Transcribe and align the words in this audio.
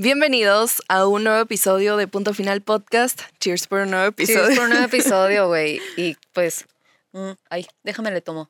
Bienvenidos 0.00 0.80
a 0.86 1.08
un 1.08 1.24
nuevo 1.24 1.40
episodio 1.40 1.96
de 1.96 2.06
Punto 2.06 2.32
Final 2.32 2.62
Podcast. 2.62 3.20
Cheers 3.40 3.66
por 3.66 3.80
un 3.80 3.90
nuevo 3.90 4.06
episodio. 4.06 4.42
Cheers 4.42 4.56
por 4.56 4.64
un 4.66 4.70
nuevo 4.70 4.84
episodio, 4.94 5.48
güey. 5.48 5.80
Y 5.96 6.16
pues, 6.32 6.66
mm, 7.10 7.32
ay, 7.50 7.66
déjame 7.82 8.12
le 8.12 8.20
tomo. 8.20 8.46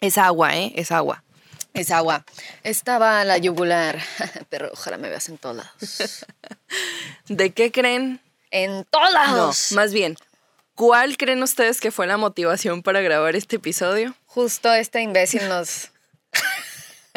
Es 0.00 0.16
agua, 0.16 0.56
¿eh? 0.56 0.72
Es 0.76 0.92
agua. 0.92 1.22
Es 1.74 1.90
agua. 1.90 2.24
Estaba 2.62 3.22
la 3.26 3.36
yugular, 3.36 4.00
pero 4.48 4.70
ojalá 4.72 4.96
me 4.96 5.10
veas 5.10 5.28
en 5.28 5.36
todos 5.36 5.56
lados. 5.56 6.24
¿De 7.28 7.50
qué 7.50 7.70
creen? 7.70 8.18
En 8.50 8.86
todos 8.86 9.12
lados. 9.12 9.72
No, 9.72 9.76
más 9.76 9.92
bien, 9.92 10.16
¿cuál 10.74 11.18
creen 11.18 11.42
ustedes 11.42 11.82
que 11.82 11.90
fue 11.90 12.06
la 12.06 12.16
motivación 12.16 12.82
para 12.82 13.02
grabar 13.02 13.36
este 13.36 13.56
episodio? 13.56 14.14
Justo 14.24 14.72
este 14.72 15.02
imbécil 15.02 15.46
nos 15.50 15.90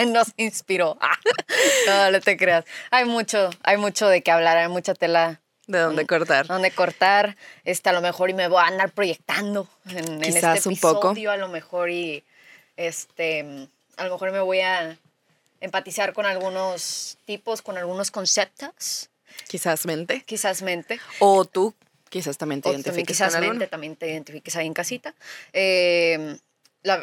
nos 0.11 0.33
inspiró. 0.37 0.97
no, 1.87 2.11
no 2.11 2.21
te 2.21 2.37
creas. 2.37 2.65
Hay 2.91 3.05
mucho, 3.05 3.49
hay 3.63 3.77
mucho 3.77 4.07
de 4.07 4.21
qué 4.21 4.31
hablar, 4.31 4.57
hay 4.57 4.67
mucha 4.67 4.93
tela. 4.93 5.39
De 5.65 5.79
dónde 5.79 6.05
cortar. 6.05 6.47
Dónde 6.47 6.71
cortar. 6.71 7.37
Este, 7.63 7.89
a 7.89 7.93
lo 7.93 8.01
mejor 8.01 8.29
y 8.29 8.33
me 8.33 8.49
voy 8.49 8.61
a 8.61 8.67
andar 8.67 8.91
proyectando 8.91 9.67
en, 9.87 9.97
en 9.97 10.23
este 10.23 10.39
episodio, 10.39 10.71
un 10.71 10.77
poco. 10.77 11.13
a 11.29 11.37
lo 11.37 11.47
mejor 11.47 11.89
y 11.89 12.23
este, 12.75 13.69
a 13.95 14.03
lo 14.03 14.11
mejor 14.11 14.31
me 14.33 14.41
voy 14.41 14.59
a 14.59 14.97
empatizar 15.61 16.11
con 16.13 16.25
algunos 16.25 17.17
tipos, 17.25 17.61
con 17.61 17.77
algunos 17.77 18.11
conceptos. 18.11 19.09
Quizás 19.47 19.85
mente. 19.85 20.23
Quizás 20.25 20.61
mente. 20.61 20.99
O 21.19 21.45
tú 21.45 21.73
quizás 22.09 22.37
también 22.37 22.61
te 22.61 22.69
identifiques 22.69 23.17
quizás 23.17 23.33
con 23.33 23.41
mente, 23.41 23.65
también 23.65 23.95
te 23.95 24.07
identifiques 24.07 24.55
ahí 24.55 24.67
en 24.67 24.73
casita. 24.73 25.15
Eh, 25.51 26.37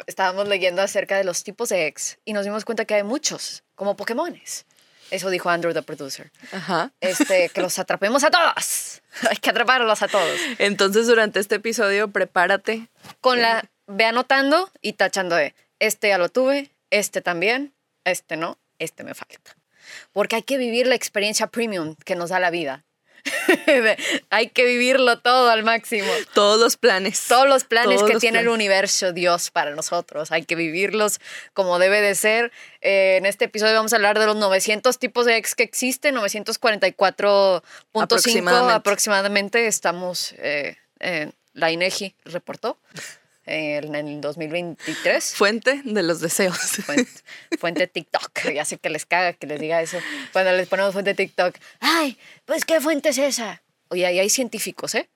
estábamos 0.07 0.47
leyendo 0.47 0.81
acerca 0.81 1.17
de 1.17 1.23
los 1.23 1.43
tipos 1.43 1.69
de 1.69 1.87
ex 1.87 2.19
y 2.25 2.33
nos 2.33 2.45
dimos 2.45 2.65
cuenta 2.65 2.85
que 2.85 2.95
hay 2.95 3.03
muchos, 3.03 3.63
como 3.75 3.95
Pokémones. 3.95 4.65
Eso 5.11 5.29
dijo 5.29 5.49
Andrew, 5.49 5.73
the 5.73 5.81
producer. 5.81 6.31
Ajá. 6.53 6.93
Este, 7.01 7.49
que 7.49 7.61
los 7.61 7.77
atrapemos 7.79 8.23
a 8.23 8.31
todos. 8.31 9.01
Hay 9.29 9.35
que 9.35 9.49
atraparlos 9.49 10.01
a 10.01 10.07
todos. 10.07 10.39
Entonces, 10.57 11.05
durante 11.05 11.41
este 11.41 11.55
episodio, 11.55 12.09
prepárate. 12.09 12.87
Con 13.19 13.41
la, 13.41 13.69
ve 13.87 14.05
anotando 14.05 14.71
y 14.81 14.93
tachando 14.93 15.35
de, 15.35 15.53
este 15.79 16.07
ya 16.07 16.17
lo 16.17 16.29
tuve, 16.29 16.71
este 16.91 17.21
también, 17.21 17.73
este 18.05 18.37
no, 18.37 18.57
este 18.79 19.03
me 19.03 19.13
falta. 19.13 19.57
Porque 20.13 20.37
hay 20.37 20.43
que 20.43 20.57
vivir 20.57 20.87
la 20.87 20.95
experiencia 20.95 21.47
premium 21.47 21.95
que 22.05 22.15
nos 22.15 22.29
da 22.29 22.39
la 22.39 22.49
vida. 22.49 22.85
Hay 24.29 24.49
que 24.49 24.65
vivirlo 24.65 25.19
todo 25.19 25.49
al 25.49 25.63
máximo. 25.63 26.11
Todos 26.33 26.59
los 26.59 26.77
planes. 26.77 27.25
Todos 27.27 27.47
los 27.47 27.63
planes 27.63 28.03
que 28.03 28.17
tiene 28.17 28.39
el 28.39 28.49
universo 28.49 29.13
Dios 29.13 29.51
para 29.51 29.71
nosotros. 29.71 30.31
Hay 30.31 30.43
que 30.43 30.55
vivirlos 30.55 31.19
como 31.53 31.79
debe 31.79 32.01
de 32.01 32.15
ser. 32.15 32.51
Eh, 32.81 33.17
en 33.17 33.25
este 33.25 33.45
episodio 33.45 33.73
vamos 33.75 33.93
a 33.93 33.97
hablar 33.97 34.19
de 34.19 34.25
los 34.25 34.35
900 34.35 34.97
tipos 34.99 35.25
de 35.25 35.37
ex 35.37 35.55
que 35.55 35.63
existen, 35.63 36.15
944.5 36.15 37.61
aproximadamente. 38.01 38.73
aproximadamente. 38.73 39.67
Estamos, 39.67 40.33
eh, 40.37 40.77
la 41.53 41.71
INEGI 41.71 42.15
reportó 42.25 42.77
en 43.45 43.95
el 43.95 44.21
2023. 44.21 45.35
Fuente 45.35 45.81
de 45.83 46.03
los 46.03 46.19
deseos. 46.19 46.57
Fuente, 47.59 47.87
TikTok. 47.93 48.51
Ya 48.53 48.65
sé 48.65 48.77
que 48.77 48.89
les 48.89 49.05
caga 49.05 49.33
que 49.33 49.47
les 49.47 49.59
diga 49.59 49.81
eso. 49.81 49.97
Cuando 50.31 50.51
les 50.51 50.67
ponemos 50.67 50.93
fuente 50.93 51.13
TikTok, 51.13 51.55
ay, 51.79 52.17
pues 52.45 52.65
¿qué 52.65 52.79
fuente 52.79 53.09
es 53.09 53.17
esa? 53.17 53.61
Oye, 53.89 54.05
ahí 54.05 54.19
hay 54.19 54.29
científicos, 54.29 54.95
¿eh? 54.95 55.09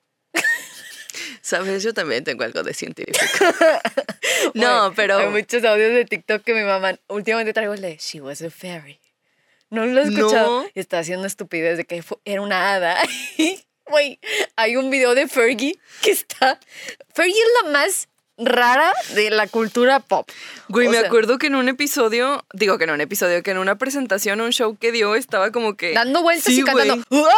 Sabes, 1.41 1.83
yo 1.83 1.93
también 1.93 2.23
tengo 2.23 2.43
algo 2.43 2.63
de 2.63 2.73
científico. 2.73 3.19
no, 4.55 4.93
pero. 4.95 5.19
Hay 5.19 5.29
muchos 5.29 5.63
audios 5.63 5.93
de 5.93 6.05
TikTok 6.05 6.43
que 6.43 6.53
mi 6.53 6.63
mamá 6.63 6.97
últimamente 7.07 7.53
traigo 7.53 7.73
el 7.73 7.81
de 7.81 7.97
She 7.97 8.19
was 8.19 8.41
a 8.41 8.49
fairy. 8.49 8.99
No 9.69 9.85
lo 9.85 10.01
he 10.01 10.03
escuchado. 10.05 10.63
No. 10.63 10.69
Y 10.73 10.79
está 10.79 10.99
haciendo 10.99 11.27
estupidez 11.27 11.77
de 11.77 11.85
que 11.85 12.03
era 12.25 12.41
una 12.41 12.73
hada. 12.73 12.97
Güey, 13.87 14.19
hay 14.55 14.77
un 14.77 14.89
video 14.89 15.13
de 15.13 15.27
Fergie 15.27 15.77
que 16.01 16.09
está. 16.09 16.59
Fergie 17.13 17.39
es 17.39 17.63
la 17.63 17.69
más 17.69 18.07
rara 18.37 18.93
de 19.13 19.29
la 19.29 19.47
cultura 19.47 19.99
pop. 19.99 20.29
Güey, 20.67 20.87
me 20.87 20.97
acuerdo 20.97 21.37
que 21.37 21.47
en 21.47 21.55
un 21.55 21.69
episodio, 21.69 22.45
digo 22.53 22.77
que 22.77 22.83
en 22.85 22.91
un 22.91 23.01
episodio, 23.01 23.43
que 23.43 23.51
en 23.51 23.57
una 23.57 23.77
presentación, 23.77 24.41
un 24.41 24.51
show 24.51 24.77
que 24.77 24.91
dio, 24.91 25.15
estaba 25.15 25.51
como 25.51 25.75
que. 25.75 25.93
Dando 25.93 26.21
vueltas 26.21 26.49
y 26.49 26.63
cantando. 26.63 26.95
¡Wow, 27.09 27.21
wow, 27.21 27.29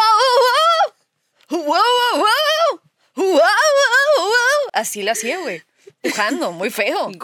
wow! 1.50 1.60
¡Wow, 1.60 1.68
wow, 1.68 1.82
wow! 2.16 2.82
¡Wow, 3.16 3.34
wow, 3.34 4.26
wow! 4.26 4.70
Así 4.74 5.02
la 5.04 5.14
hacía, 5.14 5.40
güey. 5.40 5.64
Pujando, 6.02 6.52
muy 6.52 6.70
feo. 6.70 7.12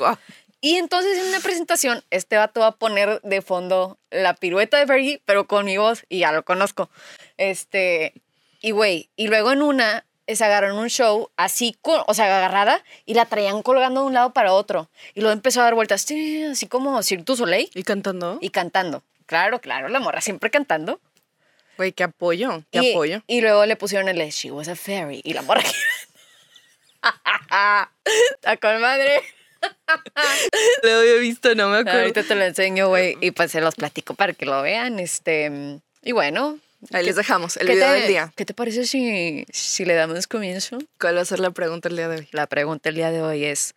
Y 0.66 0.78
entonces 0.78 1.17
en 1.17 1.28
una 1.28 1.41
presentación, 1.41 2.06
este 2.09 2.38
vato 2.38 2.62
va 2.62 2.67
a 2.67 2.75
poner 2.78 3.19
de 3.22 3.41
fondo 3.41 4.00
la 4.12 4.33
pirueta 4.33 4.78
de 4.78 4.88
Fergie, 4.88 5.22
pero 5.25 5.45
con 5.45 5.66
mi 5.66 5.75
voz, 5.75 6.06
y 6.07 6.19
ya 6.19 6.31
lo 6.31 6.45
conozco. 6.45 6.89
Este. 7.35 8.13
Y 8.62 8.72
güey, 8.72 9.09
y 9.17 9.28
luego 9.28 9.51
en 9.51 9.62
una 9.62 10.06
se 10.28 10.44
agarraron 10.44 10.78
un 10.78 10.89
show 10.89 11.29
así, 11.35 11.78
o 11.84 12.13
sea, 12.13 12.25
agarrada 12.25 12.84
y 13.06 13.13
la 13.13 13.25
traían 13.25 13.61
colgando 13.61 14.01
de 14.01 14.07
un 14.07 14.13
lado 14.13 14.34
para 14.34 14.53
otro. 14.53 14.89
Y 15.13 15.22
luego 15.22 15.34
empezó 15.34 15.61
a 15.61 15.66
dar 15.66 15.75
vueltas, 15.75 16.03
así 16.03 16.67
como 16.67 17.01
Cirque 17.03 17.25
du 17.25 17.35
Soleil. 17.35 17.69
¿Y 17.73 17.84
cantando? 17.84 18.38
Y 18.41 18.50
cantando. 18.50 19.03
Claro, 19.25 19.59
claro, 19.59 19.89
la 19.89 20.00
morra 20.00 20.22
siempre 20.22 20.50
cantando. 20.50 21.00
Güey, 21.78 21.91
qué 21.91 22.03
apoyo, 22.03 22.63
qué 22.72 22.91
apoyo. 22.91 23.22
Y 23.28 23.41
luego 23.41 23.66
le 23.66 23.75
pusieron 23.75 24.07
el 24.07 24.17
She 24.29 24.51
was 24.51 24.67
a 24.67 24.75
fairy 24.75 25.22
y 25.23 25.33
la 25.33 25.41
morra. 25.41 25.63
Está 28.35 28.57
con 28.57 28.79
madre. 28.79 29.22
lo 30.83 31.00
había 31.00 31.16
visto, 31.16 31.56
no 31.56 31.69
me 31.69 31.79
acuerdo. 31.79 32.00
Ahorita 32.00 32.23
te 32.23 32.35
lo 32.35 32.44
enseño, 32.44 32.89
güey, 32.89 33.17
y 33.22 33.31
pues 33.31 33.51
se 33.51 33.62
los 33.62 33.75
platico 33.75 34.13
para 34.13 34.33
que 34.33 34.45
lo 34.45 34.62
vean. 34.62 35.00
Este, 35.00 35.79
y 36.03 36.12
bueno, 36.12 36.59
Ahí 36.91 37.05
les 37.05 37.16
dejamos 37.16 37.57
el 37.57 37.67
video 37.67 37.91
del 37.91 38.07
día. 38.07 38.33
¿Qué 38.35 38.45
te 38.45 38.53
parece 38.53 38.85
si, 38.85 39.45
si 39.51 39.85
le 39.85 39.94
damos 39.94 40.27
comienzo? 40.27 40.79
¿Cuál 40.99 41.17
va 41.17 41.21
a 41.21 41.25
ser 41.25 41.39
la 41.39 41.51
pregunta 41.51 41.89
el 41.89 41.95
día 41.95 42.07
de 42.09 42.17
hoy? 42.17 42.27
La 42.31 42.47
pregunta 42.47 42.89
el 42.89 42.95
día 42.95 43.11
de 43.11 43.21
hoy 43.21 43.45
es, 43.45 43.75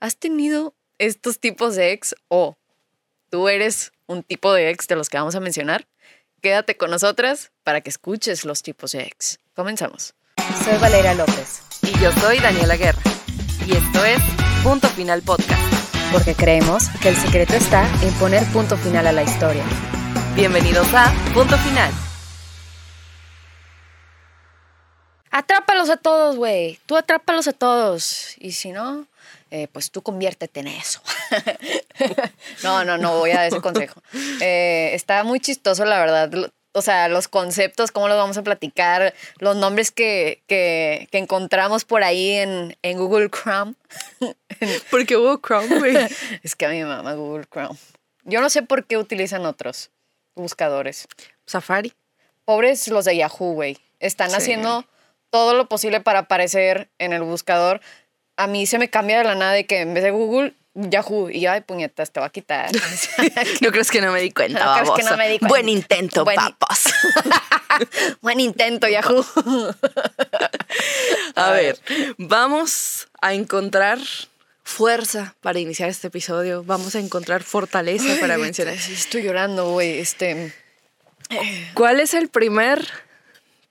¿has 0.00 0.16
tenido 0.16 0.74
estos 0.98 1.38
tipos 1.38 1.76
de 1.76 1.92
ex 1.92 2.14
o 2.28 2.56
tú 3.30 3.48
eres 3.48 3.92
un 4.06 4.22
tipo 4.22 4.52
de 4.52 4.70
ex 4.70 4.86
de 4.88 4.96
los 4.96 5.08
que 5.08 5.18
vamos 5.18 5.34
a 5.34 5.40
mencionar? 5.40 5.86
Quédate 6.42 6.76
con 6.76 6.90
nosotras 6.90 7.52
para 7.64 7.80
que 7.80 7.90
escuches 7.90 8.44
los 8.44 8.62
tipos 8.62 8.92
de 8.92 9.02
ex. 9.02 9.38
Comenzamos. 9.54 10.14
Soy 10.64 10.78
Valeria 10.78 11.14
López. 11.14 11.62
Y 11.82 11.98
yo 12.00 12.12
soy 12.12 12.38
Daniela 12.38 12.76
Guerra. 12.76 13.00
Y 13.66 13.72
esto 13.72 14.04
es 14.04 14.18
Punto 14.62 14.88
Final 14.88 15.22
Podcast. 15.22 15.60
Porque 16.12 16.34
creemos 16.34 16.88
que 17.02 17.10
el 17.10 17.16
secreto 17.16 17.54
está 17.54 17.88
en 18.02 18.12
poner 18.14 18.44
punto 18.52 18.76
final 18.76 19.06
a 19.06 19.12
la 19.12 19.22
historia. 19.22 19.64
Bienvenidos 20.34 20.88
a 20.92 21.12
Punto 21.34 21.56
Final. 21.58 22.09
Atrápalos 25.30 25.90
a 25.90 25.96
todos, 25.96 26.36
güey. 26.36 26.78
Tú 26.86 26.96
atrápalos 26.96 27.46
a 27.48 27.52
todos. 27.52 28.34
Y 28.38 28.52
si 28.52 28.72
no, 28.72 29.06
eh, 29.50 29.68
pues 29.72 29.90
tú 29.90 30.02
conviértete 30.02 30.60
en 30.60 30.68
eso. 30.68 31.00
no, 32.62 32.84
no, 32.84 32.98
no 32.98 33.18
voy 33.18 33.30
a 33.30 33.36
dar 33.36 33.46
ese 33.46 33.60
consejo. 33.60 34.02
Eh, 34.40 34.90
está 34.94 35.22
muy 35.24 35.40
chistoso, 35.40 35.84
la 35.84 35.98
verdad. 35.98 36.52
O 36.72 36.82
sea, 36.82 37.08
los 37.08 37.28
conceptos, 37.28 37.90
cómo 37.90 38.08
los 38.08 38.16
vamos 38.16 38.36
a 38.38 38.42
platicar, 38.42 39.12
los 39.38 39.56
nombres 39.56 39.90
que, 39.90 40.42
que, 40.46 41.08
que 41.10 41.18
encontramos 41.18 41.84
por 41.84 42.04
ahí 42.04 42.30
en, 42.30 42.76
en 42.82 42.98
Google 42.98 43.28
Chrome. 43.28 43.74
¿Por 44.90 45.04
qué 45.04 45.16
Google 45.16 45.40
Chrome, 45.44 45.78
güey? 45.78 45.96
es 46.42 46.54
que 46.54 46.66
a 46.66 46.70
mi 46.70 46.84
mamá 46.84 47.14
Google 47.14 47.46
Chrome. 47.52 47.78
Yo 48.24 48.40
no 48.40 48.50
sé 48.50 48.62
por 48.62 48.84
qué 48.84 48.98
utilizan 48.98 49.46
otros 49.46 49.90
buscadores. 50.34 51.08
Safari. 51.46 51.92
Pobres 52.44 52.88
los 52.88 53.04
de 53.04 53.16
Yahoo, 53.16 53.52
güey. 53.52 53.78
Están 53.98 54.34
haciendo 54.34 54.84
todo 55.30 55.54
lo 55.54 55.68
posible 55.68 56.00
para 56.00 56.20
aparecer 56.20 56.90
en 56.98 57.12
el 57.12 57.22
buscador. 57.22 57.80
A 58.36 58.46
mí 58.46 58.66
se 58.66 58.78
me 58.78 58.90
cambia 58.90 59.18
de 59.18 59.24
la 59.24 59.34
nada 59.34 59.52
de 59.52 59.66
que 59.66 59.80
en 59.80 59.94
vez 59.94 60.02
de 60.02 60.10
Google, 60.10 60.54
Yahoo. 60.74 61.30
Y 61.30 61.46
ay, 61.46 61.62
puñetas, 61.62 62.10
te 62.10 62.20
va 62.20 62.26
a 62.26 62.30
quitar. 62.30 62.70
no 63.60 63.70
crees 63.70 63.90
que 63.90 64.00
no 64.00 64.12
me 64.12 64.20
di 64.20 64.30
cuenta, 64.30 64.64
no 64.64 64.74
crees 64.74 64.90
que 64.96 65.10
no 65.10 65.16
me 65.16 65.28
di 65.28 65.38
cuenta. 65.38 65.48
Buen 65.48 65.68
intento, 65.68 66.24
Buen... 66.24 66.36
papos. 66.36 66.84
Buen 68.20 68.40
intento, 68.40 68.88
Yahoo. 68.88 69.24
a 71.36 71.50
ver, 71.52 71.78
vamos 72.18 73.08
a 73.20 73.32
encontrar 73.34 73.98
fuerza 74.64 75.34
para 75.40 75.58
iniciar 75.58 75.88
este 75.88 76.08
episodio. 76.08 76.64
Vamos 76.64 76.94
a 76.94 77.00
encontrar 77.00 77.42
fortaleza 77.42 78.18
para 78.20 78.38
mencionar. 78.38 78.74
Estoy 78.74 79.22
llorando, 79.22 79.70
güey. 79.70 79.98
Este. 79.98 80.52
¿Cuál 81.74 82.00
es 82.00 82.14
el 82.14 82.28
primer 82.28 82.86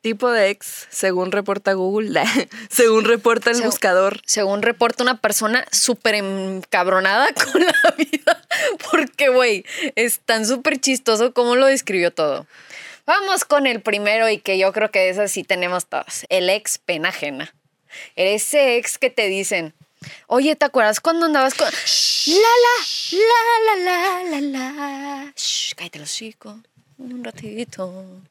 tipo 0.02 0.30
de 0.32 0.50
ex, 0.50 0.88
según 0.90 1.32
reporta 1.32 1.74
Google, 1.74 2.22
según 2.70 3.06
reporta 3.06 3.52
el 3.52 3.62
buscador. 3.62 4.22
Según 4.26 4.62
reporta 4.62 5.04
una 5.04 5.20
persona 5.20 5.66
súper 5.72 6.16
encabronada 6.16 7.28
con 7.52 7.62
la 7.64 7.96
vida. 7.98 8.42
Porque, 8.92 9.30
güey, 9.30 9.66
es 9.96 10.20
tan 10.20 10.46
súper 10.46 10.80
chistoso 10.80 11.34
como 11.34 11.56
lo 11.56 11.66
describió 11.66 12.12
todo. 12.12 12.48
Vamos 13.06 13.46
con 13.46 13.66
el 13.66 13.82
primero 13.82 14.30
y 14.30 14.38
que 14.38 14.58
yo 14.58 14.72
creo 14.72 14.92
que 14.92 15.00
de 15.00 15.10
esas 15.10 15.32
sí 15.32 15.44
tenemos 15.44 15.88
todos. 15.88 16.26
El 16.30 16.50
ex 16.50 16.78
pena 16.78 17.10
ajena. 17.10 17.54
Ese 18.16 18.78
ex 18.78 19.00
que 19.00 19.10
te 19.10 19.28
dicen, 19.28 19.74
oye, 20.28 20.56
¿te 20.56 20.66
acuerdas 20.66 21.00
cuando 21.00 21.26
andabas 21.26 21.56
con... 21.56 21.68
La, 21.68 22.34
la, 22.36 23.18
la, 23.18 23.76
la, 23.76 24.24
la, 24.24 24.24
la, 24.30 24.42
la. 24.42 25.34
Shh, 25.36 25.74
cállate 25.76 26.00
los 26.00 26.14
chicos 26.14 26.58
un 27.00 27.24
ratito. 27.24 28.22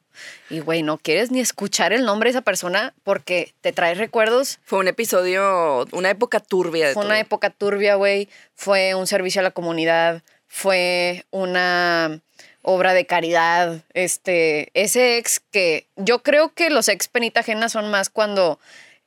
Y 0.49 0.59
güey, 0.59 0.83
no 0.83 0.97
quieres 0.97 1.31
ni 1.31 1.39
escuchar 1.39 1.93
el 1.93 2.05
nombre 2.05 2.27
de 2.27 2.31
esa 2.31 2.41
persona 2.41 2.93
porque 3.03 3.53
te 3.61 3.71
trae 3.71 3.95
recuerdos. 3.95 4.59
Fue 4.63 4.79
un 4.79 4.87
episodio, 4.87 5.85
una 5.91 6.09
época 6.09 6.39
turbia. 6.39 6.87
De 6.87 6.93
Fue 6.93 7.01
todo. 7.01 7.11
una 7.11 7.19
época 7.19 7.49
turbia, 7.49 7.95
güey. 7.95 8.29
Fue 8.55 8.95
un 8.95 9.07
servicio 9.07 9.41
a 9.41 9.43
la 9.43 9.51
comunidad. 9.51 10.23
Fue 10.47 11.25
una 11.31 12.19
obra 12.61 12.93
de 12.93 13.05
caridad. 13.05 13.81
Este, 13.93 14.69
ese 14.73 15.17
ex 15.17 15.39
que 15.51 15.87
yo 15.95 16.23
creo 16.23 16.53
que 16.53 16.69
los 16.69 16.87
ex 16.87 17.07
penita 17.07 17.41
ajena 17.41 17.69
son 17.69 17.89
más 17.91 18.09
cuando 18.09 18.59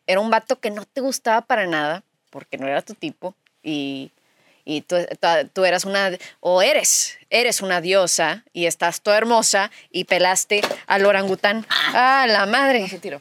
era 0.07 0.21
un 0.21 0.31
vato 0.31 0.61
que 0.61 0.71
no 0.71 0.85
te 0.85 1.01
gustaba 1.01 1.43
para 1.43 1.67
nada 1.67 2.03
porque 2.31 2.59
no 2.59 2.67
era 2.67 2.83
tu 2.83 2.95
tipo 2.95 3.35
y, 3.63 4.11
y 4.65 4.83
tú, 4.83 4.97
tú- 5.53 5.65
eras 5.65 5.85
una, 5.85 6.11
o 6.41 6.63
eres, 6.63 7.19
eres 7.31 7.61
una 7.63 7.81
diosa 7.81 8.45
y 8.53 8.67
estás 8.67 9.01
toda 9.03 9.19
hermosa 9.19 9.71
y 9.91 10.05
pelaste 10.05 10.61
al 10.87 11.05
orangután. 11.07 11.67
¡Ah, 11.69 12.27
la 12.29 12.47
madre! 12.47 12.89
Se 12.89 12.99
tiró. 12.99 13.21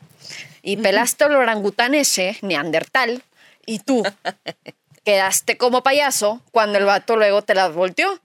y 0.62 0.78
pelaste 0.78 1.24
al 1.24 1.36
orangután 1.36 1.96
ese, 1.96 2.38
neandertal, 2.42 3.24
y 3.66 3.80
tú 3.80 4.04
quedaste 5.04 5.58
como 5.58 5.84
payaso 5.84 6.42
cuando 6.52 6.78
el 6.78 6.86
vato 6.86 7.16
luego 7.16 7.42
te 7.42 7.56
las 7.56 7.74
volteó 7.74 8.20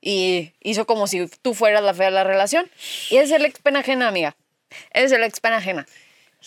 y 0.00 0.52
hizo 0.60 0.86
como 0.86 1.06
si 1.06 1.26
tú 1.42 1.54
fueras 1.54 1.82
la 1.82 1.94
fea 1.94 2.06
de 2.06 2.12
la 2.12 2.24
relación. 2.24 2.70
Y 3.10 3.16
es 3.16 3.30
el 3.30 3.44
ex 3.44 3.58
pena 3.60 3.80
ajena, 3.80 4.08
amiga. 4.08 4.36
Es 4.92 5.10
el 5.12 5.22
ex 5.24 5.40
pena 5.40 5.56
ajena. 5.56 5.86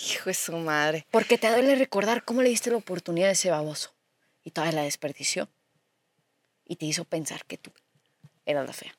Hijo 0.09 0.25
de 0.29 0.33
su 0.33 0.53
madre. 0.53 1.05
Porque 1.11 1.37
te 1.37 1.49
duele 1.49 1.75
recordar 1.75 2.23
cómo 2.23 2.41
le 2.41 2.49
diste 2.49 2.69
la 2.71 2.77
oportunidad 2.77 3.29
a 3.29 3.33
ese 3.33 3.49
baboso 3.51 3.91
y 4.43 4.51
todavía 4.51 4.77
la 4.79 4.83
desperdició. 4.83 5.49
Y 6.71 6.77
te 6.77 6.85
hizo 6.85 7.03
pensar 7.03 7.43
que 7.43 7.57
tú 7.57 7.69
eras 8.45 8.65
la 8.65 8.71
fea. 8.71 8.95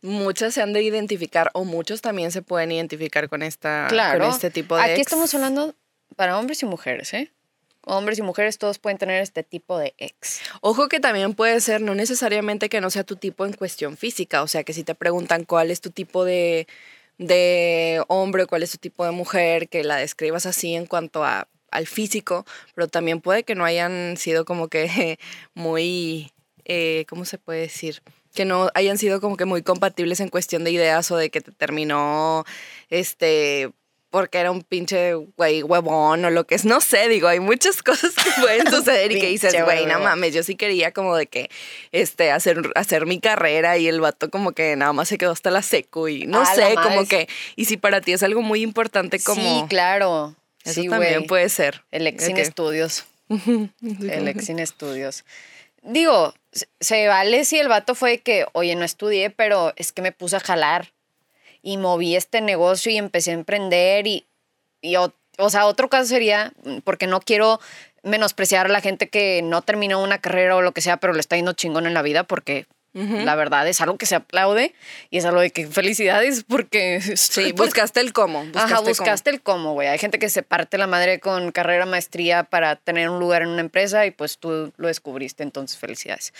Muchas 0.00 0.54
se 0.54 0.62
han 0.62 0.72
de 0.72 0.80
identificar, 0.80 1.50
o 1.54 1.64
muchos 1.64 2.00
también 2.00 2.30
se 2.30 2.40
pueden 2.40 2.70
identificar 2.70 3.28
con 3.28 3.42
esta 3.42 3.86
Claro. 3.88 4.20
con 4.20 4.30
este 4.30 4.48
tipo 4.52 4.76
de 4.76 4.82
Aquí 4.82 4.92
ex. 4.92 5.00
estamos 5.00 5.34
hablando 5.34 5.74
para 6.14 6.38
hombres 6.38 6.62
y 6.62 6.66
mujeres, 6.66 7.12
¿eh? 7.14 7.32
Hombres 7.84 8.20
y 8.20 8.22
mujeres 8.22 8.58
todos 8.58 8.78
pueden 8.78 8.96
tener 8.98 9.20
este 9.20 9.42
tipo 9.42 9.76
de 9.76 9.92
ex. 9.98 10.40
Ojo 10.60 10.88
que 10.88 11.00
también 11.00 11.34
puede 11.34 11.60
ser, 11.60 11.80
no 11.80 11.96
necesariamente 11.96 12.68
que 12.68 12.80
no 12.80 12.90
sea 12.90 13.02
tu 13.02 13.16
tipo 13.16 13.44
en 13.44 13.54
cuestión 13.54 13.96
física, 13.96 14.42
o 14.44 14.46
sea 14.46 14.62
que 14.62 14.72
si 14.72 14.84
te 14.84 14.94
preguntan 14.94 15.42
cuál 15.44 15.72
es 15.72 15.80
tu 15.80 15.90
tipo 15.90 16.24
de, 16.24 16.68
de 17.18 18.04
hombre 18.06 18.44
o 18.44 18.46
cuál 18.46 18.62
es 18.62 18.70
tu 18.70 18.78
tipo 18.78 19.04
de 19.04 19.10
mujer, 19.10 19.68
que 19.68 19.82
la 19.82 19.96
describas 19.96 20.46
así 20.46 20.76
en 20.76 20.86
cuanto 20.86 21.24
a, 21.24 21.48
al 21.72 21.88
físico, 21.88 22.46
pero 22.76 22.86
también 22.86 23.20
puede 23.20 23.42
que 23.42 23.56
no 23.56 23.64
hayan 23.64 24.16
sido 24.16 24.44
como 24.44 24.68
que 24.68 25.18
muy, 25.54 26.30
eh, 26.66 27.06
¿cómo 27.08 27.24
se 27.24 27.38
puede 27.38 27.60
decir? 27.60 28.02
Que 28.34 28.44
no 28.44 28.70
hayan 28.74 28.98
sido 28.98 29.20
como 29.20 29.36
que 29.36 29.44
muy 29.44 29.62
compatibles 29.62 30.20
en 30.20 30.28
cuestión 30.28 30.64
de 30.64 30.72
ideas 30.72 31.10
o 31.10 31.16
de 31.16 31.30
que 31.30 31.40
te 31.40 31.52
terminó, 31.52 32.44
este, 32.90 33.70
porque 34.10 34.38
era 34.38 34.50
un 34.50 34.62
pinche 34.62 35.14
güey 35.14 35.62
huevón 35.62 36.24
o 36.24 36.30
lo 36.30 36.44
que 36.44 36.56
es, 36.56 36.64
no 36.64 36.80
sé, 36.80 37.08
digo, 37.08 37.28
hay 37.28 37.38
muchas 37.38 37.82
cosas 37.84 38.14
que 38.14 38.30
pueden 38.40 38.66
suceder 38.70 39.12
y 39.12 39.20
que 39.20 39.28
dices, 39.28 39.54
güey, 39.64 39.86
no 39.86 40.00
mames, 40.00 40.34
yo 40.34 40.42
sí 40.42 40.56
quería 40.56 40.92
como 40.92 41.14
de 41.14 41.28
que, 41.28 41.50
este, 41.92 42.32
hacer, 42.32 42.72
hacer 42.74 43.06
mi 43.06 43.20
carrera 43.20 43.78
y 43.78 43.86
el 43.86 44.00
vato 44.00 44.28
como 44.28 44.52
que 44.52 44.74
nada 44.74 44.92
más 44.92 45.08
se 45.08 45.18
quedó 45.18 45.30
hasta 45.30 45.52
la 45.52 45.62
secu 45.62 46.08
y 46.08 46.26
no 46.26 46.44
sé, 46.46 46.74
como 46.82 47.06
que, 47.06 47.28
y 47.54 47.66
si 47.66 47.76
para 47.76 48.00
ti 48.00 48.12
es 48.12 48.24
algo 48.24 48.42
muy 48.42 48.62
importante 48.62 49.20
como... 49.20 49.40
Sí, 49.40 49.66
claro. 49.68 50.34
Eso 50.64 50.82
sí, 50.82 50.88
también 50.88 51.28
puede 51.28 51.48
ser. 51.48 51.84
El 51.92 52.08
ex 52.08 52.24
sin 52.24 52.38
estudios. 52.38 53.06
El 53.28 54.26
ex 54.26 54.46
sin 54.46 54.58
estudios. 54.58 55.24
Digo, 55.86 56.34
se- 56.80 57.08
vale 57.08 57.44
si 57.44 57.58
el 57.58 57.68
vato 57.68 57.94
fue 57.94 58.18
que, 58.18 58.46
oye, 58.52 58.74
no 58.76 58.84
estudié, 58.84 59.30
pero 59.30 59.72
es 59.76 59.92
que 59.92 60.02
me 60.02 60.12
puse 60.12 60.36
a 60.36 60.40
jalar 60.40 60.92
y 61.62 61.76
moví 61.78 62.16
este 62.16 62.40
negocio 62.40 62.92
y 62.92 62.98
empecé 62.98 63.32
a 63.32 63.34
emprender 63.34 64.06
y, 64.06 64.26
y 64.82 64.96
o, 64.96 65.12
o 65.38 65.50
sea, 65.50 65.66
otro 65.66 65.88
caso 65.88 66.06
sería, 66.06 66.52
mm, 66.64 66.78
porque 66.84 67.06
no 67.06 67.20
quiero 67.20 67.60
menospreciar 68.02 68.66
a 68.66 68.70
la 68.70 68.80
gente 68.80 69.08
que 69.08 69.42
no 69.42 69.62
terminó 69.62 70.02
una 70.02 70.18
carrera 70.20 70.56
o 70.56 70.62
lo 70.62 70.72
que 70.72 70.80
sea, 70.80 70.98
pero 70.98 71.12
le 71.12 71.20
está 71.20 71.36
yendo 71.36 71.52
chingón 71.54 71.86
en 71.86 71.94
la 71.94 72.02
vida 72.02 72.24
porque 72.24 72.66
la 72.96 73.34
verdad 73.34 73.68
es 73.68 73.80
algo 73.82 73.98
que 73.98 74.06
se 74.06 74.14
aplaude 74.14 74.74
y 75.10 75.18
es 75.18 75.24
algo 75.26 75.40
de 75.40 75.50
que 75.50 75.66
felicidades 75.66 76.44
porque... 76.48 77.00
Sí, 77.16 77.52
buscaste 77.52 78.00
el 78.00 78.12
cómo. 78.12 78.44
Buscaste 78.44 78.72
Ajá, 78.72 78.80
buscaste 78.80 79.30
el 79.30 79.42
cómo, 79.42 79.74
güey. 79.74 79.88
Hay 79.88 79.98
gente 79.98 80.18
que 80.18 80.30
se 80.30 80.42
parte 80.42 80.78
la 80.78 80.86
madre 80.86 81.20
con 81.20 81.52
carrera, 81.52 81.84
maestría 81.84 82.44
para 82.44 82.76
tener 82.76 83.10
un 83.10 83.20
lugar 83.20 83.42
en 83.42 83.48
una 83.48 83.60
empresa 83.60 84.06
y 84.06 84.10
pues 84.10 84.38
tú 84.38 84.72
lo 84.76 84.88
descubriste, 84.88 85.42
entonces 85.42 85.76
felicidades. 85.76 86.32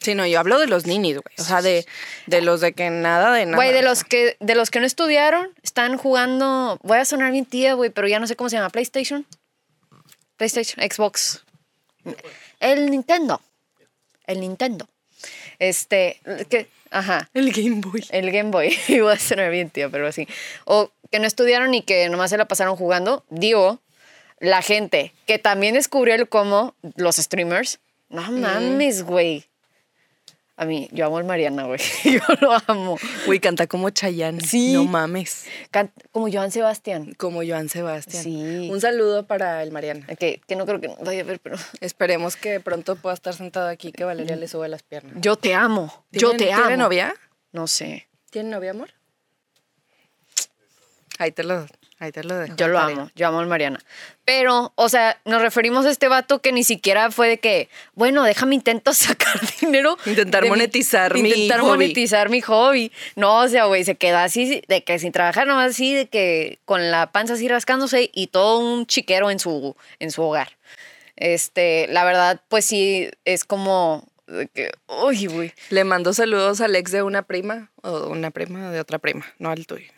Sí, 0.00 0.14
no, 0.14 0.26
yo 0.26 0.38
hablo 0.38 0.58
de 0.58 0.66
los 0.66 0.86
ninis, 0.86 1.14
güey. 1.14 1.34
O 1.38 1.42
sea, 1.42 1.62
de, 1.62 1.86
de 2.26 2.42
los 2.42 2.60
de 2.60 2.72
que 2.72 2.90
nada 2.90 3.32
de 3.32 3.46
nada. 3.46 3.56
Güey, 3.56 3.72
de 3.72 3.82
los 3.82 4.04
que 4.04 4.36
de 4.40 4.54
los 4.54 4.70
que 4.70 4.80
no 4.80 4.86
estudiaron, 4.86 5.48
están 5.62 5.96
jugando, 5.96 6.78
voy 6.82 6.98
a 6.98 7.04
sonar 7.04 7.32
bien 7.32 7.46
tía, 7.46 7.74
güey, 7.74 7.90
pero 7.90 8.08
ya 8.08 8.18
no 8.18 8.26
sé 8.26 8.36
cómo 8.36 8.50
se 8.50 8.56
llama, 8.56 8.70
PlayStation. 8.70 9.26
PlayStation, 10.36 10.84
Xbox. 10.90 11.44
El 12.60 12.90
Nintendo. 12.90 13.40
El 14.26 14.40
Nintendo. 14.40 14.88
Este, 15.58 16.20
que 16.48 16.68
ajá. 16.90 17.28
El 17.34 17.52
Game 17.52 17.80
Boy. 17.80 18.04
El 18.10 18.30
Game 18.30 18.50
Boy, 18.50 18.76
iba 18.88 19.12
a 19.12 19.18
sonar 19.18 19.50
bien, 19.50 19.70
tío, 19.70 19.90
pero 19.90 20.06
así. 20.06 20.26
O 20.64 20.90
que 21.10 21.18
no 21.18 21.26
estudiaron 21.26 21.74
y 21.74 21.82
que 21.82 22.08
nomás 22.08 22.30
se 22.30 22.36
la 22.36 22.46
pasaron 22.46 22.76
jugando. 22.76 23.24
Digo, 23.30 23.80
la 24.38 24.62
gente 24.62 25.12
que 25.26 25.38
también 25.38 25.74
descubrió 25.74 26.14
el 26.14 26.28
cómo, 26.28 26.74
los 26.96 27.16
streamers. 27.16 27.80
No 28.08 28.30
mames, 28.30 29.04
güey. 29.04 29.44
A 30.62 30.64
mí, 30.64 30.88
yo 30.92 31.06
amo 31.06 31.18
al 31.18 31.24
Mariana, 31.24 31.64
güey. 31.64 31.80
Yo 32.04 32.20
lo 32.40 32.52
amo. 32.68 32.96
Güey, 33.26 33.40
canta 33.40 33.66
como 33.66 33.90
Chayanne. 33.90 34.40
Sí. 34.42 34.74
No 34.74 34.84
mames. 34.84 35.46
Como 36.12 36.30
Joan 36.30 36.52
Sebastián. 36.52 37.14
Como 37.16 37.42
Joan 37.44 37.68
Sebastián. 37.68 38.22
Sí. 38.22 38.68
Un 38.70 38.80
saludo 38.80 39.26
para 39.26 39.60
el 39.64 39.72
Mariana. 39.72 40.06
Que, 40.16 40.40
que 40.46 40.54
no 40.54 40.64
creo 40.64 40.80
que 40.80 40.86
vaya 41.04 41.22
a 41.22 41.24
ver, 41.24 41.40
pero. 41.40 41.56
Esperemos 41.80 42.36
que 42.36 42.60
pronto 42.60 42.94
pueda 42.94 43.14
estar 43.14 43.34
sentado 43.34 43.66
aquí, 43.68 43.90
que 43.90 44.04
Valeria 44.04 44.36
le 44.36 44.46
sube 44.46 44.68
las 44.68 44.84
piernas. 44.84 45.14
Yo 45.16 45.34
te 45.34 45.52
amo. 45.52 46.04
Yo 46.12 46.30
¿Tiene- 46.30 46.44
te 46.44 46.52
amo. 46.52 46.62
¿Tiene 46.62 46.76
novia? 46.76 47.14
No 47.50 47.66
sé. 47.66 48.06
¿Tiene 48.30 48.50
novia, 48.50 48.70
amor? 48.70 48.90
Ahí 51.18 51.32
te 51.32 51.42
lo, 51.42 51.66
ahí 52.02 52.12
te 52.12 52.24
lo 52.24 52.36
dejo. 52.36 52.56
Yo 52.56 52.68
lo 52.68 52.78
Tarea. 52.78 52.96
amo, 52.96 53.10
yo 53.14 53.28
amo 53.28 53.40
al 53.40 53.46
Mariana. 53.46 53.78
Pero, 54.24 54.72
o 54.76 54.88
sea, 54.88 55.18
nos 55.24 55.40
referimos 55.42 55.86
a 55.86 55.90
este 55.90 56.08
vato 56.08 56.40
que 56.40 56.52
ni 56.52 56.64
siquiera 56.64 57.10
fue 57.10 57.28
de 57.28 57.38
que, 57.38 57.68
bueno, 57.94 58.22
déjame 58.24 58.54
intento 58.54 58.92
sacar 58.94 59.40
dinero. 59.60 59.96
Intentar 60.06 60.42
mi- 60.42 60.48
monetizar 60.50 61.14
mi 61.14 61.20
Intentar 61.28 61.60
hobby. 61.60 61.68
monetizar 61.70 62.28
mi 62.28 62.40
hobby. 62.40 62.92
No, 63.16 63.38
o 63.40 63.48
sea, 63.48 63.64
güey, 63.66 63.84
se 63.84 63.94
quedó 63.94 64.18
así, 64.18 64.62
de 64.68 64.84
que 64.84 64.98
sin 64.98 65.12
trabajar, 65.12 65.46
nomás 65.46 65.70
así, 65.70 65.94
de 65.94 66.06
que 66.06 66.58
con 66.64 66.90
la 66.90 67.12
panza 67.12 67.34
así 67.34 67.48
rascándose 67.48 68.10
y 68.12 68.26
todo 68.28 68.58
un 68.58 68.86
chiquero 68.86 69.30
en 69.30 69.38
su, 69.38 69.76
en 69.98 70.10
su 70.10 70.22
hogar. 70.22 70.56
Este, 71.16 71.86
la 71.88 72.04
verdad, 72.04 72.40
pues 72.48 72.64
sí, 72.64 73.08
es 73.24 73.44
como, 73.44 74.08
que, 74.54 74.72
uy, 74.88 75.26
güey. 75.26 75.52
Le 75.70 75.84
mando 75.84 76.12
saludos 76.12 76.60
al 76.60 76.74
ex 76.74 76.90
de 76.90 77.02
una 77.02 77.22
prima 77.22 77.70
o 77.82 78.08
una 78.08 78.30
prima 78.30 78.70
de 78.70 78.80
otra 78.80 78.98
prima, 78.98 79.24
no 79.38 79.50
al 79.50 79.66
tuyo. 79.66 79.92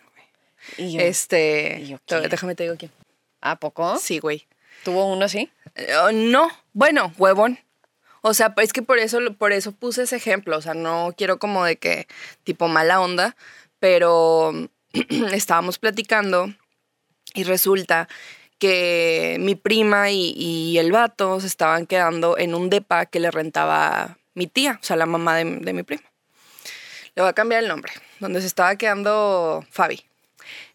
Y 0.77 0.93
yo, 0.93 1.01
Este, 1.01 1.79
¿Y 1.81 1.87
yo 1.89 1.97
quién? 2.05 2.29
déjame 2.29 2.55
te 2.55 2.63
digo 2.63 2.75
quién. 2.77 2.91
¿A 3.41 3.57
poco? 3.57 3.97
Sí, 3.97 4.19
güey. 4.19 4.47
¿Tuvo 4.83 5.05
uno 5.11 5.25
así? 5.25 5.49
Eh, 5.75 5.95
oh, 5.97 6.11
no, 6.11 6.49
bueno, 6.73 7.13
huevón. 7.17 7.59
O 8.21 8.33
sea, 8.33 8.53
es 8.57 8.73
que 8.73 8.81
por 8.81 8.97
eso, 8.97 9.19
por 9.37 9.51
eso 9.51 9.71
puse 9.71 10.03
ese 10.03 10.15
ejemplo. 10.15 10.57
O 10.57 10.61
sea, 10.61 10.73
no 10.73 11.13
quiero 11.15 11.37
como 11.37 11.63
de 11.63 11.77
que 11.77 12.07
tipo 12.43 12.67
mala 12.67 12.99
onda, 13.01 13.35
pero 13.79 14.51
estábamos 15.33 15.77
platicando 15.79 16.53
y 17.33 17.43
resulta 17.43 18.07
que 18.57 19.37
mi 19.39 19.55
prima 19.55 20.09
y, 20.11 20.33
y 20.37 20.77
el 20.79 20.91
vato 20.91 21.39
se 21.39 21.47
estaban 21.47 21.85
quedando 21.85 22.37
en 22.37 22.55
un 22.55 22.69
depa 22.69 23.05
que 23.05 23.19
le 23.19 23.29
rentaba 23.29 24.17
mi 24.33 24.47
tía, 24.47 24.79
o 24.81 24.83
sea, 24.85 24.95
la 24.95 25.05
mamá 25.05 25.35
de, 25.35 25.43
de 25.43 25.73
mi 25.73 25.83
prima. 25.83 26.03
Le 27.15 27.21
voy 27.21 27.29
a 27.29 27.33
cambiar 27.33 27.63
el 27.63 27.69
nombre, 27.69 27.91
donde 28.19 28.41
se 28.41 28.47
estaba 28.47 28.75
quedando 28.75 29.63
Fabi. 29.69 30.03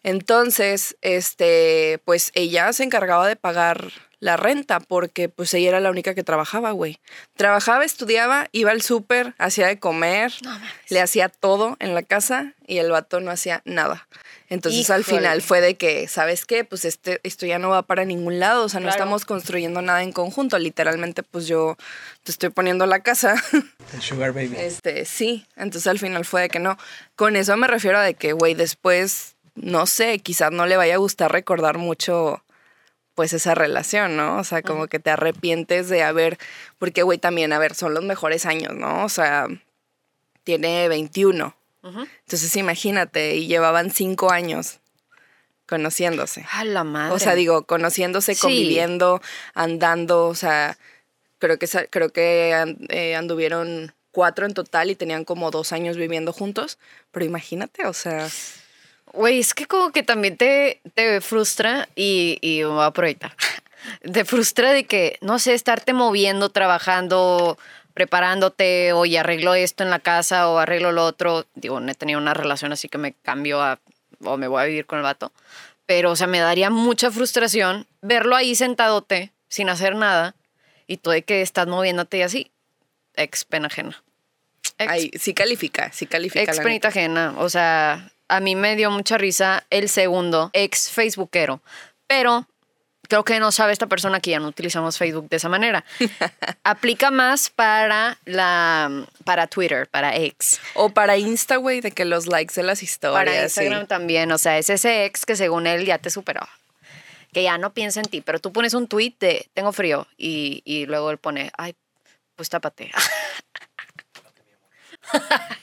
Entonces, 0.02 0.96
este, 1.02 2.00
pues 2.04 2.30
ella 2.34 2.72
se 2.72 2.84
encargaba 2.84 3.28
de 3.28 3.36
pagar 3.36 3.92
la 4.18 4.36
renta 4.36 4.80
porque 4.80 5.30
pues 5.30 5.54
ella 5.54 5.70
era 5.70 5.80
la 5.80 5.90
única 5.90 6.14
que 6.14 6.22
trabajaba, 6.22 6.72
güey. 6.72 6.98
Trabajaba, 7.36 7.84
estudiaba, 7.86 8.48
iba 8.52 8.70
al 8.70 8.82
súper, 8.82 9.34
hacía 9.38 9.66
de 9.66 9.78
comer, 9.78 10.32
le 10.90 11.00
hacía 11.00 11.30
todo 11.30 11.76
en 11.80 11.94
la 11.94 12.02
casa 12.02 12.52
y 12.66 12.78
el 12.78 12.90
vato 12.90 13.20
no 13.20 13.30
hacía 13.30 13.62
nada. 13.64 14.06
Entonces 14.50 14.90
al 14.90 15.04
final 15.04 15.40
fue 15.42 15.60
de 15.60 15.76
que, 15.76 16.06
¿sabes 16.08 16.44
qué? 16.44 16.64
Pues 16.64 16.84
este, 16.84 17.20
esto 17.22 17.46
ya 17.46 17.58
no 17.60 17.70
va 17.70 17.82
para 17.82 18.04
ningún 18.04 18.40
lado, 18.40 18.64
o 18.64 18.68
sea, 18.68 18.80
no 18.80 18.86
Claro. 18.86 18.96
estamos 18.98 19.24
construyendo 19.24 19.80
nada 19.80 20.02
en 20.02 20.10
conjunto. 20.12 20.58
Literalmente, 20.58 21.22
pues 21.22 21.46
yo 21.46 21.76
te 22.24 22.32
estoy 22.32 22.50
poniendo 22.50 22.84
la 22.84 23.00
casa. 23.00 23.36
El 23.94 24.02
Sugar 24.02 24.32
Baby. 24.32 24.56
Este, 24.58 25.04
sí, 25.06 25.46
entonces 25.56 25.86
al 25.86 26.00
final 26.00 26.24
fue 26.24 26.42
de 26.42 26.48
que 26.48 26.58
no. 26.58 26.76
Con 27.14 27.36
eso 27.36 27.56
me 27.56 27.68
refiero 27.68 27.98
a 27.98 28.02
de 28.02 28.14
que, 28.14 28.32
güey, 28.32 28.54
después, 28.54 29.36
no 29.62 29.86
sé, 29.86 30.18
quizás 30.18 30.52
no 30.52 30.66
le 30.66 30.76
vaya 30.76 30.94
a 30.94 30.98
gustar 30.98 31.32
recordar 31.32 31.78
mucho, 31.78 32.42
pues, 33.14 33.32
esa 33.32 33.54
relación, 33.54 34.16
¿no? 34.16 34.38
O 34.38 34.44
sea, 34.44 34.62
como 34.62 34.86
que 34.86 34.98
te 34.98 35.10
arrepientes 35.10 35.88
de 35.88 36.02
haber, 36.02 36.38
porque, 36.78 37.02
güey, 37.02 37.18
también, 37.18 37.52
a 37.52 37.58
ver, 37.58 37.74
son 37.74 37.94
los 37.94 38.04
mejores 38.04 38.46
años, 38.46 38.74
¿no? 38.74 39.04
O 39.04 39.08
sea, 39.08 39.46
tiene 40.44 40.88
21, 40.88 41.54
Entonces 41.82 42.56
imagínate, 42.56 43.36
y 43.36 43.46
llevaban 43.46 43.90
cinco 43.90 44.30
años 44.30 44.80
conociéndose. 45.66 46.44
A 46.52 46.64
la 46.64 46.84
madre. 46.84 47.14
O 47.14 47.18
sea, 47.18 47.34
digo, 47.34 47.64
conociéndose, 47.64 48.34
Sí. 48.34 48.40
conviviendo, 48.42 49.22
andando, 49.54 50.26
o 50.26 50.34
sea, 50.34 50.76
creo 51.38 51.58
que, 51.58 51.66
creo 51.88 52.10
que 52.12 52.76
eh, 52.88 53.14
anduvieron 53.14 53.94
cuatro 54.10 54.44
en 54.46 54.52
total 54.54 54.90
y 54.90 54.96
tenían 54.96 55.24
como 55.24 55.50
dos 55.50 55.72
años 55.72 55.96
viviendo 55.96 56.32
juntos. 56.32 56.78
Pero 57.12 57.24
imagínate, 57.24 57.86
o 57.86 57.92
sea, 57.92 58.28
Güey, 59.12 59.40
es 59.40 59.54
que 59.54 59.66
como 59.66 59.90
que 59.90 60.02
también 60.02 60.36
te, 60.36 60.80
te 60.94 61.20
frustra 61.20 61.88
y, 61.96 62.38
y 62.40 62.60
me 62.60 62.66
voy 62.66 62.82
a 62.82 62.86
aprovechar. 62.86 63.34
Te 64.12 64.26
frustra 64.26 64.72
de 64.72 64.84
que, 64.84 65.18
no 65.22 65.38
sé, 65.38 65.54
estarte 65.54 65.94
moviendo, 65.94 66.50
trabajando, 66.50 67.58
preparándote, 67.94 68.92
o 68.92 69.06
y 69.06 69.16
arreglo 69.16 69.54
esto 69.54 69.82
en 69.82 69.90
la 69.90 69.98
casa 69.98 70.48
o 70.48 70.58
arreglo 70.58 70.92
lo 70.92 71.04
otro. 71.04 71.46
Digo, 71.54 71.80
no 71.80 71.90
he 71.90 71.94
tenido 71.94 72.20
una 72.20 72.34
relación 72.34 72.72
así 72.72 72.88
que 72.88 72.98
me 72.98 73.14
cambio 73.14 73.62
a, 73.62 73.80
o 74.24 74.36
me 74.36 74.48
voy 74.48 74.62
a 74.62 74.66
vivir 74.66 74.86
con 74.86 74.98
el 74.98 75.02
vato. 75.02 75.32
Pero, 75.86 76.12
o 76.12 76.16
sea, 76.16 76.26
me 76.26 76.38
daría 76.38 76.70
mucha 76.70 77.10
frustración 77.10 77.86
verlo 78.00 78.36
ahí 78.36 78.54
sentadote, 78.54 79.32
sin 79.48 79.68
hacer 79.68 79.96
nada, 79.96 80.34
y 80.86 80.98
tú 80.98 81.10
de 81.10 81.22
que 81.22 81.42
estás 81.42 81.66
moviéndote 81.66 82.18
y 82.18 82.22
así. 82.22 82.50
Ex 83.16 83.44
pena 83.44 83.66
ajena. 83.66 84.02
Ex 84.78 84.90
ahí 84.90 85.10
sí 85.18 85.34
califica, 85.34 85.90
sí 85.92 86.06
califica. 86.06 86.42
Ex 86.42 86.60
penita 86.60 86.88
ajena. 86.88 87.34
O 87.38 87.48
sea, 87.48 88.12
a 88.30 88.40
mí 88.40 88.54
me 88.54 88.76
dio 88.76 88.90
mucha 88.90 89.18
risa 89.18 89.66
el 89.70 89.88
segundo 89.88 90.50
ex 90.52 90.90
Facebookero. 90.90 91.60
Pero 92.06 92.46
creo 93.08 93.24
que 93.24 93.40
no 93.40 93.50
sabe 93.52 93.72
esta 93.72 93.88
persona 93.88 94.20
que 94.20 94.30
ya 94.30 94.38
no 94.38 94.48
utilizamos 94.48 94.96
Facebook 94.96 95.28
de 95.28 95.36
esa 95.36 95.48
manera. 95.48 95.84
Aplica 96.64 97.10
más 97.10 97.50
para 97.50 98.18
la 98.24 99.06
para 99.24 99.48
Twitter, 99.48 99.88
para 99.88 100.16
ex. 100.16 100.60
O 100.74 100.90
para 100.90 101.16
Insta, 101.18 101.56
güey, 101.56 101.80
de 101.80 101.90
que 101.90 102.04
los 102.04 102.26
likes 102.28 102.54
de 102.54 102.62
las 102.62 102.82
historias. 102.82 103.18
Para 103.18 103.42
Instagram 103.42 103.82
sí. 103.82 103.88
también. 103.88 104.30
O 104.32 104.38
sea, 104.38 104.58
es 104.58 104.70
ese 104.70 105.04
ex 105.04 105.26
que 105.26 105.36
según 105.36 105.66
él 105.66 105.84
ya 105.84 105.98
te 105.98 106.08
superó. 106.08 106.48
Que 107.32 107.42
ya 107.42 107.58
no 107.58 107.74
piensa 107.74 108.00
en 108.00 108.06
ti. 108.06 108.20
Pero 108.20 108.38
tú 108.38 108.52
pones 108.52 108.74
un 108.74 108.86
tweet 108.86 109.14
de 109.18 109.48
tengo 109.54 109.72
frío. 109.72 110.06
Y, 110.16 110.62
y 110.64 110.86
luego 110.86 111.10
él 111.10 111.18
pone, 111.18 111.50
ay, 111.58 111.74
pues 112.36 112.48
tápate. 112.48 112.92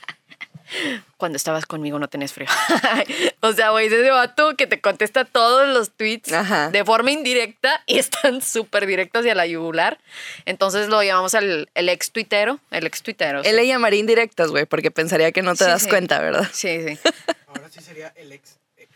Cuando 1.18 1.38
estabas 1.38 1.66
conmigo 1.66 1.98
no 2.00 2.08
tenías 2.10 2.34
frío. 2.34 2.48
o 3.42 3.54
sea, 3.54 3.70
güey, 3.72 3.88
ese 3.88 4.10
vato 4.12 4.56
que 4.56 4.68
te 4.68 4.80
contesta 4.82 5.26
todos 5.26 5.68
los 5.68 5.92
tweets 5.92 6.32
Ajá. 6.34 6.70
de 6.70 6.84
forma 6.86 7.12
indirecta 7.12 7.82
y 7.86 8.00
están 8.00 8.42
súper 8.42 8.86
directos 8.86 9.26
y 9.26 9.30
a 9.30 9.36
la 9.36 9.46
yugular. 9.48 9.98
Entonces 10.46 10.88
lo 10.90 11.02
llamamos 11.04 11.34
el, 11.34 11.70
el 11.74 11.90
ex 11.90 12.12
tuitero. 12.12 12.60
El 12.72 12.86
ex 12.86 13.02
tuitero. 13.02 13.42
Él 13.44 13.56
le 13.56 13.66
llamaría 13.68 14.00
indirectas, 14.00 14.50
güey, 14.52 14.66
porque 14.66 14.92
pensaría 14.92 15.32
que 15.32 15.42
no 15.42 15.54
te 15.56 15.64
Sí, 15.66 15.70
das 15.70 15.84
sí. 15.84 15.90
cuenta, 15.90 16.20
¿verdad? 16.20 16.48
Sí, 16.54 16.80
sí. 16.88 17.00
Ahora 17.48 17.70
sí 17.70 17.82
sería 17.82 18.14
el 18.16 18.32
ex 18.32 18.58
ex. 18.78 18.90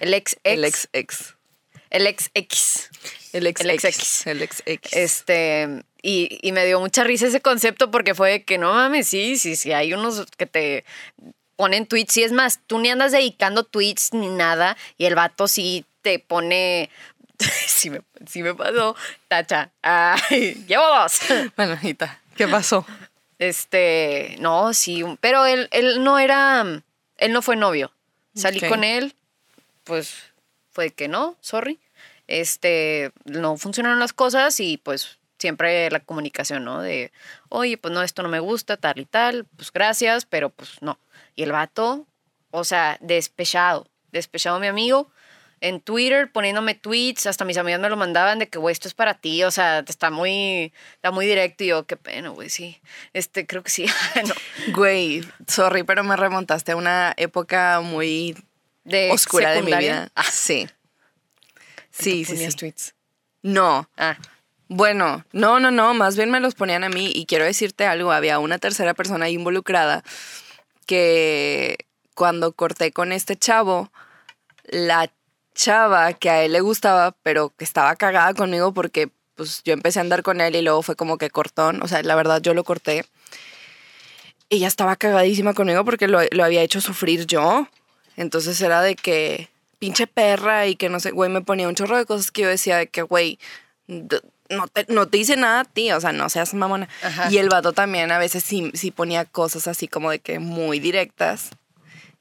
El 0.00 0.14
ex 0.14 0.36
ex. 0.44 0.52
El 0.52 0.64
ex 0.64 0.88
ex. 0.92 1.34
El 1.90 2.06
ex 2.06 2.30
X. 2.34 2.90
El 3.32 3.46
ex 3.46 3.60
El 3.60 3.70
ex 3.70 3.84
ex. 3.84 3.96
X. 3.98 4.26
El 4.26 4.42
ex 4.42 4.62
ex. 4.66 4.92
Este, 4.94 5.82
y, 6.02 6.38
y 6.42 6.52
me 6.52 6.66
dio 6.66 6.80
mucha 6.80 7.04
risa 7.04 7.28
ese 7.28 7.40
concepto 7.40 7.90
porque 7.90 8.14
fue 8.14 8.30
de 8.30 8.44
que 8.44 8.58
no 8.58 8.74
mames, 8.74 9.08
sí, 9.08 9.38
sí, 9.38 9.56
sí, 9.56 9.72
hay 9.72 9.94
unos 9.94 10.26
que 10.36 10.46
te 10.46 10.84
ponen 11.56 11.86
tweets. 11.86 12.16
Y 12.16 12.24
es 12.24 12.32
más, 12.32 12.60
tú 12.66 12.80
ni 12.80 12.90
andas 12.90 13.12
dedicando 13.12 13.62
tweets 13.62 14.12
ni 14.12 14.28
nada 14.28 14.76
y 14.98 15.06
el 15.06 15.14
vato 15.14 15.46
sí 15.46 15.84
te 16.02 16.18
pone. 16.18 16.90
sí, 17.38 17.88
me, 17.90 18.02
sí 18.26 18.42
me 18.42 18.54
pasó. 18.54 18.96
Tacha. 19.28 19.70
Ay, 19.80 20.64
llevo 20.68 20.84
dos. 20.84 21.20
Bueno, 21.56 21.78
Anita, 21.80 22.20
¿qué 22.36 22.48
pasó? 22.48 22.84
Este, 23.38 24.36
no, 24.40 24.74
sí, 24.74 25.04
pero 25.20 25.46
él, 25.46 25.68
él 25.72 26.02
no 26.04 26.18
era, 26.18 26.64
él 27.16 27.32
no 27.32 27.42
fue 27.42 27.56
novio. 27.56 27.92
Salí 28.34 28.60
con 28.60 28.82
él, 28.82 29.14
pues 29.84 30.14
fue 30.70 30.90
que 30.90 31.06
no, 31.06 31.36
sorry. 31.40 31.78
Este, 32.28 33.12
no 33.24 33.56
funcionaron 33.56 33.98
las 33.98 34.12
cosas 34.12 34.58
y 34.60 34.78
pues 34.78 35.18
siempre 35.42 35.90
la 35.90 36.00
comunicación, 36.00 36.64
¿no? 36.64 36.80
De, 36.80 37.12
oye, 37.50 37.76
pues 37.76 37.92
no, 37.92 38.02
esto 38.02 38.22
no 38.22 38.30
me 38.30 38.40
gusta, 38.40 38.78
tal 38.78 38.98
y 38.98 39.04
tal, 39.04 39.44
pues 39.56 39.70
gracias, 39.72 40.24
pero 40.24 40.48
pues 40.48 40.80
no. 40.80 40.98
Y 41.36 41.42
el 41.42 41.52
vato, 41.52 42.06
o 42.50 42.64
sea, 42.64 42.96
despechado, 43.02 43.86
despechado 44.12 44.58
mi 44.58 44.68
amigo. 44.68 45.10
En 45.60 45.80
Twitter 45.80 46.32
poniéndome 46.32 46.74
tweets, 46.74 47.26
hasta 47.26 47.44
mis 47.44 47.56
amigas 47.56 47.78
me 47.80 47.88
lo 47.88 47.96
mandaban 47.96 48.40
de 48.40 48.48
que, 48.48 48.58
güey, 48.58 48.72
esto 48.72 48.88
es 48.88 48.94
para 48.94 49.14
ti, 49.14 49.44
o 49.44 49.50
sea, 49.52 49.84
está 49.86 50.10
muy, 50.10 50.72
está 50.96 51.12
muy 51.12 51.24
directo 51.24 51.62
y 51.62 51.68
yo, 51.68 51.86
qué 51.86 51.96
pena, 51.96 52.30
güey, 52.30 52.50
sí. 52.50 52.80
Este, 53.12 53.46
creo 53.46 53.62
que 53.62 53.70
sí. 53.70 53.86
no. 54.26 54.34
Güey, 54.74 55.22
sorry, 55.46 55.84
pero 55.84 56.02
me 56.02 56.16
remontaste 56.16 56.72
a 56.72 56.76
una 56.76 57.14
época 57.16 57.80
muy 57.80 58.36
De 58.82 59.10
oscura 59.12 59.50
de 59.50 59.56
mi 59.62 59.66
secundaria. 59.66 59.92
vida. 59.92 60.12
Ah, 60.16 60.24
Sí. 60.24 60.66
Sí, 61.90 62.24
¿tú 62.24 62.34
sí, 62.36 62.50
sí. 62.50 62.56
tweets. 62.56 62.94
No. 63.42 63.88
Ah, 63.96 64.16
Bueno, 64.74 65.22
no, 65.32 65.60
no, 65.60 65.70
no, 65.70 65.92
más 65.92 66.16
bien 66.16 66.30
me 66.30 66.40
los 66.40 66.54
ponían 66.54 66.82
a 66.82 66.88
mí 66.88 67.12
y 67.14 67.26
quiero 67.26 67.44
decirte 67.44 67.84
algo, 67.84 68.10
había 68.10 68.38
una 68.38 68.58
tercera 68.58 68.94
persona 68.94 69.28
involucrada 69.28 70.02
que 70.86 71.76
cuando 72.14 72.52
corté 72.52 72.90
con 72.90 73.12
este 73.12 73.36
chavo, 73.36 73.92
la 74.64 75.12
chava 75.54 76.14
que 76.14 76.30
a 76.30 76.42
él 76.42 76.52
le 76.52 76.62
gustaba, 76.62 77.14
pero 77.22 77.50
que 77.50 77.64
estaba 77.64 77.94
cagada 77.96 78.32
conmigo 78.32 78.72
porque 78.72 79.10
pues 79.34 79.62
yo 79.62 79.74
empecé 79.74 79.98
a 79.98 80.02
andar 80.02 80.22
con 80.22 80.40
él 80.40 80.56
y 80.56 80.62
luego 80.62 80.80
fue 80.80 80.96
como 80.96 81.18
que 81.18 81.28
cortón, 81.28 81.82
o 81.82 81.86
sea, 81.88 82.02
la 82.02 82.14
verdad 82.14 82.40
yo 82.40 82.54
lo 82.54 82.64
corté. 82.64 83.04
Ella 84.48 84.68
estaba 84.68 84.96
cagadísima 84.96 85.52
conmigo 85.52 85.84
porque 85.84 86.08
lo, 86.08 86.20
lo 86.30 86.44
había 86.44 86.62
hecho 86.62 86.80
sufrir 86.80 87.26
yo. 87.26 87.68
Entonces 88.16 88.58
era 88.62 88.80
de 88.80 88.96
que 88.96 89.50
pinche 89.78 90.06
perra 90.06 90.66
y 90.66 90.76
que 90.76 90.88
no 90.88 90.98
sé, 90.98 91.10
güey, 91.10 91.28
me 91.28 91.42
ponía 91.42 91.68
un 91.68 91.74
chorro 91.74 91.98
de 91.98 92.06
cosas 92.06 92.30
que 92.30 92.40
yo 92.40 92.48
decía 92.48 92.78
de 92.78 92.86
que, 92.86 93.02
güey, 93.02 93.38
no 94.52 94.68
te, 94.68 94.86
no 94.88 95.08
te 95.08 95.18
hice 95.18 95.36
nada 95.36 95.60
a 95.60 95.64
ti, 95.64 95.90
o 95.92 96.00
sea, 96.00 96.12
no 96.12 96.28
seas 96.28 96.54
mamona. 96.54 96.88
Ajá. 97.02 97.30
Y 97.30 97.38
el 97.38 97.48
vato 97.48 97.72
también 97.72 98.12
a 98.12 98.18
veces 98.18 98.44
sí, 98.44 98.70
sí 98.74 98.90
ponía 98.90 99.24
cosas 99.24 99.68
así 99.68 99.88
como 99.88 100.10
de 100.10 100.20
que 100.20 100.38
muy 100.38 100.78
directas. 100.78 101.50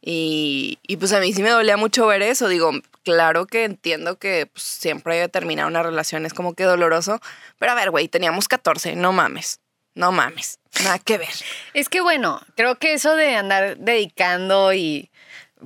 Y, 0.01 0.79
y 0.87 0.97
pues 0.97 1.13
a 1.13 1.19
mí 1.19 1.31
sí 1.31 1.43
me 1.43 1.51
dolía 1.51 1.77
mucho 1.77 2.07
ver 2.07 2.23
eso. 2.23 2.47
Digo, 2.47 2.71
claro 3.03 3.45
que 3.45 3.65
entiendo 3.65 4.17
que 4.17 4.47
pues, 4.51 4.63
siempre 4.63 5.27
terminar 5.29 5.67
una 5.67 5.83
relación 5.83 6.25
es 6.25 6.33
como 6.33 6.53
que 6.55 6.63
doloroso. 6.63 7.21
Pero 7.59 7.71
a 7.71 7.75
ver, 7.75 7.91
güey, 7.91 8.07
teníamos 8.07 8.47
14, 8.47 8.95
no 8.95 9.11
mames. 9.11 9.59
No 9.93 10.11
mames. 10.11 10.59
Nada 10.83 10.99
que 10.99 11.17
ver. 11.17 11.33
Es 11.73 11.89
que 11.89 12.01
bueno, 12.01 12.41
creo 12.55 12.79
que 12.79 12.93
eso 12.93 13.15
de 13.15 13.35
andar 13.35 13.77
dedicando 13.77 14.73
y 14.73 15.10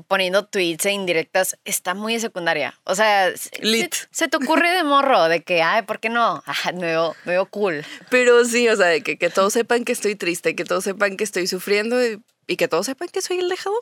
poniendo 0.08 0.46
tweets 0.46 0.86
e 0.86 0.92
indirectas 0.92 1.58
está 1.66 1.94
muy 1.94 2.20
secundaria. 2.20 2.80
O 2.84 2.96
sea, 2.96 3.36
se- 3.36 3.50
Lit. 3.62 3.94
Se, 3.94 4.08
se 4.12 4.28
te 4.28 4.38
ocurre 4.38 4.70
de 4.72 4.84
morro 4.84 5.28
de 5.30 5.44
que, 5.44 5.62
ay, 5.62 5.82
¿por 5.84 6.00
qué 6.00 6.10
no? 6.10 6.44
Ah, 6.46 6.72
me, 6.74 6.88
veo, 6.88 7.16
me 7.25 7.34
veo 7.34 7.46
cool. 7.48 7.86
Pero 8.10 8.44
sí, 8.46 8.68
o 8.70 8.75
sea, 8.75 8.88
de 8.88 9.02
que, 9.02 9.18
que 9.18 9.30
todos 9.30 9.54
sepan 9.54 9.86
que 9.86 9.92
estoy 9.92 10.16
triste, 10.16 10.56
que 10.56 10.66
todos 10.66 10.84
sepan 10.84 11.18
que 11.18 11.24
estoy 11.24 11.48
sufriendo 11.48 12.04
y, 12.06 12.22
y 12.48 12.58
que 12.58 12.68
todos 12.68 12.86
sepan 12.86 13.08
que 13.10 13.22
soy 13.22 13.40
el 13.40 13.50
dejado. 13.50 13.75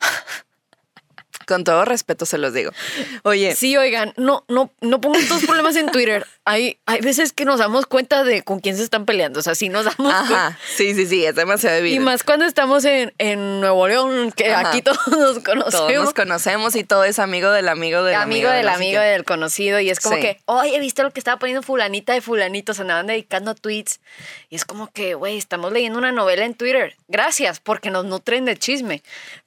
Con 1.46 1.64
todo 1.64 1.84
respeto 1.84 2.26
se 2.26 2.38
los 2.38 2.52
digo. 2.54 2.70
Oye, 3.22 3.54
Sí, 3.54 3.76
oigan, 3.76 4.12
no, 4.16 4.44
no, 4.48 4.72
no 4.80 5.00
pongan 5.00 5.26
todos 5.28 5.44
problemas 5.44 5.76
en 5.76 5.90
Twitter. 5.90 6.26
Hay, 6.44 6.80
hay 6.86 7.00
veces 7.02 7.32
que 7.32 7.44
nos 7.44 7.60
damos 7.60 7.86
cuenta 7.86 8.24
de 8.24 8.42
con 8.42 8.58
quién 8.58 8.76
se 8.76 8.82
están 8.82 9.04
peleando. 9.06 9.38
O 9.38 9.42
sea, 9.44 9.54
sí 9.54 9.68
nos 9.68 9.84
damos 9.84 9.96
cuenta. 10.12 10.20
ajá, 10.48 10.58
sí, 10.74 10.92
sí, 10.92 11.06
sí, 11.06 11.24
es 11.24 11.36
demasiado 11.36 11.76
Y 11.76 11.80
evidente. 11.80 12.04
más 12.04 12.24
cuando 12.24 12.46
estamos 12.46 12.84
en, 12.84 13.14
en 13.18 13.60
Nuevo 13.60 13.86
León, 13.86 14.32
que 14.32 14.52
Ajá. 14.52 14.70
aquí 14.70 14.82
todos 14.82 15.06
nos 15.06 15.38
conocemos. 15.38 15.70
Todos 15.70 15.92
nos 16.04 16.14
conocemos 16.14 16.74
y 16.74 16.82
todo 16.82 17.04
es 17.04 17.20
amigo 17.20 17.52
del 17.52 17.68
amigo 17.68 18.02
del 18.02 18.16
amigo 18.16 18.50
del 18.50 18.66
así 18.68 18.74
amigo 18.76 19.00
que- 19.00 19.06
del 19.06 19.24
conocido 19.24 19.78
y 19.78 19.90
es 19.90 20.00
como 20.00 20.16
Sí. 20.16 20.22
que, 20.22 20.40
oye, 20.46 20.80
¿viste 20.80 21.04
lo 21.04 21.12
que 21.12 21.20
estaba 21.20 21.38
poniendo 21.38 21.62
fulanita 21.62 22.12
de 22.12 22.20
fulanito? 22.20 22.74
Se 22.74 22.82
andaban 22.82 23.06
dedicando 23.06 23.54
tweets 23.54 24.00
y 24.50 24.56
es 24.56 24.64
como 24.64 24.90
que, 24.90 25.14
güey, 25.14 25.38
estamos 25.38 25.70
leyendo 25.72 25.96
una 26.00 26.10
novela 26.10 26.44
en 26.44 26.54
Twitter. 26.54 26.96
Gracias, 27.06 27.60
porque 27.60 27.90
nos 27.90 28.04
nutren 28.04 28.46
de 28.46 28.56
chisme. 28.56 29.00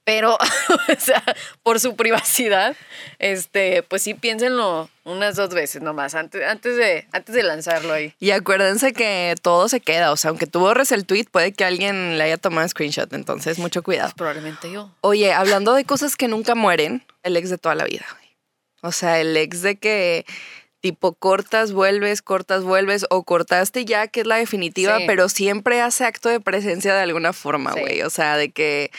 Pero, 0.05 0.37
o 0.69 0.99
sea, 0.99 1.23
por 1.63 1.79
su 1.79 1.95
privacidad, 1.95 2.75
este, 3.19 3.83
pues 3.83 4.03
sí, 4.03 4.13
piénsenlo 4.13 4.89
unas 5.03 5.35
dos 5.35 5.49
veces 5.49 5.81
nomás, 5.81 6.15
antes, 6.15 6.43
antes, 6.47 6.77
de, 6.77 7.07
antes 7.11 7.33
de 7.35 7.43
lanzarlo 7.43 7.91
ahí. 7.91 8.13
Y 8.19 8.31
acuérdense 8.31 8.93
que 8.93 9.35
todo 9.41 9.67
se 9.67 9.81
queda, 9.81 10.11
o 10.11 10.17
sea, 10.17 10.29
aunque 10.29 10.45
tú 10.47 10.59
borres 10.59 10.91
el 10.91 11.05
tweet, 11.05 11.25
puede 11.31 11.53
que 11.53 11.65
alguien 11.65 12.17
le 12.19 12.23
haya 12.23 12.37
tomado 12.37 12.67
screenshot, 12.67 13.11
entonces 13.13 13.57
mucho 13.57 13.81
cuidado. 13.83 14.13
Probablemente 14.15 14.71
yo. 14.71 14.91
Oye, 15.01 15.33
hablando 15.33 15.73
de 15.73 15.85
cosas 15.85 16.15
que 16.15 16.27
nunca 16.27 16.53
mueren, 16.55 17.03
el 17.23 17.35
ex 17.35 17.49
de 17.49 17.57
toda 17.57 17.73
la 17.75 17.85
vida, 17.85 18.05
güey. 18.13 18.25
O 18.81 18.91
sea, 18.91 19.19
el 19.19 19.35
ex 19.35 19.63
de 19.63 19.77
que 19.77 20.25
tipo 20.81 21.13
cortas, 21.15 21.71
vuelves, 21.71 22.21
cortas, 22.21 22.61
vuelves, 22.63 23.07
o 23.09 23.23
cortaste 23.23 23.85
ya, 23.85 24.07
que 24.07 24.21
es 24.21 24.27
la 24.27 24.35
definitiva, 24.35 24.99
Sí. 24.99 25.03
pero 25.07 25.29
siempre 25.29 25.81
hace 25.81 26.05
acto 26.05 26.29
de 26.29 26.39
presencia 26.39 26.93
de 26.93 27.01
alguna 27.01 27.33
forma, 27.33 27.73
Sí. 27.73 27.79
güey. 27.79 28.01
O 28.03 28.11
sea, 28.11 28.37
de 28.37 28.51
que 28.51 28.91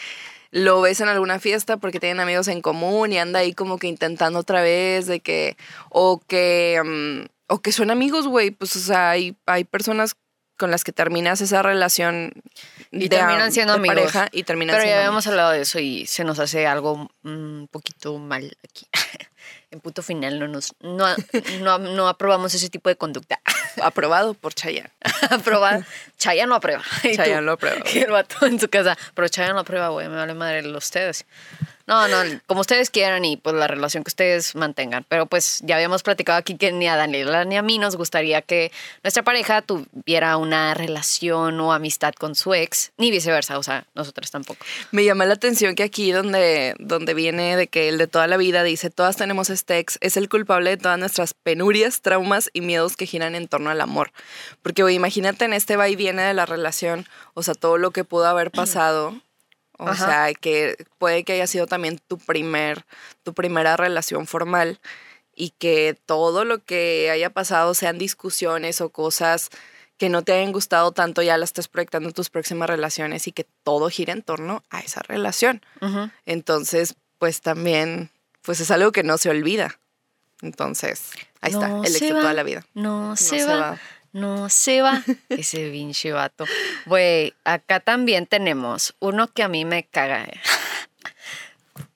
lo 0.51 0.81
ves 0.81 1.01
en 1.01 1.09
alguna 1.09 1.39
fiesta 1.39 1.77
porque 1.77 2.01
tienen 2.01 2.21
amigos 2.21 2.49
en 2.49 2.61
común 2.61 3.13
y 3.13 3.19
anda 3.19 3.41
ahí 3.41 3.53
como 3.53 3.79
que 3.79 3.87
intentando 3.87 4.39
otra 4.39 4.63
vez, 4.63 5.07
de 5.07 5.21
que, 5.21 5.57
o 5.91 6.21
que, 6.27 6.81
mm, 6.85 7.27
o 7.49 7.61
que 7.61 7.73
son 7.73 7.91
amigos, 7.91 8.27
güey. 8.27 8.51
Pues, 8.51 8.77
o 8.77 8.81
sea, 8.81 9.11
hay, 9.11 9.37
hay 9.47 9.65
personas 9.65 10.17
con 10.57 10.71
las 10.71 10.85
que 10.85 10.93
terminas 10.93 11.41
esa 11.41 11.63
relación 11.63 12.33
Y 12.91 13.09
de, 13.09 13.09
terminan 13.11 13.53
siendo 13.53 13.75
de 13.75 13.79
amigos. 13.79 13.97
pareja 13.97 14.29
y 14.33 14.43
terminan 14.45 14.77
Pero 14.77 14.89
ya 14.89 14.99
habíamos 14.99 15.27
hablado 15.27 15.51
de 15.51 15.61
eso 15.61 15.79
y 15.79 16.07
se 16.07 16.25
nos 16.25 16.39
hace 16.39 16.67
algo 16.67 17.11
un 17.23 17.69
poquito 17.71 18.19
mal 18.19 18.57
aquí. 18.65 18.87
En 19.71 19.81
punto 19.81 20.03
final 20.03 20.39
no 20.39 20.47
nos 20.47 20.75
no, 20.81 21.07
no, 21.61 21.79
no 21.79 22.09
aprobamos 22.09 22.55
ese 22.55 22.71
tipo 22.71 22.89
de 22.89 22.97
conducta. 22.97 23.41
aprobado 23.83 24.35
por 24.35 24.55
Chayanne. 24.55 24.91
Aprobar. 25.31 25.85
Chaya 26.19 26.47
no 26.47 26.55
aprueba. 26.55 26.83
Chayanne 27.03 27.43
lo 27.43 27.53
aprueba. 27.53 27.83
Y 27.93 27.99
el 27.99 28.11
vato 28.11 28.47
en 28.47 28.61
su 28.61 28.69
casa. 28.69 28.97
Pero 29.15 29.29
Chaya 29.29 29.53
no 29.53 29.61
aprueba, 29.61 29.89
güey. 29.89 30.09
Me 30.09 30.17
vale 30.17 30.35
madre 30.35 30.63
los 30.63 30.85
ustedes. 30.85 31.27
No, 31.87 32.09
no, 32.09 32.17
como 32.47 32.63
ustedes 32.63 32.91
quieran 32.91 33.25
y 33.25 33.37
pues 33.37 33.55
la 33.55 33.69
relación 33.69 34.03
que 34.03 34.09
ustedes 34.09 34.57
mantengan. 34.57 35.05
Pero 35.09 35.27
pues 35.27 35.61
ya 35.63 35.77
habíamos 35.77 36.03
platicado 36.03 36.37
aquí 36.37 36.57
que 36.57 36.73
ni 36.73 36.89
a 36.89 36.97
Daniela 36.97 37.45
ni 37.45 37.57
a 37.57 37.63
mí 37.63 37.79
nos 37.79 37.95
gustaría 37.95 38.43
que 38.43 38.73
nuestra 39.05 39.23
pareja 39.23 39.63
tuviera 39.63 40.37
una 40.37 40.75
relación 40.75 41.61
o 41.61 41.73
amistad 41.73 42.13
con 42.15 42.35
su 42.35 42.55
ex, 42.55 42.93
ni 42.97 43.13
viceversa, 43.13 43.57
o 43.57 43.63
sea, 43.63 43.87
nosotras 43.95 44.33
tampoco. 44.33 44.65
Me 44.91 45.05
llama 45.05 45.27
la 45.27 45.35
atención 45.35 45.77
que 45.77 45.85
aquí 45.85 46.11
donde, 46.11 46.75
donde 46.81 47.15
viene 47.15 47.57
de 47.57 47.69
que 47.69 47.89
el 47.89 47.99
de 47.99 48.09
toda 48.09 48.27
la 48.27 48.37
vida 48.37 48.65
dice, 48.65 48.91
todas 48.91 49.17
tenemos 49.17 49.49
este 49.49 49.79
ex, 49.79 49.99
es 50.01 50.17
el 50.17 50.29
culpable 50.29 50.71
de 50.71 50.77
todas 50.79 50.99
nuestras 50.99 51.35
penurias, 51.35 52.01
traumas 52.01 52.51
y 52.53 52.63
miedos 52.63 52.97
que 52.97 53.07
giran 53.07 53.37
en 53.37 53.47
torno 53.47 53.71
al 53.71 53.81
amor. 53.81 54.11
Porque 54.63 54.83
güey, 54.83 54.97
imagínate 54.97 55.45
en 55.45 55.53
este 55.53 55.77
va 55.77 55.89
y 55.89 55.95
viene 55.95 56.23
de 56.23 56.35
la 56.35 56.47
relación, 56.47 57.07
o 57.35 57.45
sea, 57.45 57.55
todo 57.55 57.79
lo 57.79 57.93
que 57.93 58.03
pudo 58.03 58.27
haber 58.27 58.51
pasado. 58.51 59.15
O 59.79 59.89
Ajá. 59.89 60.07
sea, 60.07 60.35
que 60.35 60.77
puede 60.99 61.25
que 61.25 61.35
haya 61.35 61.47
sido 61.47 61.67
también 61.67 62.01
tu 62.09 62.19
primer, 62.19 62.85
tu 63.23 63.35
primera 63.35 63.77
relación 63.77 64.27
formal 64.27 64.81
y 65.35 65.51
que 65.51 65.99
todo 66.07 66.45
lo 66.45 66.65
que 66.65 67.11
haya 67.11 67.31
pasado 67.31 67.75
sean 67.75 67.99
discusiones 67.99 68.81
o 68.81 68.89
cosas 68.89 69.51
que 69.99 70.09
no 70.09 70.23
te 70.23 70.33
hayan 70.33 70.53
gustado 70.53 70.93
tanto, 70.93 71.23
ya 71.23 71.39
las 71.39 71.51
estás 71.51 71.69
proyectando 71.69 72.09
en 72.09 72.15
tus 72.15 72.31
próximas 72.31 72.69
relaciones 72.69 73.27
y 73.29 73.33
que 73.33 73.47
todo 73.63 73.89
gira 73.89 74.13
en 74.13 74.23
torno 74.23 74.63
a 74.71 74.81
esa 74.81 75.01
relación. 75.01 75.63
Ujú. 75.81 76.11
Entonces, 76.27 76.97
pues 77.19 77.41
también, 77.41 78.11
pues 78.43 78.61
es 78.61 78.71
algo 78.71 78.93
que 78.93 79.03
no 79.03 79.17
se 79.19 79.31
olvida. 79.31 79.79
Entonces, 80.43 81.11
ahí 81.41 81.53
No 81.53 81.83
está, 81.83 81.87
el 81.89 81.99
de 81.99 82.13
va, 82.15 82.21
toda 82.21 82.33
la 82.35 82.43
vida. 82.43 82.67
No, 82.75 83.17
se, 83.17 83.39
se 83.41 83.45
va, 83.47 83.57
va. 83.57 83.81
No 84.17 84.49
se 84.49 84.81
va. 84.81 85.03
Ese 85.29 85.71
pinche 85.71 86.11
vato. 86.11 86.47
Güey, 86.87 87.35
acá 87.45 87.81
también 87.81 88.25
tenemos 88.27 88.95
uno 88.99 89.31
que 89.31 89.43
a 89.43 89.49
mí 89.49 89.67
me 89.67 89.85
caga. 89.85 90.27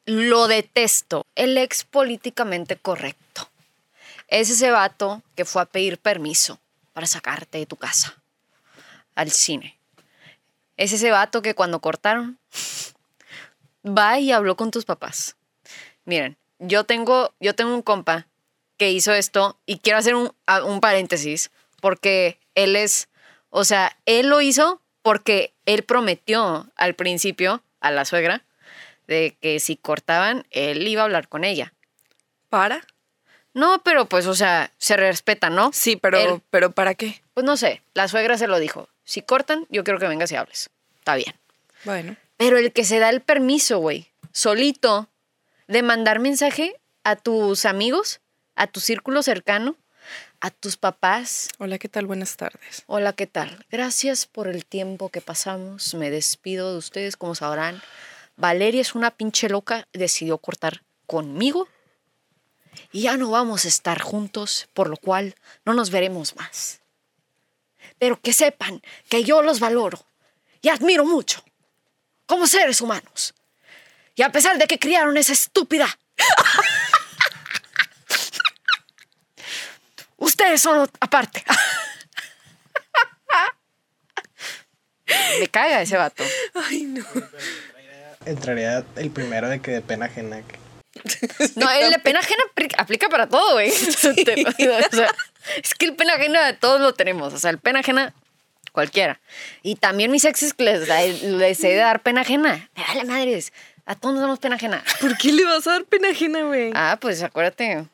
Lo 0.05 0.47
detesto. 0.47 1.25
El 1.35 1.57
ex 1.57 1.85
políticamente 1.85 2.77
correcto. 2.77 3.49
Es 4.29 4.51
ese 4.51 4.71
vato 4.71 5.23
que 5.35 5.47
fue 5.47 5.63
a 5.63 5.65
pedir 5.65 5.97
permiso 5.97 6.61
para 6.93 7.07
sacarte 7.07 7.57
de 7.57 7.65
tu 7.65 7.77
casa 7.77 8.15
al 9.15 9.31
cine. 9.31 9.79
Es 10.77 10.93
ese 10.93 11.11
vato 11.11 11.41
que 11.41 11.55
cuando 11.55 11.81
cortaron 11.81 12.39
va 13.83 14.19
y 14.19 14.31
habló 14.31 14.59
con 14.59 14.71
tus 14.71 14.85
papás. 14.85 15.37
Miren, 16.05 16.37
yo 16.59 16.85
tengo, 16.85 17.33
yo 17.41 17.55
tengo 17.55 17.75
un 17.75 17.81
compa 17.81 18.27
que 18.77 18.91
hizo 18.91 19.15
esto 19.15 19.59
y 19.65 19.79
quiero 19.79 19.99
hacer 19.99 20.15
un, 20.15 20.35
un 20.67 20.81
paréntesis 20.81 21.51
porque 21.81 22.39
él 22.55 22.77
es, 22.77 23.09
o 23.51 23.65
sea, 23.65 23.97
él 24.07 24.29
lo 24.29 24.41
hizo 24.41 24.81
porque 25.03 25.53
él 25.67 25.83
prometió 25.83 26.71
al 26.77 26.95
principio 26.95 27.63
a 27.81 27.91
la 27.91 28.05
suegra 28.05 28.45
de 29.07 29.37
que 29.41 29.59
si 29.61 29.77
cortaban, 29.77 30.47
él 30.51 30.87
iba 30.87 31.03
a 31.03 31.05
hablar 31.07 31.29
con 31.29 31.43
ella. 31.45 31.73
¿Para? 32.49 32.85
No, 33.55 33.83
pero 33.83 34.07
pues, 34.07 34.27
o 34.27 34.35
sea, 34.35 34.71
se 34.79 34.97
respeta, 34.97 35.51
¿no? 35.51 35.71
Sí, 35.73 35.97
pero, 35.97 36.19
Él- 36.19 36.41
pero 36.51 36.71
¿para 36.71 36.95
qué? 36.95 37.21
Pues 37.35 37.45
no 37.45 37.57
sé, 37.57 37.83
la 37.95 38.07
suegra 38.07 38.39
se 38.39 38.47
lo 38.47 38.59
dijo. 38.61 38.89
Si 39.05 39.23
cortan, 39.23 39.67
yo 39.71 39.83
quiero 39.83 39.99
que 39.99 40.07
vengas 40.07 40.31
y 40.31 40.37
hables. 40.37 40.71
Está 40.99 41.17
bien. 41.17 41.35
Bueno. 41.85 42.15
Pero 42.37 42.59
el 42.59 42.73
que 42.73 42.85
se 42.85 42.99
da 43.01 43.11
el 43.11 43.21
permiso, 43.21 43.79
güey, 43.79 44.09
solito, 44.33 45.09
de 45.67 45.83
mandar 45.83 46.21
mensaje 46.21 46.77
a 47.03 47.17
tus 47.17 47.65
amigos, 47.65 48.21
a 48.55 48.67
tu 48.69 48.79
círculo 48.81 49.23
cercano, 49.23 49.75
a 50.41 50.51
tus 50.51 50.77
papás. 50.77 51.49
Hola, 51.59 51.79
¿qué 51.79 51.89
tal? 51.89 52.07
Buenas 52.07 52.37
tardes. 52.37 52.83
Hola, 52.87 53.13
¿qué 53.13 53.27
tal? 53.27 53.67
Gracias 53.71 54.27
por 54.27 54.49
el 54.49 54.65
tiempo 54.65 55.11
que 55.11 55.21
pasamos. 55.21 55.95
Me 55.95 56.11
despido 56.11 56.73
de 56.73 56.79
ustedes, 56.79 57.17
como 57.17 57.35
sabrán. 57.35 57.83
Valeria 58.37 58.81
es 58.81 58.95
una 58.95 59.11
pinche 59.11 59.49
loca, 59.49 59.87
decidió 59.93 60.39
cortar 60.39 60.83
conmigo 61.07 61.69
y 62.93 63.03
ya 63.03 63.17
no 63.17 63.31
vamos 63.31 63.65
a 63.65 63.69
estar 63.69 64.01
juntos, 64.01 64.69
por 64.73 64.89
lo 64.89 64.97
cual 64.97 65.35
no 65.65 65.75
nos 65.75 65.91
veremos 65.91 66.37
más. 66.37 66.81
Pero 67.99 68.21
que 68.21 68.33
sepan 68.33 68.81
que 69.09 69.25
yo 69.25 69.43
los 69.43 69.61
valoro 69.61 70.07
y 70.63 70.71
admiro 70.71 71.05
mucho 71.05 71.45
como 72.27 72.47
seres 72.47 72.81
humanos. 72.81 73.35
Y 74.15 74.23
a 74.23 74.33
pesar 74.33 74.57
de 74.59 74.67
que 74.67 74.79
criaron 74.79 75.17
esa 75.17 75.33
estúpida, 75.33 75.99
ustedes 80.21 80.61
son 80.63 80.89
aparte. 81.01 81.43
Me 85.41 85.49
caga 85.49 85.83
ese 85.83 85.97
vato. 85.97 86.23
Ay, 86.55 86.83
no. 86.85 87.05
Entraría 88.27 88.85
el 88.97 89.11
primero 89.11 89.49
de 89.49 89.61
que 89.61 89.73
de 89.73 89.81
pena 89.83 90.07
ajena. 90.07 90.43
No, 91.57 91.71
el 91.71 91.91
de 91.91 91.99
pena 91.99 92.21
ajena 92.21 92.43
apli- 92.55 92.75
aplica 92.79 93.09
para 93.09 93.27
todo, 93.29 93.53
güey. 93.55 93.71
O 93.71 93.75
sea, 94.93 95.11
es 95.63 95.75
que 95.77 95.87
el 95.87 95.97
pena 95.97 96.15
ajena 96.15 96.57
todos 96.59 96.81
lo 96.81 96.95
tenemos. 96.95 97.33
O 97.33 97.39
sea, 97.39 97.51
el 97.51 97.59
pena 97.59 97.81
ajena 97.81 98.13
cualquiera. 98.73 99.21
Y 99.63 99.77
también 99.77 100.11
mis 100.13 100.25
exes 100.25 100.55
que 100.55 100.63
les, 100.65 100.87
da- 100.87 101.03
les 101.03 101.65
he 101.65 101.69
de 101.69 101.77
dar 101.77 102.03
pena 102.03 102.21
ajena. 102.21 102.69
Me 102.77 102.83
vale 102.85 103.05
madres. 103.05 103.53
A 103.87 103.97
todos 103.97 104.15
nos 104.15 104.23
damos 104.23 104.39
pena 104.39 104.57
ajena. 104.57 104.85
¿Por 105.01 105.17
qué 105.17 105.33
le 105.33 105.45
vas 105.45 105.67
a 105.67 105.73
dar 105.73 105.85
pena 105.85 106.11
ajena, 106.11 106.43
güey? 106.43 106.71
Ah, 106.75 106.99
pues 107.01 107.21
acuérdate 107.23 107.87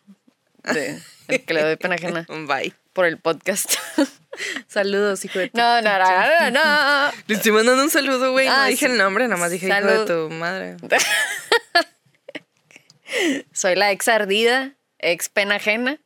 de 0.65 1.01
el 1.29 1.45
que 1.45 1.55
le 1.55 1.63
doy 1.63 1.77
pena 1.77 1.95
ajena 1.97 2.27
Bye. 2.47 2.73
por 2.93 3.07
el 3.07 3.19
podcast. 3.19 3.75
Saludos, 4.69 5.25
hijo 5.25 5.39
de 5.39 5.49
tu... 5.49 5.57
No, 5.59 5.81
no, 5.81 5.99
no, 5.99 6.51
no, 6.51 6.51
no. 6.51 7.13
Le 7.27 7.35
estoy 7.37 7.53
mandando 7.53 7.83
un 7.83 7.91
saludo, 7.91 8.33
güey. 8.33 8.47
No 8.47 8.55
Ah, 8.55 8.67
dije 8.67 8.87
sí. 8.87 8.93
el 8.93 8.99
nombre, 8.99 9.27
nada 9.29 9.41
más 9.41 9.51
dije 9.51 9.67
hijo 9.69 9.87
de 9.87 10.05
tu 10.07 10.29
madre. 10.35 10.77
Soy 13.53 13.77
la 13.77 13.93
ex 13.93 14.09
ardida, 14.09 14.75
ex 14.99 15.29
pena 15.29 15.55
ajena 15.57 15.99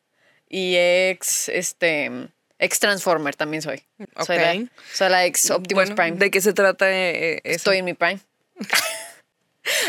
y 0.48 0.76
ex, 0.76 1.48
este, 1.48 2.10
ex 2.58 2.78
Transformer 2.78 3.34
también 3.34 3.62
soy. 3.62 3.82
Soy, 4.24 4.36
la, 4.36 4.54
soy 4.92 5.08
la 5.08 5.24
ex 5.24 5.50
Optimus 5.50 5.86
Bueno, 5.86 5.96
Prime. 5.96 6.16
¿De 6.18 6.30
qué 6.30 6.40
se 6.40 6.52
trata 6.52 6.90
eh, 6.90 7.40
eso? 7.42 7.56
Estoy 7.56 7.78
en 7.78 7.84
mi 7.86 7.94
Prime. 7.94 8.20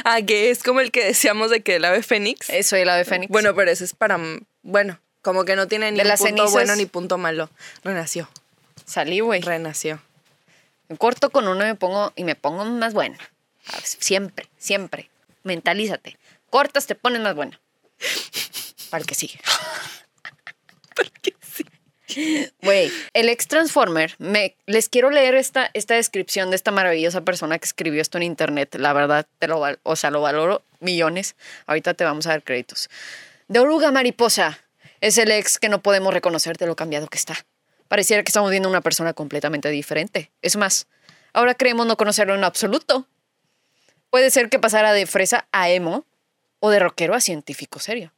Ah, 0.06 0.22
que 0.22 0.50
es 0.52 0.63
como 0.63 0.80
el 0.80 0.91
que 0.91 1.04
decíamos 1.06 1.50
de 1.52 1.62
que 1.62 1.76
el 1.76 1.86
ave 1.86 2.02
fénix. 2.04 2.50
Eh, 2.50 2.63
Soy 2.63 2.82
el 2.82 2.89
ave 2.89 3.04
fénix. 3.06 3.30
Bueno, 3.32 3.54
pero 3.56 3.70
ese 3.72 3.84
es 3.84 3.94
para... 3.94 4.20
Bueno, 4.63 5.00
como 5.21 5.45
que 5.45 5.55
no 5.55 5.67
tiene 5.67 5.91
ni 5.91 5.97
De 5.97 6.03
punto 6.03 6.17
cenizas. 6.17 6.51
bueno 6.51 6.75
ni 6.75 6.86
punto 6.86 7.17
malo. 7.17 7.49
Renació, 7.84 8.29
salí, 8.86 9.19
güey. 9.19 9.41
renació. 9.41 10.01
Me 10.88 10.97
corto 10.97 11.29
con 11.29 11.47
uno 11.47 11.63
y 11.63 11.67
me 11.67 11.75
pongo, 11.75 12.12
y 12.15 12.23
me 12.23 12.36
pongo 12.36 12.65
más 12.65 12.93
buena. 12.93 13.17
Ah, 13.67 13.79
Siempre, 13.84 14.47
siempre. 14.57 15.10
Mentalízate. 15.43 16.17
Cortas, 16.49 16.86
te 16.86 16.95
pones 16.95 17.21
más 17.21 17.36
buena. 17.36 17.60
Para 18.89 19.01
el 19.01 19.07
que 19.07 19.15
sigue. 19.15 19.39
Porque 20.95 21.34
sí. 21.41 21.65
Güey, 22.62 22.91
el 23.13 23.29
ex 23.29 23.47
Transformer, 23.47 24.15
me, 24.17 24.57
les 24.65 24.89
quiero 24.89 25.10
leer 25.12 25.36
esta, 25.36 25.71
esta 25.73 25.93
descripción 25.95 26.49
de 26.49 26.57
esta 26.57 26.71
maravillosa 26.71 27.21
persona 27.21 27.57
que 27.57 27.65
escribió 27.65 28.01
esto 28.01 28.17
en 28.17 28.23
internet. 28.23 28.75
La 28.75 28.91
verdad, 28.91 29.25
te 29.39 29.47
lo, 29.47 29.63
o 29.84 29.95
sea, 29.95 30.12
lo 30.12 30.19
valoro 30.21 30.62
millones. 30.81 31.36
Ahorita 31.67 31.93
te 31.93 32.03
vamos 32.03 32.27
a 32.27 32.31
dar 32.31 32.43
créditos. 32.43 32.89
De 33.47 33.60
oruga 33.60 33.91
mariposa 33.91 34.60
es 35.02 35.18
el 35.18 35.32
ex 35.32 35.60
que 35.60 35.70
no 35.70 35.82
podemos 35.82 36.14
reconocer 36.14 36.58
de 36.58 36.68
lo 36.68 36.76
cambiado 36.76 37.08
que 37.08 37.18
está. 37.18 37.36
Pareciera 37.88 38.24
que 38.24 38.30
estamos 38.30 38.52
viendo 38.52 38.70
una 38.70 38.82
persona 38.82 39.14
completamente 39.14 39.70
diferente. 39.70 40.32
Es 40.42 40.56
más, 40.56 40.88
ahora 41.34 41.56
creemos 41.56 41.88
no 41.88 41.98
conocerlo 41.98 42.36
en 42.36 42.44
absoluto. 42.44 43.08
Puede 44.10 44.32
ser 44.32 44.50
que 44.50 44.60
pasara 44.60 44.94
de 44.94 45.06
fresa 45.06 45.48
a 45.52 45.70
emo 45.70 46.06
o 46.60 46.70
de 46.70 46.80
rockero 46.80 47.16
a 47.16 47.22
científico 47.22 47.80
serio. 47.80 48.14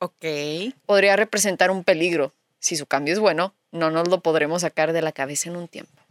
Ok. 0.00 0.74
podría 0.86 1.16
representar 1.16 1.70
un 1.70 1.84
peligro. 1.84 2.32
Si 2.60 2.76
su 2.76 2.86
cambio 2.86 3.12
es 3.14 3.20
bueno, 3.20 3.54
no 3.72 3.90
nos 3.90 4.08
lo 4.08 4.20
podremos 4.20 4.62
sacar 4.62 4.92
de 4.92 5.02
la 5.02 5.12
cabeza 5.12 5.48
en 5.48 5.56
un 5.56 5.68
tiempo. 5.68 6.02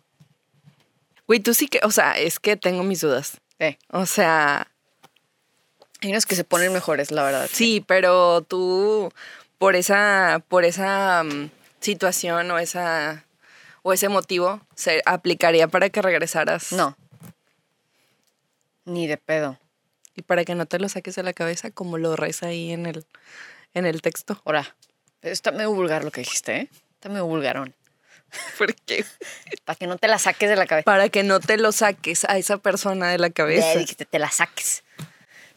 Güey, 1.25 1.39
tú 1.39 1.53
sí 1.53 1.67
que... 1.67 1.79
O 1.83 1.91
sea, 1.91 2.17
es 2.17 2.39
que 2.39 2.55
tengo 2.57 2.83
mis 2.83 3.01
dudas. 3.01 3.39
Eh, 3.59 3.77
O 3.89 4.05
sea, 4.05 4.71
hay 6.01 6.11
unos 6.11 6.25
que 6.25 6.35
se 6.35 6.43
ponen 6.43 6.73
mejores, 6.73 7.11
la 7.11 7.23
verdad. 7.23 7.49
sí, 7.51 7.83
pero 7.85 8.41
tú 8.41 9.11
por 9.57 9.75
esa... 9.75 10.43
Por 10.47 10.65
esa 10.65 11.23
mm, 11.23 11.49
situación 11.79 12.49
o 12.51 12.59
esa... 12.59 13.25
O 13.83 13.93
ese 13.93 14.09
motivo 14.09 14.59
se 14.75 15.01
aplicaría 15.05 15.69
para 15.69 15.89
que 15.89 16.01
regresaras. 16.01 16.73
No. 16.73 16.97
Ni 18.83 19.07
de 19.07 19.17
pedo. 19.17 19.57
Y 20.13 20.23
para 20.23 20.43
que 20.43 20.55
no 20.55 20.65
te 20.65 20.77
lo 20.77 20.89
saques 20.89 21.15
de 21.15 21.23
la 21.23 21.31
cabeza 21.31 21.71
como 21.71 21.97
lo 21.97 22.17
reza 22.17 22.47
ahí 22.47 22.73
en 22.73 22.85
el, 22.85 23.05
en 23.73 23.85
el 23.85 24.01
texto. 24.01 24.41
Ahora, 24.43 24.75
está 25.21 25.51
medio 25.51 25.71
vulgar 25.71 26.03
lo 26.03 26.11
que 26.11 26.21
dijiste, 26.21 26.57
¿eh? 26.57 26.69
Está 26.95 27.07
medio 27.07 27.27
vulgarón. 27.27 27.75
¿Por 28.57 28.75
qué? 28.75 29.05
Para 29.65 29.77
que 29.77 29.87
no 29.87 29.97
te 29.97 30.07
la 30.07 30.19
saques 30.19 30.49
de 30.49 30.55
la 30.55 30.65
cabeza. 30.65 30.83
Para 30.83 31.07
que 31.07 31.23
no 31.23 31.39
te 31.39 31.57
lo 31.57 31.71
saques 31.71 32.25
a 32.25 32.37
esa 32.37 32.57
persona 32.57 33.09
de 33.09 33.19
la 33.19 33.29
cabeza. 33.29 33.73
Ya 33.73 33.79
dijiste, 33.79 34.05
te 34.05 34.19
la 34.19 34.31
saques. 34.31 34.83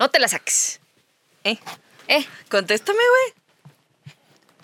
No 0.01 0.11
te 0.11 0.19
la 0.19 0.27
saques. 0.29 0.81
Eh, 1.45 1.59
Eh, 2.09 2.27
contéstame, 2.51 2.99
güey. 2.99 4.15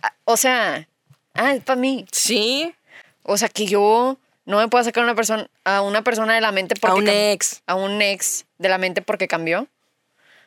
ah, 0.02 0.12
o 0.24 0.36
sea, 0.36 0.88
ah, 1.34 1.54
es 1.54 1.62
para 1.62 1.78
mí. 1.80 2.04
Sí. 2.10 2.74
O 3.22 3.36
sea, 3.38 3.48
que 3.48 3.66
yo 3.66 4.18
no 4.46 4.56
me 4.58 4.66
puedo 4.68 4.82
sacar 4.82 5.02
a 5.02 5.06
una 5.06 5.14
persona, 5.14 5.48
a 5.64 5.82
una 5.82 6.02
persona 6.02 6.34
de 6.34 6.40
la 6.40 6.50
mente 6.50 6.74
porque 6.74 6.92
A 6.92 6.94
un 6.96 7.08
ex. 7.08 7.62
a 7.66 7.74
un 7.76 8.02
ex 8.02 8.46
de 8.58 8.68
la 8.68 8.78
mente 8.78 9.00
porque 9.02 9.28
cambió. 9.28 9.68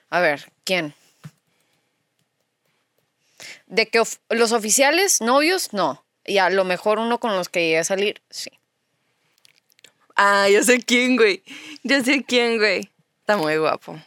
A 0.10 0.20
ver, 0.20 0.52
¿quién? 0.66 0.94
De 3.68 3.88
que 3.88 4.00
of- 4.00 4.18
los 4.30 4.52
oficiales, 4.52 5.22
novios, 5.22 5.72
no. 5.74 6.04
Y 6.26 6.40
a 6.40 6.50
lo 6.50 6.64
mejor 6.66 7.00
uno 7.00 7.20
con 7.20 7.36
los 7.36 7.48
que 7.50 7.62
llegué 7.62 7.78
a 7.80 7.84
salir, 7.84 8.22
sí. 8.30 8.52
Ah, 10.16 10.50
yo 10.50 10.64
sé 10.64 10.82
quién, 10.82 11.16
güey. 11.16 11.44
Yo 11.84 12.04
sé 12.04 12.24
quién, 12.24 12.58
güey. 12.58 12.90
Está 13.22 13.38
muy 13.38 13.56
guapo. 13.58 13.98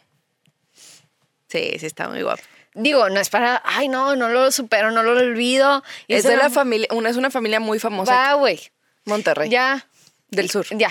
Sí, 1.53 1.75
sí, 1.79 1.85
está 1.85 2.09
muy 2.09 2.23
guapo. 2.23 2.41
Digo, 2.73 3.07
no 3.09 3.19
es 3.19 3.29
para, 3.29 3.61
ay, 3.63 3.87
no, 3.87 4.15
no 4.15 4.27
lo 4.29 4.51
supero, 4.51 4.89
no 4.89 5.03
lo 5.03 5.11
olvido. 5.11 5.83
Y 6.07 6.15
Es 6.15 6.23
de 6.23 6.35
la 6.35 6.49
familia, 6.49 6.87
una 6.89 7.11
es 7.11 7.15
una 7.15 7.29
familia 7.29 7.59
muy 7.59 7.77
famosa. 7.77 8.11
Va, 8.11 8.33
güey. 8.33 8.59
Monterrey. 9.05 9.49
Ya, 9.51 9.87
Del 10.29 10.49
sur. 10.49 10.65
ya, 10.71 10.89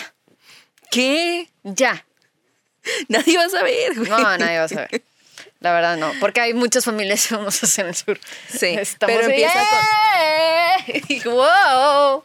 ¿Qué? 0.93 1.51
ya. 1.65 2.07
Nadie 3.09 3.37
va 3.39 3.47
a 3.47 3.49
saber, 3.49 3.97
güey. 3.97 4.09
No, 4.09 4.39
nadie 4.39 4.59
va 4.59 4.65
a 4.65 4.69
saber. 4.69 5.03
La 5.59 5.73
verdad, 5.73 5.97
no. 5.97 6.13
Porque 6.21 6.41
hay 6.41 6.55
muchas 6.55 6.85
familias 6.85 7.27
famosas 7.29 7.77
en 7.81 7.87
el 7.89 7.97
sur. 7.97 8.21
Sí, 8.49 8.67
Estamos 8.67 9.17
pero 9.17 9.29
empieza 9.29 9.61
¡eh! 10.21 11.23
¡Wow! 11.25 12.25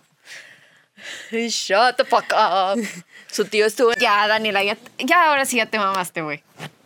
Shut 1.32 1.98
the 1.98 2.06
fuck 2.06 2.32
up. 2.34 2.80
Su 3.32 3.46
tío 3.46 3.66
estuvo. 3.66 3.94
Ya, 3.94 4.28
Daniela, 4.28 4.64
ya, 4.64 4.78
ya 5.00 5.30
ahora 5.30 5.46
sí 5.46 5.58
ya 5.58 5.66
te 5.66 5.80
mamaste, 5.80 6.22
güey. 6.22 6.44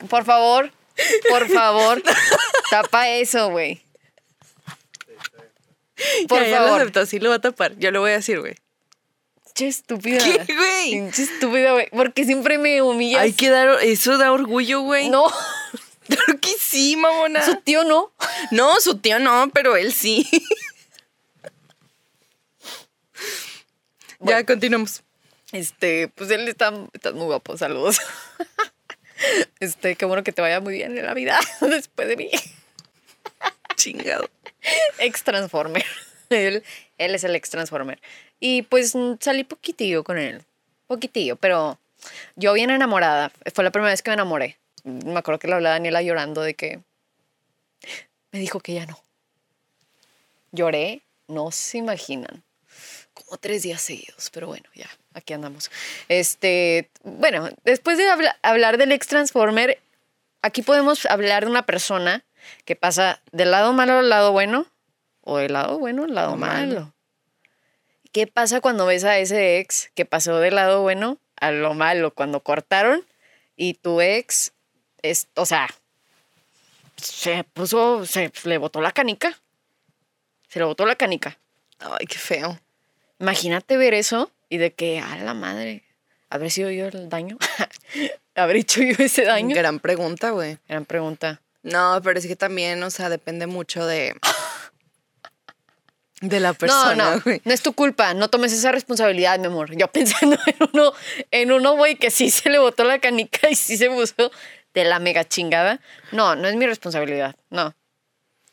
Por 0.09 0.23
favor, 0.25 0.71
por 1.29 1.47
favor, 1.49 2.01
tapa 2.69 3.09
eso, 3.09 3.49
güey. 3.49 3.81
Por 6.27 6.41
Ya, 6.41 6.47
ya 6.47 6.59
lo 6.61 6.65
favor. 6.67 6.81
aceptó, 6.81 7.05
sí 7.05 7.19
lo 7.19 7.29
va 7.29 7.35
a 7.35 7.41
tapar. 7.41 7.77
Yo 7.77 7.91
lo 7.91 7.99
voy 8.01 8.11
a 8.11 8.15
decir, 8.15 8.39
güey. 8.39 8.55
Che 9.53 9.67
estúpida. 9.67 10.23
¿Qué, 10.23 10.53
güey? 10.55 10.91
Pinche 10.91 11.23
estúpida, 11.23 11.73
güey. 11.73 11.89
Porque 11.91 12.25
siempre 12.25 12.57
me 12.57 12.81
humillas. 12.81 13.21
Hay 13.21 13.33
que 13.33 13.49
dar... 13.49 13.83
Eso 13.83 14.17
da 14.17 14.31
orgullo, 14.31 14.81
güey. 14.81 15.09
No, 15.09 15.25
Claro 16.07 16.39
que 16.41 16.49
sí, 16.59 16.95
mamona. 16.97 17.45
su 17.45 17.55
tío 17.57 17.83
no. 17.83 18.11
No, 18.51 18.79
su 18.81 18.97
tío 18.97 19.19
no, 19.19 19.49
pero 19.53 19.75
él 19.77 19.93
sí. 19.93 20.27
Ya, 24.19 24.45
continuamos. 24.45 25.01
Este, 25.51 26.07
pues 26.09 26.29
él 26.31 26.47
está, 26.47 26.71
está 26.93 27.11
muy 27.11 27.25
guapo, 27.25 27.57
saludos. 27.57 27.97
Este, 29.59 29.95
qué 29.95 30.05
bueno 30.05 30.23
que 30.23 30.31
te 30.31 30.41
vaya 30.41 30.59
muy 30.59 30.73
bien 30.73 30.97
en 30.97 31.05
la 31.05 31.13
vida 31.13 31.39
después 31.61 32.07
de 32.07 32.17
mí. 32.17 32.29
Chingado. 33.75 34.29
Ex 34.99 35.23
Transformer. 35.23 35.85
Él, 36.29 36.63
él 36.97 37.15
es 37.15 37.23
el 37.23 37.35
ex 37.35 37.49
Transformer. 37.49 38.01
Y 38.39 38.61
pues 38.63 38.95
mm, 38.95 39.15
salí 39.19 39.43
poquitillo 39.43 40.03
con 40.03 40.17
él. 40.17 40.43
Poquitillo, 40.87 41.35
pero 41.35 41.77
yo 42.35 42.53
bien 42.53 42.69
enamorada. 42.69 43.31
Fue 43.53 43.63
la 43.63 43.71
primera 43.71 43.91
vez 43.91 44.01
que 44.01 44.11
me 44.11 44.15
enamoré. 44.15 44.57
Me 44.83 45.17
acuerdo 45.17 45.39
que 45.39 45.47
le 45.47 45.55
hablaba 45.55 45.75
a 45.75 45.77
Daniela 45.77 46.01
llorando 46.01 46.41
de 46.41 46.53
que 46.53 46.79
me 48.31 48.39
dijo 48.39 48.59
que 48.59 48.73
ya 48.73 48.85
no. 48.85 48.97
Lloré, 50.51 51.01
no 51.27 51.51
se 51.51 51.77
imaginan. 51.77 52.43
Como 53.13 53.37
tres 53.37 53.63
días 53.63 53.81
seguidos, 53.81 54.29
pero 54.31 54.47
bueno, 54.47 54.69
ya, 54.73 54.89
aquí 55.13 55.33
andamos. 55.33 55.71
Este, 56.09 56.89
bueno, 57.03 57.49
después 57.63 57.97
de 57.97 58.09
habla- 58.09 58.37
hablar 58.41 58.77
del 58.77 58.91
ex 58.91 59.07
Transformer, 59.07 59.79
aquí 60.41 60.61
podemos 60.61 61.05
hablar 61.05 61.45
de 61.45 61.51
una 61.51 61.65
persona 61.65 62.23
que 62.65 62.75
pasa 62.75 63.21
del 63.31 63.51
lado 63.51 63.73
malo 63.73 63.99
al 63.99 64.09
lado 64.09 64.31
bueno, 64.31 64.65
o 65.21 65.37
del 65.37 65.53
lado 65.53 65.77
bueno 65.79 66.05
al 66.05 66.13
lado 66.15 66.31
Lo 66.31 66.37
malo. 66.37 66.73
malo. 66.73 66.93
¿Qué 68.11 68.27
pasa 68.27 68.59
cuando 68.61 68.85
ves 68.85 69.03
a 69.05 69.17
ese 69.19 69.59
ex 69.59 69.89
que 69.95 70.05
pasó 70.05 70.39
del 70.39 70.55
lado 70.55 70.81
bueno 70.81 71.17
a 71.39 71.51
lo 71.51 71.73
malo? 71.73 72.13
Cuando 72.13 72.41
cortaron 72.41 73.05
y 73.55 73.75
tu 73.75 74.01
ex, 74.01 74.51
es, 75.01 75.27
o 75.35 75.45
sea, 75.45 75.67
se 76.97 77.43
puso, 77.45 78.05
se 78.05 78.31
le 78.43 78.57
botó 78.57 78.81
la 78.81 78.91
canica. 78.91 79.39
Se 80.49 80.59
le 80.59 80.65
botó 80.65 80.85
la 80.85 80.95
canica. 80.95 81.37
Ay, 81.79 82.05
qué 82.05 82.17
feo. 82.17 82.59
Imagínate 83.19 83.77
ver 83.77 83.93
eso 83.93 84.29
y 84.51 84.57
de 84.57 84.73
que, 84.73 84.99
a 84.99 85.15
la 85.15 85.33
madre, 85.33 85.81
¿habré 86.29 86.49
sido 86.49 86.69
yo 86.71 86.87
el 86.87 87.07
daño? 87.07 87.37
¿Habré 88.35 88.59
hecho 88.59 88.81
yo 88.83 88.95
ese 88.99 89.23
daño? 89.23 89.55
Gran 89.55 89.79
pregunta, 89.79 90.31
güey. 90.31 90.57
Gran 90.67 90.83
pregunta. 90.83 91.41
No, 91.63 92.01
pero 92.03 92.19
es 92.19 92.27
que 92.27 92.35
también, 92.35 92.83
o 92.83 92.89
sea, 92.91 93.07
depende 93.09 93.47
mucho 93.47 93.85
de... 93.85 94.13
De 96.19 96.39
la 96.41 96.49
No, 96.51 96.55
persona, 96.57 97.15
no, 97.15 97.21
güey. 97.21 97.41
no 97.45 97.53
es 97.53 97.61
tu 97.61 97.71
culpa, 97.71 98.13
no 98.13 98.27
tomes 98.29 98.51
esa 98.51 98.73
responsabilidad, 98.73 99.39
mi 99.39 99.45
amor. 99.47 99.73
Yo 99.75 99.87
pensando 99.91 100.37
en 100.45 100.55
uno, 100.73 100.93
en 101.31 101.51
uno, 101.53 101.75
güey, 101.77 101.95
que 101.95 102.11
sí 102.11 102.29
se 102.29 102.49
le 102.49 102.59
botó 102.59 102.83
la 102.83 102.99
canica 102.99 103.49
y 103.49 103.55
sí 103.55 103.77
se 103.77 103.89
puso 103.89 104.31
de 104.73 104.83
la 104.83 104.99
mega 104.99 105.23
chingada. 105.23 105.79
No, 106.11 106.35
no 106.35 106.49
es 106.49 106.55
mi 106.57 106.65
responsabilidad, 106.65 107.37
no. 107.49 107.73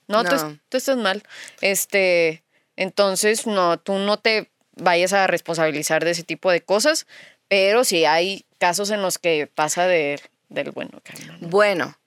No, 0.07 0.23
Tú, 0.23 0.37
No. 0.37 0.59
tú 0.69 0.77
estás 0.77 0.97
mal. 0.97 1.25
Este, 1.61 2.45
entonces, 2.77 3.49
no, 3.49 3.79
tú 3.81 3.95
no 3.95 4.17
te 4.19 4.49
vayas 4.79 5.13
a 5.13 5.27
responsabilizar 5.27 6.05
de 6.05 6.13
ese 6.13 6.23
tipo 6.25 6.51
de 6.51 6.61
cosas, 6.63 7.07
pero 7.49 7.85
sí 7.85 8.05
hay 8.05 8.45
casos 8.59 8.91
en 8.91 9.03
los 9.03 9.19
que 9.19 9.47
pasa 9.47 9.87
de, 9.87 10.21
del 10.49 10.71
bueno. 10.71 11.01
Bueno, 11.41 11.99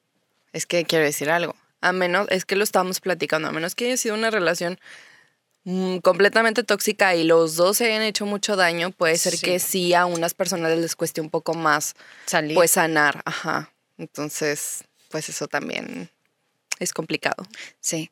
es 0.53 0.65
que 0.65 0.85
quiero 0.85 1.05
decir 1.05 1.29
algo. 1.29 1.55
A 1.81 1.91
menos, 1.93 2.27
es 2.29 2.45
que 2.45 2.55
lo 2.55 2.63
estamos 2.63 2.99
platicando, 2.99 3.47
a 3.47 3.51
menos 3.51 3.73
que 3.75 3.85
haya 3.85 3.97
sido 3.97 4.13
una 4.15 4.29
relación 4.29 4.79
mm, 5.63 5.97
completamente 5.97 6.63
tóxica 6.63 7.15
y 7.15 7.23
los 7.23 7.55
dos 7.55 7.77
se 7.77 7.85
hayan 7.85 8.03
hecho 8.03 8.25
mucho 8.25 8.55
daño, 8.55 8.91
puede 8.91 9.17
ser 9.17 9.33
Sí. 9.37 9.45
que 9.45 9.59
sí 9.59 9.93
a 9.93 10.05
unas 10.05 10.33
personas 10.33 10.77
les 10.77 10.95
cueste 10.95 11.21
un 11.21 11.29
poco 11.29 11.53
más, 11.55 11.95
Salir. 12.25 12.53
pues 12.55 12.71
sanar, 12.71 13.21
ajá. 13.25 13.71
Entonces, 13.97 14.83
pues 15.09 15.29
eso 15.29 15.47
también 15.47 16.09
es 16.79 16.93
complicado. 16.93 17.45
Sí. 17.79 18.11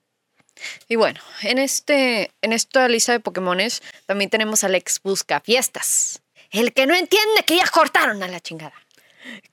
Y 0.88 0.96
bueno, 0.96 1.20
en, 1.42 1.58
este, 1.60 2.32
en 2.42 2.54
esta 2.54 2.88
lista 2.88 3.12
de 3.12 3.20
Pokémones 3.20 3.82
también 4.06 4.30
tenemos 4.30 4.64
al 4.64 4.76
ex 4.76 5.02
busca 5.02 5.40
fiestas. 5.40 6.22
El 6.52 6.74
que 6.74 6.86
no 6.86 6.96
entiende 6.96 7.44
que 7.46 7.58
ya 7.58 7.68
cortaron 7.68 8.24
a 8.24 8.28
la 8.28 8.40
chingada. 8.40 8.74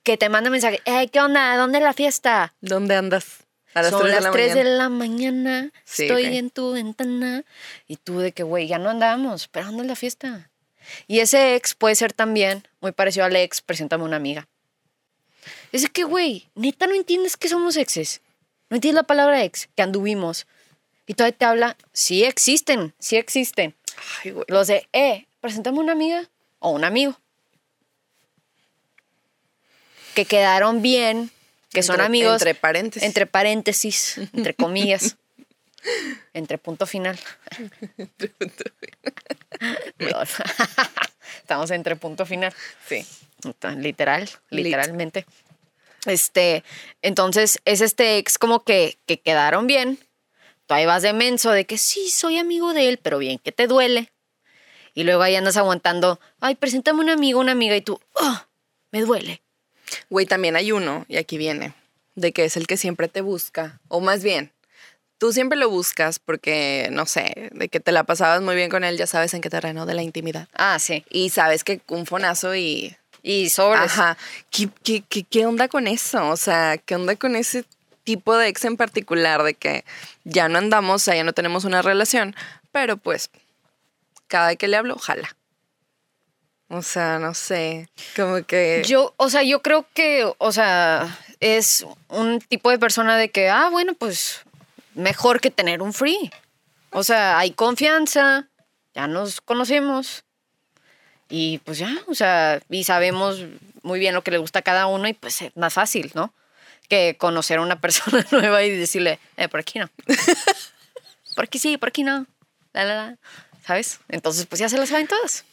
Que 0.03 0.17
te 0.17 0.29
manda 0.29 0.49
mensaje, 0.49 0.81
"Ey, 0.85 1.07
¿qué 1.09 1.19
onda? 1.19 1.55
¿Dónde 1.57 1.77
es 1.77 1.83
la 1.83 1.93
fiesta? 1.93 2.53
¿Dónde 2.61 2.95
andas? 2.95 3.43
A 3.73 3.83
las 3.83 3.91
Son 3.91 4.01
3 4.01 4.11
de 4.11 4.15
las 4.15 4.23
la 4.23 4.31
3 4.31 4.49
mañana. 4.55 4.69
de 4.69 4.77
la 4.77 4.89
mañana. 4.89 5.71
Sí, 5.85 6.03
estoy 6.03 6.37
en 6.37 6.49
tu 6.49 6.73
ventana. 6.73 7.43
Y 7.87 7.97
tú 7.97 8.19
de 8.19 8.31
que, 8.31 8.41
güey, 8.43 8.67
ya 8.67 8.79
no 8.79 8.89
andamos. 8.89 9.47
¿Pero 9.49 9.67
dónde 9.67 9.83
es 9.83 9.87
la 9.87 9.95
fiesta? 9.95 10.49
Y 11.05 11.19
ese 11.19 11.55
ex 11.55 11.75
puede 11.75 11.95
ser 11.95 12.13
también 12.13 12.67
muy 12.81 12.91
parecido 12.93 13.25
al 13.25 13.35
ex, 13.35 13.61
preséntame 13.61 14.03
una 14.05 14.15
amiga. 14.15 14.47
Es 15.71 15.87
que, 15.89 16.03
güey, 16.05 16.47
neta 16.55 16.87
no 16.87 16.95
entiendes 16.95 17.37
que 17.37 17.49
somos 17.49 17.75
exes. 17.77 18.21
No 18.69 18.75
entiendes 18.75 18.95
la 19.01 19.03
palabra 19.03 19.43
ex, 19.43 19.69
que 19.75 19.83
anduvimos. 19.83 20.47
Y 21.07 21.13
todavía 21.15 21.37
te 21.37 21.45
habla, 21.45 21.77
sí 21.93 22.23
existen, 22.25 22.93
sí 22.99 23.15
existen. 23.15 23.75
Ay, 24.23 24.31
güey. 24.31 24.45
Los 24.49 24.67
de, 24.67 24.87
eh, 24.93 25.25
preséntame 25.41 25.79
una 25.79 25.93
amiga 25.93 26.29
o 26.59 26.69
un 26.71 26.83
amigo. 26.83 27.17
Que 30.13 30.25
quedaron 30.25 30.81
bien, 30.81 31.31
que 31.71 31.81
son 31.83 31.95
Entre- 31.95 32.05
amigos. 32.05 32.33
Entre 32.41 32.55
paréntesis. 32.55 33.03
Entre 33.07 33.25
paréntesis, 33.25 34.17
entre 34.33 34.53
comillas. 34.55 35.15
entre 36.33 36.57
punto 36.57 36.85
final. 36.85 37.17
Perdón. 39.97 40.27
Estamos 41.39 41.71
entre 41.71 41.95
punto 41.95 42.25
final. 42.25 42.53
Sí. 42.87 43.05
Literal, 43.77 44.29
Lit. 44.49 44.65
literalmente. 44.65 45.25
Este, 46.05 46.63
entonces 47.01 47.59
es 47.65 47.81
este 47.81 48.17
ex 48.17 48.37
como 48.37 48.63
que, 48.63 48.97
que 49.05 49.19
quedaron 49.19 49.67
bien. 49.67 49.99
Tú 50.67 50.73
ahí 50.73 50.85
vas 50.85 51.01
de 51.01 51.13
menso 51.13 51.51
de 51.51 51.65
que 51.65 51.77
sí, 51.77 52.09
soy 52.09 52.37
amigo 52.37 52.73
de 52.73 52.89
él, 52.89 52.99
pero 53.01 53.17
bien 53.17 53.39
que 53.39 53.51
te 53.51 53.67
duele. 53.67 54.11
Y 54.93 55.03
luego 55.03 55.21
ahí 55.23 55.35
andas 55.35 55.57
aguantando, 55.57 56.19
ay, 56.39 56.55
preséntame 56.55 56.99
un 57.01 57.09
amigo, 57.09 57.39
una 57.39 57.51
amiga, 57.53 57.75
y 57.75 57.81
tú, 57.81 57.99
"Oh, 58.13 58.41
me 58.91 59.01
duele. 59.01 59.41
Güey, 60.09 60.25
también 60.25 60.55
hay 60.55 60.71
uno, 60.71 61.05
y 61.07 61.17
aquí 61.17 61.37
viene, 61.37 61.73
de 62.15 62.31
que 62.33 62.45
es 62.45 62.57
el 62.57 62.67
que 62.67 62.77
siempre 62.77 63.07
te 63.07 63.21
busca. 63.21 63.79
O 63.87 64.01
más 64.01 64.23
bien, 64.23 64.51
tú 65.17 65.31
siempre 65.31 65.57
lo 65.57 65.69
buscas 65.69 66.19
porque, 66.19 66.89
no 66.91 67.05
sé, 67.05 67.49
de 67.53 67.69
que 67.69 67.79
te 67.79 67.91
la 67.91 68.03
pasabas 68.03 68.41
muy 68.41 68.55
bien 68.55 68.69
con 68.69 68.83
él, 68.83 68.97
ya 68.97 69.07
sabes 69.07 69.33
en 69.33 69.41
qué 69.41 69.49
terreno 69.49 69.85
de 69.85 69.93
la 69.93 70.01
intimidad. 70.03 70.47
Ah, 70.53 70.77
sí. 70.79 71.05
Y 71.09 71.29
sabes 71.29 71.63
que 71.63 71.79
un 71.87 72.05
fonazo 72.05 72.55
y... 72.55 72.95
Y 73.23 73.49
sobres. 73.49 73.81
Ajá. 73.91 74.17
¿Qué, 74.51 74.69
qué, 74.83 75.03
qué, 75.07 75.23
qué 75.23 75.45
onda 75.45 75.67
con 75.67 75.87
eso? 75.87 76.29
O 76.29 76.37
sea, 76.37 76.77
¿qué 76.77 76.95
onda 76.95 77.15
con 77.15 77.35
ese 77.35 77.65
tipo 78.07 78.37
de 78.37 78.47
ex 78.47 78.63
en 78.63 78.77
particular? 78.77 79.43
De 79.43 79.53
que 79.53 79.83
ya 80.23 80.47
no 80.47 80.57
andamos, 80.57 80.95
o 80.95 81.05
sea, 81.05 81.15
ya 81.15 81.25
no 81.25 81.33
tenemos 81.33 81.65
una 81.65 81.81
relación, 81.81 82.35
pero 82.71 82.95
pues 82.95 83.29
cada 84.27 84.55
que 84.55 84.69
le 84.69 84.77
hablo, 84.77 84.97
jala. 84.97 85.35
O 86.69 86.81
sea, 86.81 87.19
no 87.19 87.33
sé, 87.33 87.89
como 88.15 88.45
que... 88.45 88.81
Yo, 88.85 89.13
o 89.17 89.29
sea, 89.29 89.43
yo 89.43 89.61
creo 89.61 89.85
que, 89.93 90.29
o 90.37 90.51
sea, 90.53 91.17
es 91.41 91.85
un 92.07 92.39
tipo 92.39 92.69
de 92.69 92.79
persona 92.79 93.17
de 93.17 93.29
que, 93.29 93.49
ah, 93.49 93.69
bueno, 93.69 93.93
pues 93.93 94.41
mejor 94.93 95.41
que 95.41 95.51
tener 95.51 95.81
un 95.81 95.93
free. 95.93 96.31
O 96.91 97.03
sea, 97.03 97.37
hay 97.37 97.51
confianza, 97.51 98.47
ya 98.95 99.07
nos 99.07 99.41
conocemos 99.41 100.23
y 101.29 101.57
pues 101.59 101.77
ya, 101.77 101.93
o 102.07 102.15
sea, 102.15 102.61
y 102.69 102.85
sabemos 102.85 103.43
muy 103.83 103.99
bien 103.99 104.13
lo 104.13 104.23
que 104.23 104.31
le 104.31 104.37
gusta 104.37 104.59
a 104.59 104.61
cada 104.61 104.87
uno 104.87 105.09
y 105.09 105.13
pues 105.13 105.41
es 105.41 105.55
más 105.57 105.73
fácil, 105.73 106.11
¿no? 106.15 106.33
Que 106.87 107.15
conocer 107.17 107.59
a 107.59 107.61
una 107.61 107.79
persona 107.81 108.25
nueva 108.31 108.63
y 108.63 108.69
decirle, 108.71 109.19
eh, 109.37 109.47
por 109.49 109.59
aquí 109.59 109.79
no. 109.79 109.89
por 111.35 111.45
aquí 111.45 111.59
sí, 111.59 111.77
por 111.77 111.89
aquí 111.89 112.03
no. 112.03 112.25
La, 112.73 112.85
la, 112.85 112.95
la. 112.95 113.17
¿Sabes? 113.65 113.99
Entonces, 114.07 114.45
pues 114.45 114.59
ya 114.59 114.69
se 114.69 114.77
la 114.77 114.85
saben 114.85 115.07
todas. 115.07 115.43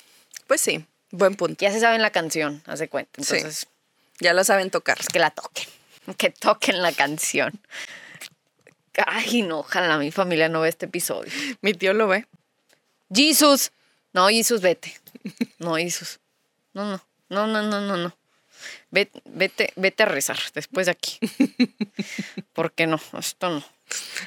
Pues 0.47 0.61
sí, 0.61 0.85
buen 1.11 1.35
punto. 1.35 1.57
Ya 1.65 1.73
se 1.73 1.81
saben 1.81 2.03
la 2.03 2.11
canción, 2.11 2.63
haz 2.67 2.79
de 2.79 2.89
cuenta. 2.89 3.23
Sí. 3.23 3.37
Entonces, 3.37 3.67
Ya 4.21 4.33
la 4.35 4.45
saben 4.45 4.71
tocar. 4.71 4.97
pues 4.97 5.09
que 5.09 5.19
la 5.19 5.31
toquen. 5.31 5.69
Que 6.19 6.31
toquen 6.31 6.83
la 6.83 6.93
canción. 6.93 7.59
Ay, 9.07 9.43
no, 9.43 9.61
ojalá 9.61 9.97
mi 9.99 10.13
familia 10.13 10.49
no 10.49 10.61
ve 10.61 10.69
este 10.69 10.87
episodio. 10.87 11.33
Mi 11.63 11.73
tío 11.75 11.95
lo 11.95 12.07
ve. 12.07 12.27
Jesus. 13.13 13.73
No, 14.13 14.29
Jesus, 14.29 14.61
vete. 14.61 14.95
No, 15.59 15.75
Jesus. 15.77 16.21
No, 16.75 16.85
no, 16.85 17.01
no, 17.31 17.47
no, 17.49 17.63
no, 17.63 17.81
no, 17.81 17.97
no. 17.97 18.17
Vete, 18.95 19.21
vete, 19.25 19.73
vete 19.75 20.03
a 20.05 20.07
rezar 20.07 20.39
después 20.55 20.87
de 20.87 20.93
aquí. 20.93 21.19
Porque 22.53 22.87
no, 22.87 23.01
esto 23.19 23.51
no. 23.51 23.65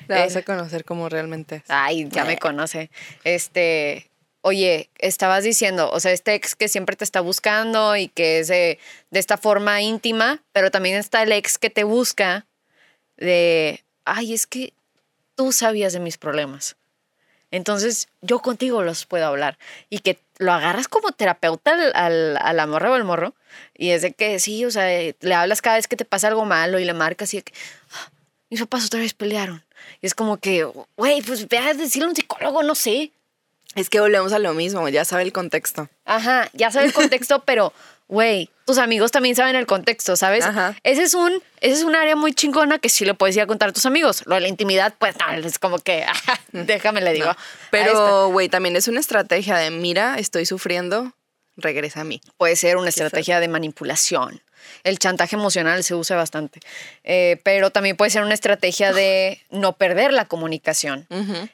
La 0.08 0.19
vas 0.25 0.36
Eh, 0.36 0.39
a 0.39 0.41
conocer 0.43 0.84
como 0.84 1.08
realmente 1.08 1.56
es. 1.58 1.63
Ay, 1.69 2.08
ya 2.10 2.25
me 2.25 2.38
conoce. 2.38 2.89
Este, 3.23 4.10
oye, 4.41 4.89
estabas 4.99 5.45
diciendo, 5.45 5.89
o 5.91 5.99
sea, 6.01 6.12
este 6.12 6.34
ex 6.36 6.56
que 6.56 6.67
siempre 6.67 6.97
te 6.97 7.06
está 7.06 7.21
buscando 7.21 7.95
y 7.95 8.10
que 8.10 8.39
es 8.39 8.49
de, 8.49 8.77
de 9.10 9.19
esta 9.19 9.38
forma 9.38 9.82
íntima, 9.82 10.43
pero 10.51 10.69
también 10.69 10.97
está 10.97 11.23
el 11.23 11.32
ex 11.32 11.58
que 11.58 11.69
te 11.69 11.86
busca 11.86 12.45
de, 13.15 13.84
ay, 14.03 14.34
es 14.34 14.47
que 14.47 14.73
tú 15.36 15.53
sabías 15.53 15.93
de 15.93 15.99
mis 16.01 16.17
problemas. 16.17 16.75
Entonces, 17.51 18.10
yo 18.21 18.39
contigo 18.39 18.84
los 18.84 19.06
puedo 19.06 19.25
hablar. 19.25 19.58
Y 19.89 19.99
que 19.99 20.19
lo 20.39 20.54
agarras 20.54 20.88
como 20.88 21.12
terapeuta 21.12 21.73
al, 21.73 21.91
al, 21.95 22.38
a 22.38 22.54
la 22.54 22.67
morra 22.67 22.91
o 22.91 22.93
al 22.93 23.04
morro. 23.04 23.34
Y 23.76 23.91
es 23.91 24.02
de 24.02 24.13
que 24.13 24.39
sí, 24.39 24.65
o 24.65 24.71
sea, 24.71 24.88
le 25.19 25.34
hablas 25.34 25.62
cada 25.62 25.78
vez 25.78 25.88
que 25.88 25.95
te 25.95 26.06
pasa 26.06 26.28
algo 26.28 26.45
malo 26.45 26.80
y 26.80 26.86
le 26.86 26.93
marcas 26.93 27.34
y 27.34 27.38
de 27.38 27.43
que, 27.43 27.54
"Ah, 27.93 28.10
mis 28.50 28.60
papás 28.60 28.86
otra 28.86 29.00
vez 29.00 29.13
pelearon. 29.13 29.63
Y 30.02 30.08
es 30.08 30.15
como 30.15 30.38
que, 30.38 30.63
güey, 30.95 31.21
pues 31.21 31.47
ve 31.47 31.58
a 31.58 31.73
decirle 31.73 32.06
a 32.06 32.10
un 32.10 32.15
psicólogo, 32.15 32.63
no 32.63 32.76
sé. 32.76 33.12
Es 33.76 33.89
que 33.89 34.00
volvemos 34.00 34.34
a 34.34 34.39
lo 34.39 34.54
mismo, 34.54 34.88
ya 34.89 35.06
sabe 35.06 35.23
el 35.23 35.34
contexto. 35.34 35.89
Ajá, 36.06 36.50
ya 36.54 36.71
sabe 36.71 36.88
el 36.88 36.93
contexto, 36.93 37.43
pero, 37.45 37.73
güey, 38.08 38.50
tus 38.65 38.78
amigos 38.78 39.12
también 39.12 39.36
saben 39.36 39.56
el 39.56 39.65
contexto, 39.65 40.15
¿sabes? 40.15 40.46
Ajá. 40.46 40.76
Ese 40.84 41.04
es 41.04 41.13
un, 41.13 41.32
ese 41.62 41.74
es 41.76 41.84
un 41.84 41.96
área 41.96 42.15
muy 42.15 42.34
chingona 42.34 42.80
que 42.80 42.89
sí 42.89 43.06
le 43.06 43.13
puedes 43.13 43.36
ir 43.36 43.41
a 43.41 43.48
contar 43.48 43.70
a 43.70 43.74
tus 43.74 43.86
amigos. 43.86 44.24
Lo 44.26 44.36
de 44.36 44.41
la 44.41 44.48
intimidad, 44.48 44.93
pues 44.98 45.15
no, 45.17 45.32
es 45.48 45.60
como 45.60 45.80
que, 45.80 46.04
ajá, 46.08 46.39
déjame 46.52 47.02
le 47.02 47.13
digo. 47.13 47.28
No. 47.28 47.36
Pero, 47.72 48.30
güey, 48.30 48.50
también 48.50 48.76
es 48.76 48.88
una 48.88 49.00
estrategia 49.00 49.58
de, 49.58 49.72
mira, 49.72 50.15
estoy 50.17 50.46
sufriendo, 50.46 51.13
regresa 51.56 52.02
a 52.02 52.04
mí. 52.04 52.22
puede 52.38 52.56
ser 52.56 52.78
una 52.78 52.89
estrategia 52.89 53.39
de 53.39 53.48
manipulación. 53.48 54.41
El 54.84 55.00
chantaje 55.00 55.36
emocional 55.38 55.84
se 55.84 55.96
usa 55.96 56.17
bastante, 56.17 56.60
Eh, 57.04 57.39
pero 57.43 57.70
también 57.72 57.96
puede 57.96 58.12
ser 58.12 58.24
una 58.24 58.34
estrategia 58.34 58.91
de 58.91 59.41
no 59.50 59.74
perder 59.78 60.12
la 60.12 60.26
comunicación. 60.26 61.08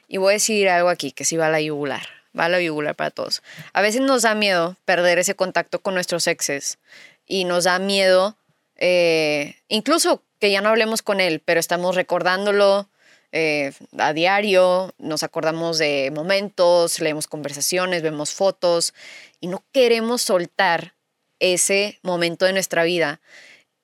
Y 0.08 0.16
voy 0.16 0.32
a 0.32 0.34
decir 0.34 0.68
algo 0.68 0.88
aquí 0.88 1.12
que 1.12 1.24
sí 1.24 1.36
va 1.36 1.46
a 1.46 1.50
la 1.50 1.60
yugular, 1.60 2.06
va 2.38 2.46
a 2.46 2.48
la 2.48 2.60
yugular 2.60 2.94
para 2.94 3.10
todos. 3.10 3.42
A 3.72 3.82
veces 3.82 4.00
nos 4.00 4.22
da 4.22 4.34
miedo 4.34 4.76
perder 4.84 5.18
ese 5.18 5.34
contacto 5.34 5.80
con 5.80 5.94
nuestros 5.94 6.26
exes 6.26 6.78
y 7.26 7.44
nos 7.44 7.64
da 7.64 7.78
miedo, 7.78 8.36
eh, 8.76 9.56
incluso 9.68 10.22
que 10.40 10.50
ya 10.50 10.60
no 10.60 10.68
hablemos 10.68 11.02
con 11.02 11.20
él, 11.20 11.40
pero 11.44 11.60
estamos 11.60 11.94
recordándolo 11.94 12.88
eh, 13.32 13.72
a 13.98 14.12
diario, 14.12 14.94
nos 14.98 15.22
acordamos 15.22 15.78
de 15.78 16.12
momentos, 16.14 17.00
leemos 17.00 17.26
conversaciones, 17.26 18.02
vemos 18.02 18.32
fotos 18.32 18.94
y 19.40 19.48
no 19.48 19.64
queremos 19.72 20.22
soltar 20.22 20.94
ese 21.40 21.98
momento 22.02 22.44
de 22.46 22.52
nuestra 22.52 22.84
vida. 22.84 23.20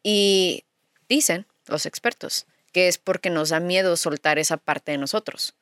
Y 0.02 0.64
dicen 1.08 1.46
los 1.66 1.86
expertos 1.86 2.46
que 2.72 2.88
es 2.88 2.98
porque 2.98 3.30
nos 3.30 3.50
da 3.50 3.60
miedo 3.60 3.96
soltar 3.96 4.38
esa 4.38 4.56
parte 4.56 4.92
de 4.92 4.98
nosotros. 4.98 5.54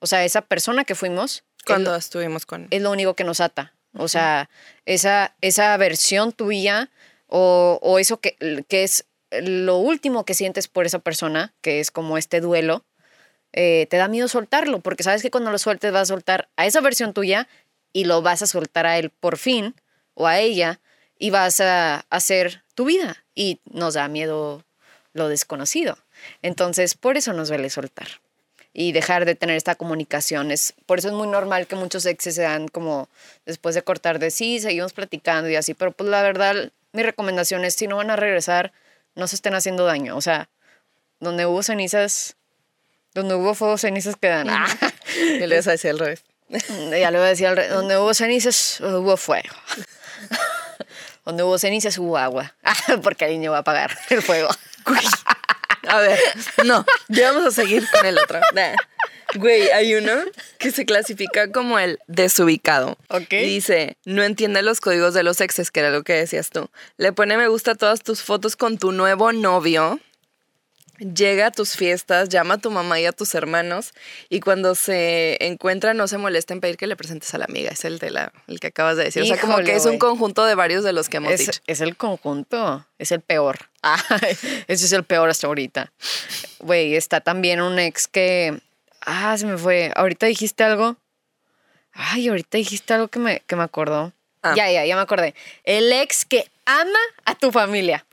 O 0.00 0.06
sea, 0.06 0.24
esa 0.24 0.42
persona 0.42 0.84
que 0.84 0.94
fuimos 0.94 1.44
Cuando 1.66 1.94
estuvimos 1.94 2.46
con... 2.46 2.68
es 2.70 2.82
lo 2.82 2.90
único 2.90 3.14
que 3.14 3.24
nos 3.24 3.40
ata. 3.40 3.74
O 3.94 4.08
sea, 4.08 4.48
esa, 4.86 5.34
esa 5.40 5.76
versión 5.76 6.32
tuya 6.32 6.90
o, 7.26 7.78
o 7.82 7.98
eso 7.98 8.20
que, 8.20 8.36
que 8.68 8.84
es 8.84 9.06
lo 9.30 9.76
último 9.76 10.24
que 10.24 10.34
sientes 10.34 10.68
por 10.68 10.86
esa 10.86 11.00
persona, 11.00 11.54
que 11.60 11.80
es 11.80 11.90
como 11.90 12.16
este 12.16 12.40
duelo, 12.40 12.84
eh, 13.52 13.86
te 13.90 13.96
da 13.96 14.08
miedo 14.08 14.28
soltarlo, 14.28 14.80
porque 14.80 15.02
sabes 15.02 15.22
que 15.22 15.30
cuando 15.30 15.50
lo 15.50 15.58
sueltes 15.58 15.92
vas 15.92 16.02
a 16.02 16.14
soltar 16.14 16.48
a 16.56 16.66
esa 16.66 16.80
versión 16.80 17.12
tuya 17.12 17.48
y 17.92 18.04
lo 18.04 18.22
vas 18.22 18.42
a 18.42 18.46
soltar 18.46 18.86
a 18.86 18.98
él 18.98 19.10
por 19.10 19.38
fin 19.38 19.74
o 20.14 20.26
a 20.26 20.38
ella 20.38 20.80
y 21.18 21.30
vas 21.30 21.60
a 21.60 22.06
hacer 22.10 22.62
tu 22.74 22.84
vida 22.84 23.24
y 23.34 23.60
nos 23.64 23.94
da 23.94 24.08
miedo 24.08 24.64
lo 25.12 25.28
desconocido. 25.28 25.98
Entonces, 26.42 26.94
por 26.94 27.16
eso 27.16 27.32
nos 27.32 27.48
duele 27.48 27.70
soltar 27.70 28.08
y 28.72 28.92
dejar 28.92 29.24
de 29.24 29.34
tener 29.34 29.56
esta 29.56 29.74
comunicación. 29.74 30.50
Es, 30.50 30.74
por 30.86 30.98
eso 30.98 31.08
es 31.08 31.14
muy 31.14 31.26
normal 31.28 31.66
que 31.66 31.74
muchos 31.76 32.06
exes 32.06 32.34
se 32.34 32.42
dan 32.42 32.68
como 32.68 33.08
después 33.46 33.74
de 33.74 33.82
cortar 33.82 34.18
de 34.18 34.30
sí, 34.30 34.60
seguimos 34.60 34.92
platicando 34.92 35.48
y 35.48 35.56
así, 35.56 35.74
pero 35.74 35.92
pues 35.92 36.08
la 36.10 36.22
verdad, 36.22 36.70
mi 36.92 37.02
recomendación 37.02 37.64
es 37.64 37.74
si 37.74 37.86
no 37.88 37.96
van 37.96 38.10
a 38.10 38.16
regresar, 38.16 38.72
no 39.14 39.26
se 39.26 39.36
estén 39.36 39.54
haciendo 39.54 39.84
daño. 39.84 40.16
O 40.16 40.20
sea, 40.20 40.48
donde 41.20 41.46
hubo 41.46 41.62
cenizas, 41.62 42.36
donde 43.14 43.34
hubo 43.34 43.54
fuego, 43.54 43.78
cenizas 43.78 44.16
quedan. 44.16 44.48
Ah, 44.50 44.66
Y 45.16 45.46
le 45.46 45.56
vas 45.56 45.66
a 45.66 45.72
decir 45.72 45.90
al 45.90 45.98
revés. 45.98 46.22
ya 46.48 47.10
le 47.10 47.18
voy 47.18 47.26
a 47.26 47.30
decir, 47.30 47.46
al 47.48 47.56
re- 47.56 47.68
donde 47.68 47.96
hubo 47.98 48.14
cenizas, 48.14 48.80
hubo 48.80 49.16
fuego. 49.16 49.54
donde 51.24 51.42
hubo 51.42 51.58
cenizas, 51.58 51.98
hubo 51.98 52.16
agua. 52.16 52.54
Porque 53.02 53.24
el 53.26 53.32
niño 53.32 53.50
va 53.50 53.58
a 53.58 53.60
apagar 53.60 53.96
el 54.10 54.22
fuego. 54.22 54.48
A 55.86 56.00
ver, 56.00 56.18
no, 56.64 56.84
ya 57.08 57.32
vamos 57.32 57.46
a 57.46 57.50
seguir 57.50 57.84
con 57.92 58.06
el 58.06 58.18
otro. 58.18 58.40
Nah. 58.54 58.74
Güey, 59.34 59.70
hay 59.70 59.94
uno 59.94 60.12
que 60.58 60.70
se 60.70 60.86
clasifica 60.86 61.52
como 61.52 61.78
el 61.78 61.98
desubicado. 62.06 62.96
Ok. 63.08 63.32
Y 63.32 63.44
dice, 63.44 63.98
no 64.06 64.22
entiende 64.22 64.62
los 64.62 64.80
códigos 64.80 65.12
de 65.12 65.22
los 65.22 65.42
exes, 65.42 65.70
que 65.70 65.80
era 65.80 65.90
lo 65.90 66.02
que 66.02 66.14
decías 66.14 66.48
tú. 66.48 66.70
Le 66.96 67.12
pone 67.12 67.36
me 67.36 67.48
gusta 67.48 67.72
a 67.72 67.74
todas 67.74 68.02
tus 68.02 68.22
fotos 68.22 68.56
con 68.56 68.78
tu 68.78 68.92
nuevo 68.92 69.32
novio. 69.32 70.00
Llega 70.98 71.46
a 71.46 71.50
tus 71.52 71.76
fiestas, 71.76 72.28
llama 72.28 72.54
a 72.54 72.58
tu 72.58 72.70
mamá 72.72 72.98
y 72.98 73.06
a 73.06 73.12
tus 73.12 73.34
hermanos 73.34 73.92
y 74.28 74.40
cuando 74.40 74.74
se 74.74 75.36
encuentran 75.46 75.96
no 75.96 76.08
se 76.08 76.18
molesta 76.18 76.54
en 76.54 76.60
pedir 76.60 76.76
que 76.76 76.88
le 76.88 76.96
presentes 76.96 77.32
a 77.34 77.38
la 77.38 77.44
amiga. 77.44 77.70
Es 77.70 77.84
el 77.84 77.98
de 78.00 78.10
la, 78.10 78.32
el 78.48 78.58
que 78.58 78.66
acabas 78.68 78.96
de 78.96 79.04
decir. 79.04 79.22
o 79.22 79.26
sea, 79.26 79.40
como 79.40 79.58
que 79.58 79.76
es 79.76 79.86
un 79.86 79.98
conjunto 79.98 80.44
de 80.44 80.56
varios 80.56 80.82
de 80.82 80.92
los 80.92 81.08
que 81.08 81.18
hemos 81.18 81.32
Es, 81.32 81.40
dicho. 81.40 81.60
es 81.68 81.80
el 81.80 81.96
conjunto, 81.96 82.84
es 82.98 83.12
el 83.12 83.20
peor. 83.20 83.70
Ah, 83.82 84.02
ese 84.66 84.86
es 84.86 84.92
el 84.92 85.04
peor 85.04 85.28
hasta 85.30 85.46
ahorita. 85.46 85.92
Güey, 86.58 86.96
está 86.96 87.20
también 87.20 87.60
un 87.60 87.78
ex 87.78 88.08
que. 88.08 88.58
Ah, 89.06 89.38
se 89.38 89.46
me 89.46 89.56
fue. 89.56 89.92
Ahorita 89.94 90.26
dijiste 90.26 90.64
algo. 90.64 90.96
Ay, 91.92 92.28
ahorita 92.28 92.58
dijiste 92.58 92.94
algo 92.94 93.06
que 93.08 93.20
me, 93.20 93.40
que 93.46 93.54
me 93.56 93.62
acordó. 93.62 94.12
Ah. 94.42 94.54
Ya, 94.56 94.70
ya, 94.70 94.84
ya 94.84 94.96
me 94.96 95.02
acordé. 95.02 95.34
El 95.64 95.92
ex 95.92 96.24
que 96.24 96.48
ama 96.64 96.98
a 97.24 97.34
tu 97.36 97.52
familia. 97.52 98.04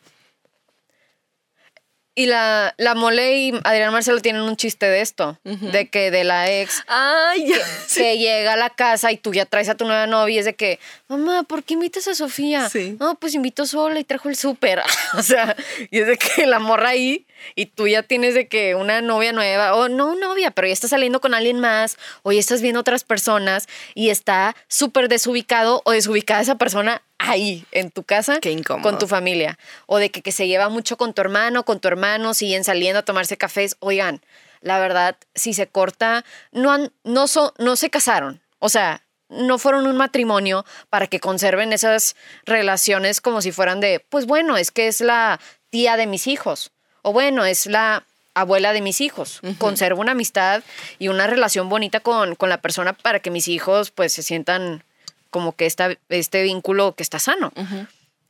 Y 2.18 2.28
la, 2.28 2.74
la 2.78 2.96
Mole 2.96 3.38
y 3.38 3.54
Adrián 3.66 3.92
Marcelo 3.92 4.22
tienen 4.22 4.44
un 4.44 4.56
chiste 4.56 4.86
de 4.88 5.02
esto, 5.02 5.38
de 5.44 5.90
que 5.90 6.12
de 6.12 6.24
la 6.24 6.50
ex 6.50 6.82
Ay, 6.88 7.50
ya. 7.50 7.58
que 7.94 8.18
llega 8.18 8.54
a 8.54 8.56
la 8.56 8.70
casa 8.70 9.12
y 9.12 9.18
tú 9.18 9.34
ya 9.34 9.46
traes 9.46 9.68
a 9.68 9.76
tu 9.76 9.84
nueva 9.86 10.08
novia 10.08 10.36
y 10.36 10.40
es 10.40 10.46
de 10.46 10.56
que, 10.56 10.80
mamá, 11.10 11.44
¿por 11.44 11.64
qué 11.64 11.74
invitas 11.74 12.08
a 12.08 12.16
Sofía? 12.16 12.70
Sí. 12.70 12.96
No, 13.02 13.16
pues 13.16 13.36
invito 13.36 13.66
sola 13.66 14.00
y 14.00 14.06
trajo 14.06 14.30
el 14.30 14.38
súper. 14.38 14.82
o 15.18 15.22
sea, 15.24 15.58
y 15.92 16.00
es 16.00 16.08
de 16.08 16.18
que 16.18 16.46
la 16.48 16.60
morra 16.60 16.90
ahí 16.90 17.26
y 17.54 17.68
tú 17.68 17.88
ya 17.88 18.02
tienes 18.04 18.34
de 18.34 18.48
que 18.48 18.76
una 18.76 19.02
novia 19.02 19.32
nueva, 19.34 19.76
o 19.76 19.88
no 19.90 20.16
novia, 20.16 20.52
pero 20.52 20.68
ya 20.68 20.74
estás 20.74 20.90
saliendo 20.90 21.22
con 21.22 21.34
alguien 21.34 21.60
más, 21.60 21.98
o 22.24 22.32
ya 22.32 22.40
estás 22.40 22.62
viendo 22.62 22.80
otras 22.80 23.04
personas 23.04 23.68
y 23.94 24.10
está 24.10 24.56
súper 24.68 25.10
desubicado 25.10 25.82
o 25.86 25.92
desubicada 25.92 26.42
esa 26.42 26.56
persona 26.56 27.02
ahí 27.18 27.66
en 27.72 27.92
tu 27.92 28.04
casa 28.04 28.40
Qué 28.42 28.52
con 28.84 28.98
tu 28.98 29.08
familia. 29.08 29.58
O 29.86 29.98
de 29.98 30.10
que, 30.12 30.22
que 30.22 30.32
se 30.32 30.48
lleva 30.48 30.70
mucho 30.70 30.98
con 30.98 31.14
tu 31.14 31.22
hermano, 31.22 31.64
con 31.64 31.80
tu 31.80 31.88
hermano, 31.88 32.34
siguen 32.34 32.64
saliendo 32.64 33.00
a 33.00 33.04
tomarse 33.04 33.38
cafés. 33.38 33.78
Oigan, 33.80 34.22
la 34.62 34.80
verdad, 34.80 35.16
si 35.36 35.54
se 35.54 35.68
corta, 35.68 36.26
no, 36.52 36.72
han, 36.72 36.92
no, 37.04 37.28
so- 37.28 37.54
no 37.58 37.76
se 37.76 37.90
casaron. 37.90 38.42
O 38.60 38.70
sea, 38.70 39.04
no 39.30 39.58
fueron 39.58 39.88
un 39.88 39.98
matrimonio 39.98 40.66
para 40.90 41.08
que 41.08 41.20
conserven 41.20 41.74
esas 41.74 42.16
relaciones 42.46 43.22
como 43.22 43.42
si 43.42 43.52
fueran 43.52 43.80
de, 43.80 44.00
pues 44.10 44.26
bueno, 44.26 44.58
es 44.58 44.72
que 44.72 44.88
es 44.88 45.02
la 45.02 45.40
tía 45.70 45.98
de 45.98 46.08
mis 46.08 46.28
hijos. 46.28 46.72
O 47.08 47.14
bueno, 47.14 47.46
es 47.46 47.68
la 47.68 48.04
abuela 48.34 48.74
de 48.74 48.82
mis 48.82 49.00
hijos. 49.00 49.40
Conservo 49.60 50.02
una 50.02 50.14
amistad 50.14 50.64
y 50.98 51.08
una 51.08 51.28
relación 51.28 51.70
bonita 51.70 52.00
con, 52.00 52.34
con 52.34 52.50
la 52.50 52.62
persona 52.62 52.94
para 52.94 53.20
que 53.20 53.30
mis 53.30 53.48
hijos 53.48 53.92
pues 53.92 54.12
se 54.12 54.24
sientan 54.24 54.84
como 55.30 55.56
que 55.56 55.68
esta, 55.68 55.96
este 56.10 56.42
vínculo 56.42 56.96
que 56.96 57.04
está 57.04 57.20
sano. 57.20 57.54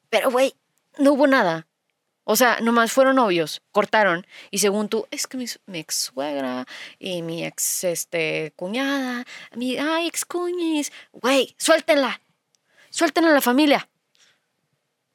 Pero, 0.10 0.30
güey, 0.30 0.56
no 0.98 1.14
hubo 1.14 1.26
nada. 1.26 1.68
O 2.26 2.36
sea, 2.36 2.60
nomás 2.60 2.92
fueron 2.92 3.16
novios, 3.16 3.62
cortaron. 3.72 4.28
Y 4.52 4.58
según 4.58 4.90
tú, 4.90 5.08
es 5.10 5.26
que 5.26 5.38
mi, 5.38 5.46
mi 5.68 5.80
ex 5.80 5.96
suegra 5.96 6.66
y 7.00 7.22
mi 7.22 7.46
ex 7.46 7.86
este, 7.86 8.52
cuñada, 8.58 9.24
mi 9.56 9.78
ay, 9.78 10.08
ex 10.08 10.26
cuñis. 10.26 10.92
Güey, 11.14 11.56
suéltenla. 11.58 12.20
Suéltenla 12.90 13.30
a 13.30 13.36
la 13.36 13.42
familia. 13.42 13.88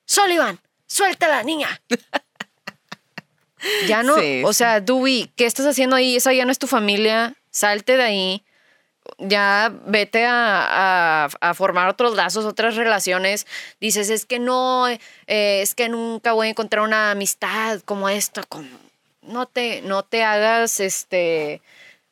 Sullivan, 0.07 0.59
suéltala, 0.87 1.43
niña. 1.43 1.69
ya 3.87 4.03
no, 4.03 4.17
Sí, 4.19 4.43
o 4.45 4.53
sea, 4.53 4.81
Dewey, 4.81 5.31
¿qué 5.37 5.47
estás 5.47 5.67
haciendo 5.67 5.97
ahí? 5.97 6.17
Esa 6.17 6.33
ya 6.33 6.45
no 6.45 6.53
es 6.53 6.59
tu 6.59 6.67
familia. 6.67 7.35
Salte 7.51 7.97
de 7.97 8.03
ahí. 8.03 8.45
Ya 9.19 9.73
vete 9.87 10.25
a, 10.27 11.25
a- 11.25 11.29
a 11.41 11.55
formar 11.55 11.89
otros 11.89 12.15
lazos, 12.15 12.45
otras 12.45 12.77
relaciones. 12.77 13.47
Dices, 13.81 14.09
es 14.11 14.25
que 14.27 14.39
no, 14.39 14.89
eh, 14.89 14.99
es 15.27 15.75
que 15.75 15.89
nunca 15.89 16.33
voy 16.33 16.47
a 16.49 16.51
encontrar 16.51 16.85
una 16.85 17.11
amistad 17.11 17.81
como 17.85 18.09
esta. 18.09 18.43
Como... 18.45 18.69
No, 19.23 19.47
te, 19.47 19.83
no 19.83 20.03
te 20.05 20.23
hagas 20.23 20.81
este 20.81 21.61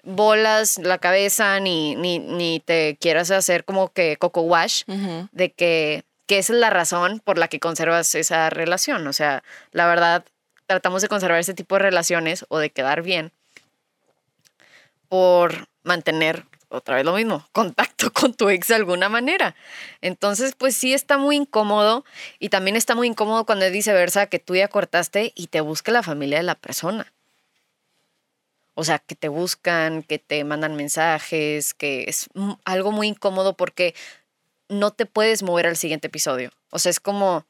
bolas 0.03 0.79
la 0.79 0.99
cabeza 0.99 1.61
ni, 1.61 1.95
ni, 1.97 2.19
ni 2.19 2.61
te 2.61 2.97
quieras 3.01 3.31
hacer 3.31 3.65
como 3.65 3.93
que 3.93 4.17
coco 4.17 4.41
wash 4.43 4.85
de 5.33 5.51
que, 5.53 6.05
que 6.27 6.39
esa 6.39 6.53
es 6.55 6.59
la 6.59 6.71
razón 6.71 7.21
por 7.21 7.37
la 7.39 7.49
que 7.49 7.61
conservas 7.61 8.15
esa 8.15 8.49
relación. 8.51 9.07
O 9.07 9.13
sea, 9.13 9.43
la 9.73 9.87
verdad, 9.87 10.25
tratamos 10.69 11.03
de 11.03 11.09
conservar 11.09 11.41
ese 11.41 11.55
tipo 11.55 11.75
de 11.75 11.81
relaciones 11.81 12.45
o 12.49 12.59
de 12.59 12.71
quedar 12.71 13.03
bien 13.03 13.33
por 15.09 15.67
mantener, 15.83 16.45
otra 16.69 16.97
vez 16.97 17.05
lo 17.07 17.15
mismo, 17.15 17.49
contacto 17.53 18.13
con 18.13 18.35
tu 18.35 18.51
ex 18.51 18.69
de 18.69 18.75
alguna 18.75 19.09
manera. 19.09 19.57
Entonces, 20.03 20.55
pues 20.57 20.77
sí 20.77 20.93
está 20.93 21.17
muy 21.17 21.37
incómodo 21.37 22.05
y 22.39 22.51
también 22.51 22.77
está 22.77 22.95
muy 22.95 23.09
incómodo 23.09 23.47
cuando 23.47 23.65
es 23.65 23.73
viceversa, 23.73 24.27
que 24.27 24.39
tú 24.39 24.55
ya 24.55 24.69
cortaste 24.69 25.33
y 25.35 25.47
te 25.47 25.63
busque 25.63 25.91
la 25.91 26.03
familia 26.03 26.37
de 26.37 26.45
la 26.45 26.55
persona. 26.55 27.13
O 28.75 28.85
sea, 28.85 28.99
que 28.99 29.17
te 29.17 29.29
buscan, 29.29 30.03
que 30.03 30.19
te 30.19 30.45
mandan 30.45 30.77
mensajes, 30.77 31.73
que 31.73 32.05
es 32.07 32.29
algo 32.65 32.93
muy 32.93 33.09
incómodo 33.09 33.57
porque 33.57 33.95
no 34.69 34.93
te 34.93 35.07
puedes 35.07 35.43
mover 35.43 35.67
al 35.67 35.77
siguiente 35.77 36.09
episodio. 36.09 36.53
O 36.71 36.79
sea, 36.79 36.91
es 36.91 37.01
como, 37.01 37.47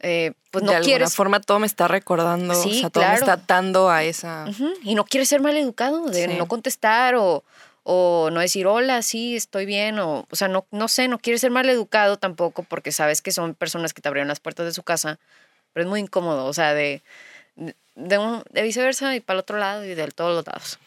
eh, 0.00 0.32
pues 0.50 0.64
no 0.64 0.70
de 0.70 0.76
alguna 0.76 0.86
quieres... 0.96 1.14
forma 1.14 1.40
todo 1.40 1.58
me 1.58 1.66
está 1.66 1.88
recordando, 1.88 2.52
o 2.58 2.62
Sí, 2.62 2.80
sea, 2.80 2.90
todo 2.90 3.04
me 3.08 3.14
está 3.14 3.32
atando 3.32 3.90
a 3.90 4.04
esa... 4.04 4.46
Y 4.82 4.94
no 4.94 5.04
quieres 5.04 5.28
ser 5.28 5.40
mal 5.40 5.56
educado, 5.56 6.06
de 6.06 6.26
Sí. 6.26 6.34
no 6.36 6.46
contestar 6.46 7.14
o, 7.16 7.44
o 7.82 8.30
no 8.32 8.40
decir 8.40 8.66
hola, 8.66 9.02
sí, 9.02 9.36
estoy 9.36 9.66
bien, 9.66 9.98
o, 9.98 10.26
o 10.30 10.36
sea, 10.36 10.48
no, 10.48 10.66
no 10.70 10.88
sé, 10.88 11.08
no 11.08 11.18
quieres 11.18 11.40
ser 11.40 11.50
mal 11.50 11.68
educado 11.68 12.16
tampoco 12.16 12.62
porque 12.62 12.92
sabes 12.92 13.22
que 13.22 13.32
son 13.32 13.54
personas 13.54 13.92
que 13.94 14.00
te 14.02 14.08
abrieron 14.08 14.28
las 14.28 14.40
puertas 14.40 14.66
de 14.66 14.72
su 14.72 14.82
casa, 14.82 15.18
pero 15.72 15.84
es 15.84 15.90
muy 15.90 16.00
incómodo, 16.00 16.46
o 16.46 16.52
sea, 16.52 16.74
de, 16.74 17.02
de, 17.96 18.18
un- 18.18 18.42
de 18.50 18.62
viceversa 18.62 19.14
y 19.16 19.20
para 19.20 19.38
el 19.38 19.40
otro 19.40 19.58
lado 19.58 19.84
y 19.84 19.94
de 19.94 20.08
todos 20.08 20.34
los 20.34 20.46
lados. 20.46 20.78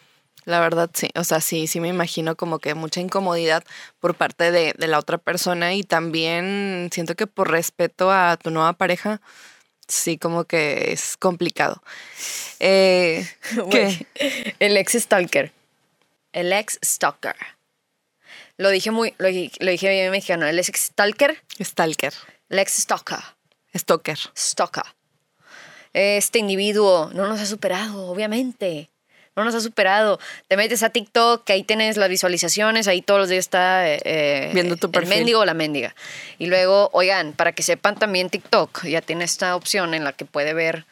La 0.46 0.60
verdad, 0.60 0.90
sí. 0.94 1.10
O 1.16 1.24
sea, 1.24 1.40
sí, 1.40 1.68
sí 1.68 1.80
me 1.80 1.88
imagino 1.88 2.36
como 2.36 2.60
que 2.60 2.74
mucha 2.74 3.00
incomodidad 3.00 3.64
por 4.00 4.16
parte 4.16 4.52
de, 4.52 4.74
de 4.78 4.88
la 4.88 5.00
otra 5.00 5.18
persona 5.18 5.74
y 5.74 5.84
también 5.84 6.90
siento 6.92 7.16
que 7.16 7.28
por 7.28 7.52
respeto 7.52 8.12
a 8.12 8.38
tu 8.38 8.50
nueva 8.50 8.74
pareja, 8.74 9.22
sí, 9.88 10.18
como 10.18 10.46
que 10.46 10.92
es 10.92 11.18
complicado. 11.18 11.82
Eh, 12.60 13.28
¿Qué? 13.72 14.08
El 14.60 14.78
ex 14.78 14.94
stalker. 14.94 15.52
El 16.34 16.54
ex 16.54 16.80
stalker. 16.84 17.36
Lo 18.58 18.70
dije 18.70 18.92
muy, 18.92 19.14
lo, 19.18 19.28
lo 19.28 19.72
dije 19.72 19.90
bien 19.90 20.12
mexicano. 20.12 20.48
El 20.48 20.60
ex 20.60 20.72
stalker, 20.76 21.42
Stalker. 21.60 22.14
el 22.50 22.60
ex 22.60 22.74
stalker. 22.74 23.20
Stalker. 23.76 24.20
Stalker. 24.38 24.84
Este 25.94 26.40
individuo 26.40 27.10
no 27.14 27.28
nos 27.28 27.40
ha 27.40 27.46
superado, 27.46 28.06
obviamente. 28.08 28.90
No 29.36 29.46
nos 29.46 29.56
ha 29.56 29.62
superado. 29.62 30.20
Te 30.48 30.58
metes 30.58 30.84
a 30.84 30.90
TikTok, 30.90 31.46
que 31.46 31.54
ahí 31.54 31.64
tienes 31.64 31.96
las 31.98 32.10
visualizaciones, 32.10 32.88
ahí 32.88 33.02
todos 33.02 33.22
los 33.22 33.30
días 33.30 33.46
está 33.46 33.88
eh, 33.88 34.52
Viendo 34.54 34.76
tu 34.76 34.88
el 34.88 34.92
perfil. 34.92 35.10
mendigo 35.10 35.40
o 35.40 35.46
la 35.46 35.54
mendiga. 35.54 35.96
Y 36.38 36.48
luego, 36.48 36.90
oigan, 36.94 37.34
para 37.34 37.54
que 37.54 37.64
sepan 37.64 37.96
también 37.96 38.30
TikTok, 38.30 38.86
ya 38.86 39.02
tiene 39.02 39.24
esta 39.24 39.56
opción 39.56 39.94
en 39.94 40.04
la 40.04 40.12
que 40.14 40.26
puede 40.26 40.54
ver, 40.54 40.86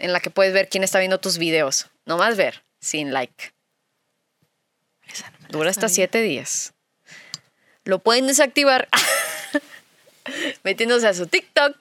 en 0.00 0.12
la 0.12 0.20
que 0.20 0.30
puedes 0.30 0.52
ver 0.52 0.68
quién 0.68 0.82
está 0.82 0.98
viendo 0.98 1.18
tus 1.20 1.38
videos. 1.38 1.88
No 2.04 2.18
más 2.18 2.36
ver, 2.36 2.62
sin 2.80 3.12
like. 3.12 3.52
Dura 5.48 5.70
hasta 5.70 5.88
siete 5.88 6.20
días. 6.20 6.72
Lo 7.84 8.00
pueden 8.00 8.26
desactivar 8.26 8.88
metiéndose 10.64 11.06
a 11.06 11.14
su 11.14 11.26
TikTok 11.26 11.76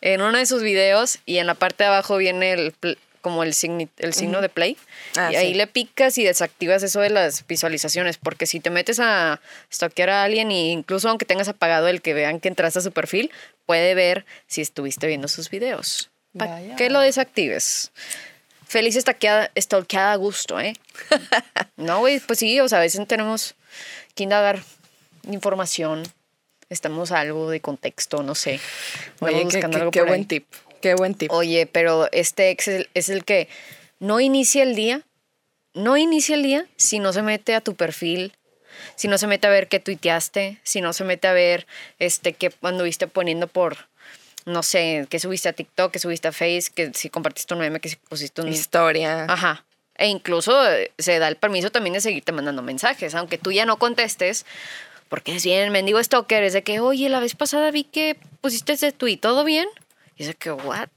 en 0.00 0.22
uno 0.22 0.38
de 0.38 0.46
sus 0.46 0.62
videos 0.62 1.18
y 1.26 1.38
en 1.38 1.46
la 1.46 1.54
parte 1.54 1.84
de 1.84 1.88
abajo 1.88 2.16
viene 2.16 2.52
el 2.52 2.74
como 3.26 3.42
el, 3.42 3.54
signi- 3.54 3.88
el 3.98 4.14
signo 4.14 4.40
de 4.40 4.48
play. 4.48 4.76
Ah, 5.16 5.30
y 5.32 5.34
ahí 5.34 5.48
sí. 5.48 5.54
le 5.54 5.66
picas 5.66 6.16
y 6.16 6.22
desactivas 6.22 6.84
eso 6.84 7.00
de 7.00 7.10
las 7.10 7.44
visualizaciones. 7.44 8.18
Porque 8.18 8.46
si 8.46 8.60
te 8.60 8.70
metes 8.70 9.00
a 9.00 9.40
stalkear 9.72 10.10
a 10.10 10.22
alguien, 10.22 10.52
e 10.52 10.70
incluso 10.70 11.08
aunque 11.08 11.24
tengas 11.24 11.48
apagado 11.48 11.88
el 11.88 12.02
que 12.02 12.14
vean 12.14 12.38
que 12.38 12.46
entraste 12.46 12.78
a 12.78 12.82
su 12.82 12.92
perfil, 12.92 13.32
puede 13.66 13.96
ver 13.96 14.24
si 14.46 14.60
estuviste 14.60 15.08
viendo 15.08 15.26
sus 15.26 15.50
videos. 15.50 16.08
¿Para 16.38 16.76
que 16.76 16.88
lo 16.88 17.00
desactives? 17.00 17.90
Feliz 18.68 18.94
stalkeada, 18.94 19.50
stalkeada 19.58 20.12
a 20.12 20.16
gusto, 20.16 20.60
¿eh? 20.60 20.74
no, 21.76 21.98
güey, 21.98 22.20
pues 22.20 22.38
sí, 22.38 22.60
o 22.60 22.68
sea, 22.68 22.78
a 22.78 22.82
veces 22.82 23.04
tenemos 23.08 23.56
que 24.14 24.22
indagar 24.22 24.62
información, 25.24 26.04
estamos 26.70 27.10
algo 27.12 27.50
de 27.50 27.60
contexto, 27.60 28.22
no 28.22 28.34
sé. 28.36 28.60
Oye, 29.20 29.46
qué, 29.50 29.60
qué- 29.60 29.88
qué 29.90 30.02
buen 30.02 30.20
ahí. 30.20 30.24
tip. 30.26 30.46
Qué 30.80 30.94
buen 30.94 31.14
tip. 31.14 31.30
Oye, 31.32 31.66
pero 31.66 32.08
este 32.12 32.50
ex 32.50 32.68
es 32.68 33.08
el, 33.08 33.24
que 33.24 33.48
no 33.98 34.20
inicia 34.20 34.62
el 34.62 34.74
día, 34.74 35.02
no 35.74 35.96
inicia 35.96 36.34
el 36.34 36.42
día 36.42 36.66
si 36.76 36.98
no 36.98 37.12
se 37.12 37.22
mete 37.22 37.54
a 37.54 37.60
tu 37.60 37.74
perfil, 37.74 38.32
si 38.94 39.08
no 39.08 39.18
se 39.18 39.26
mete 39.26 39.46
a 39.46 39.50
ver 39.50 39.68
qué 39.68 39.80
tuiteaste, 39.80 40.60
si 40.62 40.80
no 40.80 40.92
se 40.92 41.04
mete 41.04 41.28
a 41.28 41.32
ver 41.32 41.66
este 41.98 42.32
qué 42.32 42.52
anduviste 42.62 43.06
poniendo 43.06 43.46
por, 43.46 43.88
no 44.44 44.62
sé, 44.62 45.06
qué 45.08 45.18
subiste 45.18 45.48
a 45.48 45.52
TikTok, 45.52 45.92
qué 45.92 45.98
subiste 45.98 46.28
a 46.28 46.32
Face, 46.32 46.66
que 46.74 46.92
si 46.94 47.10
compartiste 47.10 47.54
un 47.54 47.60
meme, 47.60 47.80
que 47.80 47.88
si 47.88 47.96
pusiste 47.96 48.42
un... 48.42 48.48
Historia. 48.48 49.24
Ajá. 49.28 49.64
E 49.98 50.08
incluso 50.08 50.70
eh, 50.70 50.92
se 50.98 51.18
da 51.18 51.28
el 51.28 51.36
permiso 51.36 51.70
también 51.70 51.94
de 51.94 52.00
seguirte 52.00 52.32
mandando 52.32 52.62
mensajes, 52.62 53.14
aunque 53.14 53.38
tú 53.38 53.50
ya 53.50 53.64
no 53.64 53.78
contestes, 53.78 54.44
porque 55.08 55.36
es 55.36 55.44
bien 55.44 55.72
mendigo 55.72 56.02
stalker, 56.02 56.42
es 56.42 56.52
de 56.52 56.62
que, 56.62 56.80
oye, 56.80 57.08
la 57.08 57.20
vez 57.20 57.34
pasada 57.34 57.70
vi 57.70 57.84
que 57.84 58.16
pusiste 58.40 58.72
ese 58.72 58.92
tweet, 58.92 59.18
¿todo 59.18 59.44
bien? 59.44 59.68
Y 60.16 60.22
es 60.22 60.28
de 60.28 60.34
que, 60.34 60.50
¿what? 60.50 60.88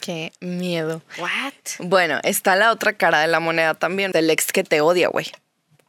Qué 0.00 0.32
miedo. 0.40 1.02
¿What? 1.18 1.52
Bueno, 1.80 2.20
está 2.22 2.56
la 2.56 2.72
otra 2.72 2.94
cara 2.94 3.20
de 3.20 3.26
la 3.26 3.40
moneda 3.40 3.74
también. 3.74 4.12
El 4.14 4.30
ex 4.30 4.52
que 4.52 4.64
te 4.64 4.80
odia, 4.80 5.08
güey. 5.08 5.26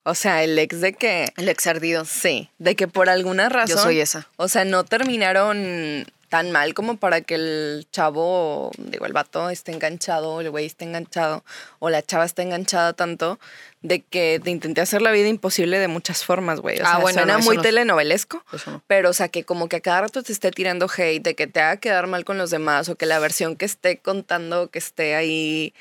O 0.03 0.15
sea, 0.15 0.43
el 0.43 0.57
ex 0.57 0.79
de 0.79 0.93
que... 0.93 1.33
El 1.35 1.49
ex 1.49 1.67
ardido. 1.67 2.05
Sí, 2.05 2.49
de 2.57 2.75
que 2.75 2.87
por 2.87 3.09
alguna 3.09 3.49
razón... 3.49 3.77
soy 3.77 3.99
esa. 3.99 4.27
O 4.37 4.47
sea, 4.47 4.63
no 4.63 4.85
terminaron 4.85 6.05
tan 6.29 6.51
mal 6.51 6.73
como 6.73 6.97
para 6.97 7.21
que 7.21 7.35
el 7.35 7.87
chavo, 7.91 8.71
digo, 8.77 9.05
el 9.05 9.13
vato 9.13 9.49
esté 9.49 9.71
enganchado, 9.71 10.41
el 10.41 10.49
güey 10.49 10.65
esté 10.65 10.83
enganchado, 10.85 11.43
o 11.79 11.89
la 11.89 12.01
chava 12.01 12.25
esté 12.25 12.41
enganchada 12.41 12.93
tanto, 12.93 13.39
de 13.81 14.01
que 14.01 14.41
te 14.43 14.49
intenté 14.49 14.81
hacer 14.81 15.01
la 15.01 15.11
vida 15.11 15.27
imposible 15.29 15.79
de 15.79 15.87
muchas 15.87 16.25
formas, 16.25 16.59
güey. 16.59 16.79
O 16.81 16.83
Ah, 16.85 16.89
sea, 16.91 16.97
bueno, 16.99 17.19
suena 17.19 17.37
no, 17.37 17.43
muy 17.45 17.55
no. 17.57 17.61
telenovelesco, 17.61 18.43
no. 18.65 18.83
pero, 18.87 19.09
o 19.11 19.13
sea, 19.13 19.29
que 19.29 19.45
como 19.45 19.69
que 19.69 19.77
a 19.77 19.79
cada 19.81 20.01
rato 20.01 20.21
te 20.23 20.33
esté 20.33 20.51
tirando 20.51 20.87
hate, 20.95 21.23
de 21.23 21.35
que 21.35 21.47
te 21.47 21.61
haga 21.61 21.77
quedar 21.77 22.07
mal 22.07 22.25
con 22.25 22.37
los 22.37 22.49
demás, 22.49 22.89
o 22.89 22.95
que 22.95 23.05
la 23.05 23.19
versión 23.19 23.55
que 23.55 23.65
esté 23.65 23.97
contando, 23.99 24.69
que 24.69 24.79
esté 24.79 25.15
ahí 25.15 25.73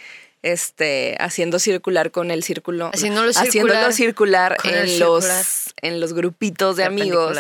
este, 0.43 1.17
haciendo 1.19 1.59
circular 1.59 2.13
con 2.13 2.31
el 2.31 2.45
círculo, 2.45 2.91
Haciéndolo 2.95 3.31
haciéndolo 3.31 3.91
circular 3.91 4.55
circular 4.55 4.57
en 4.65 4.99
los, 5.01 5.75
en 5.83 5.99
los 5.99 6.13
grupitos 6.13 6.77
de 6.77 6.85
amigos, 6.85 7.37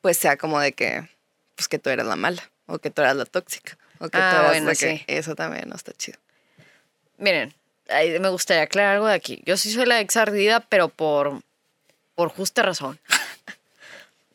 pues 0.00 0.16
sea 0.18 0.36
como 0.36 0.58
de 0.58 0.72
que, 0.72 1.08
pues 1.58 1.66
que 1.66 1.80
tú 1.80 1.90
eres 1.90 2.06
la 2.06 2.14
mala, 2.14 2.50
o 2.66 2.78
que 2.78 2.88
tú 2.90 3.02
eras 3.02 3.16
la 3.16 3.24
tóxica, 3.24 3.76
o 3.98 4.08
que 4.08 4.16
Ah, 4.16 4.30
tú 4.30 4.36
eras 4.36 4.50
bueno, 4.52 4.66
de 4.70 4.76
que 4.76 4.98
sí. 4.98 5.04
eso 5.08 5.34
también 5.34 5.68
no 5.68 5.74
está 5.74 5.92
chido. 5.92 6.18
Miren, 7.16 7.52
ahí 7.88 8.16
me 8.20 8.28
gustaría 8.28 8.62
aclarar 8.62 8.94
algo 8.94 9.08
de 9.08 9.14
aquí. 9.14 9.42
Yo 9.44 9.56
sí 9.56 9.72
soy 9.72 9.86
la 9.86 9.98
ex 10.00 10.16
ardida, 10.16 10.60
pero 10.60 10.88
por, 10.88 11.42
por 12.14 12.28
justa 12.28 12.62
razón. 12.62 13.00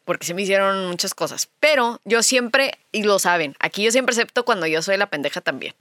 Porque 0.06 0.26
se 0.26 0.34
me 0.34 0.42
hicieron 0.42 0.88
muchas 0.90 1.14
cosas. 1.14 1.48
Pero 1.62 2.02
yo 2.04 2.24
siempre, 2.24 2.78
y 2.92 3.04
lo 3.04 3.20
saben, 3.20 3.56
aquí 3.60 3.84
yo 3.86 3.92
siempre 3.92 4.12
acepto 4.12 4.44
cuando 4.44 4.68
yo 4.68 4.82
soy 4.82 4.98
la 4.98 5.06
pendeja 5.10 5.40
también. 5.40 5.74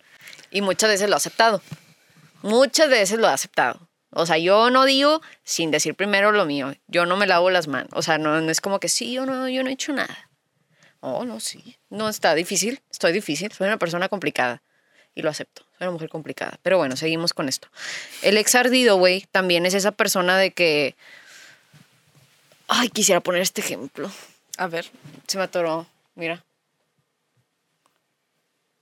Y 0.53 0.61
muchas 0.63 0.91
veces 0.91 1.09
lo 1.09 1.15
he 1.15 1.17
aceptado. 1.17 1.61
Muchas 2.43 2.89
veces 2.89 3.19
lo 3.19 3.27
he 3.29 3.33
aceptado. 3.33 3.89
O 4.11 4.25
sea, 4.25 4.39
yo 4.39 4.71
no 4.71 4.85
digo 4.85 5.23
sin 5.43 5.73
decir 5.73 5.97
primero 5.97 6.31
lo 6.31 6.45
mío. 6.47 6.73
Yo 6.87 7.05
no 7.05 7.17
me 7.17 7.27
lavo 7.27 7.51
las 7.51 7.67
manos. 7.67 7.91
O 7.95 8.03
sea, 8.03 8.17
no, 8.19 8.41
no 8.41 8.49
es 8.53 8.61
como 8.61 8.79
que 8.79 8.89
sí, 8.89 9.13
yo 9.13 9.27
no, 9.27 9.49
yo 9.49 9.65
no 9.65 9.71
he 9.71 9.73
hecho 9.73 9.93
nada. 9.93 10.29
Oh, 11.05 11.25
no, 11.25 11.41
sí. 11.41 11.77
No, 11.91 12.09
está 12.09 12.33
difícil. 12.35 12.81
Estoy 12.89 13.13
difícil. 13.13 13.51
Soy 13.53 13.67
una 13.67 13.77
persona 13.79 14.09
complicada. 14.09 14.63
y 15.15 15.21
lo 15.23 15.29
acepto. 15.31 15.63
Soy 15.77 15.89
una 15.89 15.91
mujer 15.91 16.09
complicada. 16.09 16.59
Pero 16.63 16.79
bueno, 16.79 16.97
seguimos 16.97 17.35
con 17.35 17.49
esto. 17.49 17.69
El 18.23 18.39
ex 18.39 18.55
ardido, 18.55 18.97
güey, 18.97 19.27
también 19.33 19.67
es 19.67 19.75
esa 19.75 19.91
persona 19.93 20.39
de 20.39 20.53
que. 20.53 20.95
Ay, 22.69 22.89
quisiera 22.89 23.21
poner 23.21 23.43
este 23.43 23.61
ejemplo. 23.61 24.11
A 24.57 24.69
ver, 24.69 24.91
Se 25.27 25.37
me 25.39 25.45
atoró. 25.45 25.87
Mira. 26.15 26.45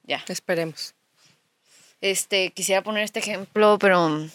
Ya. 0.04 0.22
esperemos. 0.28 0.94
Este, 2.00 2.50
quisiera 2.52 2.82
poner 2.82 3.02
este 3.04 3.18
ejemplo, 3.20 3.78
pero. 3.80 4.28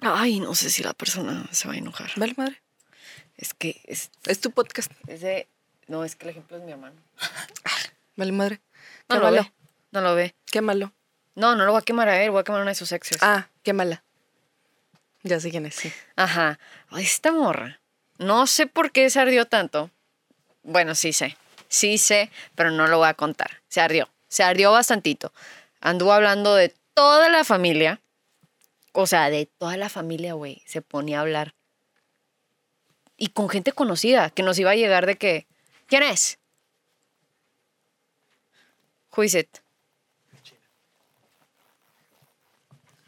Ay, 0.00 0.40
no 0.40 0.54
sé 0.54 0.70
si 0.70 0.82
la 0.82 0.92
persona 0.92 1.48
se 1.50 1.66
va 1.66 1.74
a 1.74 1.78
enojar. 1.78 2.10
Vale, 2.16 2.34
madre. 2.36 2.60
Es 3.36 3.54
que 3.54 3.80
es, 3.84 4.10
Es 4.26 4.40
tu 4.40 4.50
podcast. 4.50 4.92
es 5.08 5.22
de. 5.22 5.48
No, 5.90 6.04
es 6.04 6.14
que 6.14 6.26
el 6.26 6.30
ejemplo 6.30 6.56
es 6.56 6.62
mi 6.62 6.70
hermano. 6.70 6.94
Vale, 8.14 8.30
madre. 8.30 8.60
No 9.08 9.18
lo 9.18 9.32
ve. 9.32 9.52
No 9.90 10.00
lo 10.00 10.14
ve. 10.14 10.36
Quémalo. 10.46 10.92
No, 11.34 11.56
no 11.56 11.64
lo 11.64 11.72
voy 11.72 11.80
a 11.80 11.84
quemar 11.84 12.08
a 12.08 12.22
él, 12.22 12.30
voy 12.30 12.40
a 12.40 12.44
quemar 12.44 12.60
a 12.60 12.62
una 12.62 12.70
de 12.70 12.76
sus 12.76 12.92
exes. 12.92 13.18
Ah, 13.22 13.48
quémala. 13.64 14.04
Ya 15.24 15.40
sé 15.40 15.50
quién 15.50 15.66
es, 15.66 15.74
sí. 15.74 15.92
Ajá. 16.14 16.60
Ay, 16.90 17.02
Esta 17.02 17.32
morra. 17.32 17.80
No 18.18 18.46
sé 18.46 18.68
por 18.68 18.92
qué 18.92 19.10
se 19.10 19.18
ardió 19.18 19.46
tanto. 19.46 19.90
Bueno, 20.62 20.94
sí 20.94 21.12
sé. 21.12 21.36
Sí 21.66 21.98
sé, 21.98 22.30
pero 22.54 22.70
no 22.70 22.86
lo 22.86 22.98
voy 22.98 23.08
a 23.08 23.14
contar. 23.14 23.60
Se 23.66 23.80
ardió. 23.80 24.08
Se 24.28 24.44
ardió 24.44 24.70
bastantito. 24.70 25.32
Anduvo 25.80 26.12
hablando 26.12 26.54
de 26.54 26.72
toda 26.94 27.28
la 27.30 27.42
familia. 27.42 28.00
O 28.92 29.08
sea, 29.08 29.28
de 29.28 29.46
toda 29.46 29.76
la 29.76 29.88
familia, 29.88 30.34
güey. 30.34 30.62
Se 30.66 30.82
ponía 30.82 31.18
a 31.18 31.22
hablar. 31.22 31.54
Y 33.16 33.30
con 33.30 33.48
gente 33.48 33.72
conocida, 33.72 34.30
que 34.30 34.44
nos 34.44 34.56
iba 34.60 34.70
a 34.70 34.76
llegar 34.76 35.06
de 35.06 35.16
que. 35.16 35.49
¿Quién 35.90 36.04
es? 36.04 36.38
Who 39.16 39.24
is 39.24 39.34
it? 39.34 39.48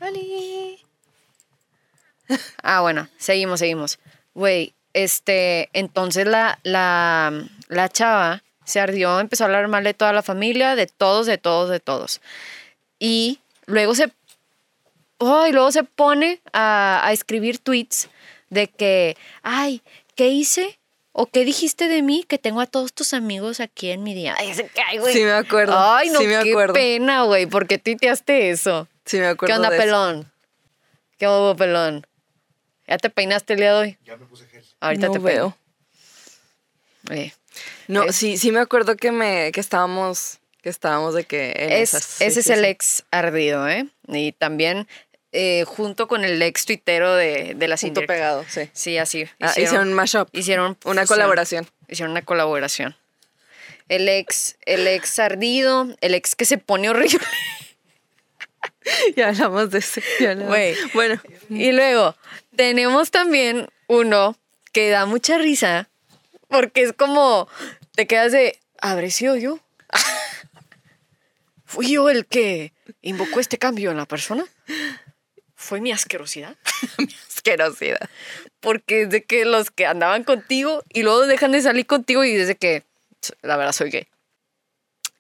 Ali. 0.00 0.80
Ah, 2.62 2.80
bueno, 2.80 3.08
seguimos, 3.18 3.60
seguimos. 3.60 3.98
Güey, 4.34 4.74
este, 4.94 5.68
entonces 5.74 6.26
la, 6.26 6.58
la, 6.64 7.46
la 7.68 7.88
chava 7.88 8.42
se 8.64 8.80
ardió, 8.80 9.20
empezó 9.20 9.44
a 9.44 9.46
hablar 9.46 9.68
mal 9.68 9.84
de 9.84 9.94
toda 9.94 10.12
la 10.12 10.22
familia, 10.22 10.74
de 10.74 10.86
todos, 10.86 11.26
de 11.26 11.38
todos, 11.38 11.70
de 11.70 11.78
todos. 11.78 12.20
Y 12.98 13.38
luego 13.66 13.94
se, 13.94 14.10
oh, 15.18 15.46
y 15.46 15.52
luego 15.52 15.70
se 15.70 15.84
pone 15.84 16.40
a, 16.52 17.00
a 17.04 17.12
escribir 17.12 17.58
tweets 17.58 18.08
de 18.50 18.66
que, 18.68 19.16
ay, 19.42 19.82
¿qué 20.16 20.28
hice? 20.28 20.80
¿O 21.12 21.26
qué 21.26 21.44
dijiste 21.44 21.88
de 21.88 22.02
mí? 22.02 22.24
Que 22.26 22.38
tengo 22.38 22.60
a 22.60 22.66
todos 22.66 22.92
tus 22.94 23.12
amigos 23.12 23.60
aquí 23.60 23.90
en 23.90 24.02
mi 24.02 24.14
día. 24.14 24.34
Ay, 24.38 24.54
se 24.54 24.66
cae, 24.68 24.98
güey. 24.98 25.12
Sí 25.12 25.22
me 25.24 25.32
acuerdo. 25.32 25.74
Ay, 25.76 26.08
no, 26.10 26.18
sí 26.20 26.26
me 26.26 26.42
qué 26.42 26.50
acuerdo. 26.50 26.72
pena, 26.74 27.24
güey. 27.24 27.46
¿Por 27.46 27.66
qué 27.66 27.78
tuiteaste 27.78 28.50
eso? 28.50 28.88
Sí 29.04 29.18
me 29.18 29.26
acuerdo 29.26 29.52
¿Qué 29.52 29.56
onda, 29.56 29.68
de 29.70 29.76
eso. 29.76 29.84
pelón? 29.84 30.32
¿Qué 31.18 31.28
hubo, 31.28 31.54
pelón? 31.54 32.06
¿Ya 32.88 32.96
te 32.98 33.10
peinaste 33.10 33.52
el 33.54 33.60
día 33.60 33.74
de 33.74 33.78
hoy? 33.80 33.98
Ya 34.04 34.16
me 34.16 34.24
puse 34.26 34.46
gel. 34.46 34.64
Ahorita 34.80 35.06
no 35.08 35.12
te 35.12 35.18
veo. 35.18 35.56
Oye, 37.10 37.34
No, 37.88 38.04
Es- 38.04 38.16
sí, 38.16 38.36
sí 38.38 38.52
me 38.52 38.60
acuerdo 38.60 38.96
que 38.96 39.12
me, 39.12 39.52
que 39.52 39.60
estábamos, 39.60 40.38
que 40.62 40.68
estábamos 40.70 41.14
de 41.14 41.24
que 41.24 41.52
en 41.56 41.72
es, 41.72 41.90
esas. 41.94 42.04
Sí, 42.04 42.24
ese 42.24 42.40
es 42.40 42.46
sí, 42.46 42.52
el 42.52 42.64
ex 42.64 43.04
ardido, 43.10 43.68
¿eh? 43.68 43.86
Y 44.08 44.32
también 44.32 44.88
eh, 45.32 45.64
junto 45.66 46.08
con 46.08 46.24
el 46.24 46.40
ex 46.42 46.66
tuitero 46.66 47.14
de, 47.14 47.54
de 47.54 47.68
Punto 47.68 47.86
indirectas. 47.86 48.16
pegado, 48.16 48.44
sí. 48.48 48.68
Sí, 48.72 48.98
así. 48.98 49.26
Ah, 49.40 49.52
hicieron 49.56 49.88
un 49.88 49.94
mashup. 49.94 50.28
hicieron 50.32 50.76
Una 50.84 51.02
fusión. 51.02 51.06
colaboración. 51.06 51.66
Hicieron 51.88 52.12
una 52.12 52.22
colaboración. 52.22 52.96
El 53.88 54.08
ex, 54.08 54.56
el 54.66 54.86
ex 54.86 55.18
ardido, 55.18 55.88
el 56.00 56.14
ex 56.14 56.34
que 56.34 56.44
se 56.44 56.58
pone 56.58 56.88
horrible. 56.90 57.18
Ya 59.16 59.28
hablamos 59.28 59.70
de. 59.70 59.82
Güey. 60.46 60.76
Bueno, 60.94 61.20
Y 61.48 61.72
luego 61.72 62.16
tenemos 62.56 63.10
también 63.10 63.68
uno 63.86 64.36
que 64.72 64.90
da 64.90 65.06
mucha 65.06 65.38
risa 65.38 65.88
porque 66.48 66.82
es 66.82 66.92
como 66.92 67.48
te 67.94 68.06
quedas 68.06 68.32
de, 68.32 68.58
¿habré 68.80 69.10
sido 69.10 69.36
yo? 69.36 69.60
¿Fui 71.64 71.92
yo 71.92 72.08
el 72.10 72.26
que 72.26 72.72
invocó 73.02 73.40
este 73.40 73.58
cambio 73.58 73.90
en 73.90 73.96
la 73.96 74.06
persona? 74.06 74.44
¿Fue 75.62 75.80
mi 75.80 75.92
asquerosidad? 75.92 76.56
asquerosidad. 77.28 78.10
Porque 78.58 79.06
de 79.06 79.22
que 79.22 79.44
los 79.44 79.70
que 79.70 79.86
andaban 79.86 80.24
contigo 80.24 80.82
y 80.92 81.04
luego 81.04 81.26
dejan 81.26 81.52
de 81.52 81.62
salir 81.62 81.86
contigo 81.86 82.24
y 82.24 82.34
desde 82.34 82.56
que 82.56 82.82
la 83.42 83.56
verdad 83.56 83.72
soy 83.72 83.90
gay. 83.90 84.08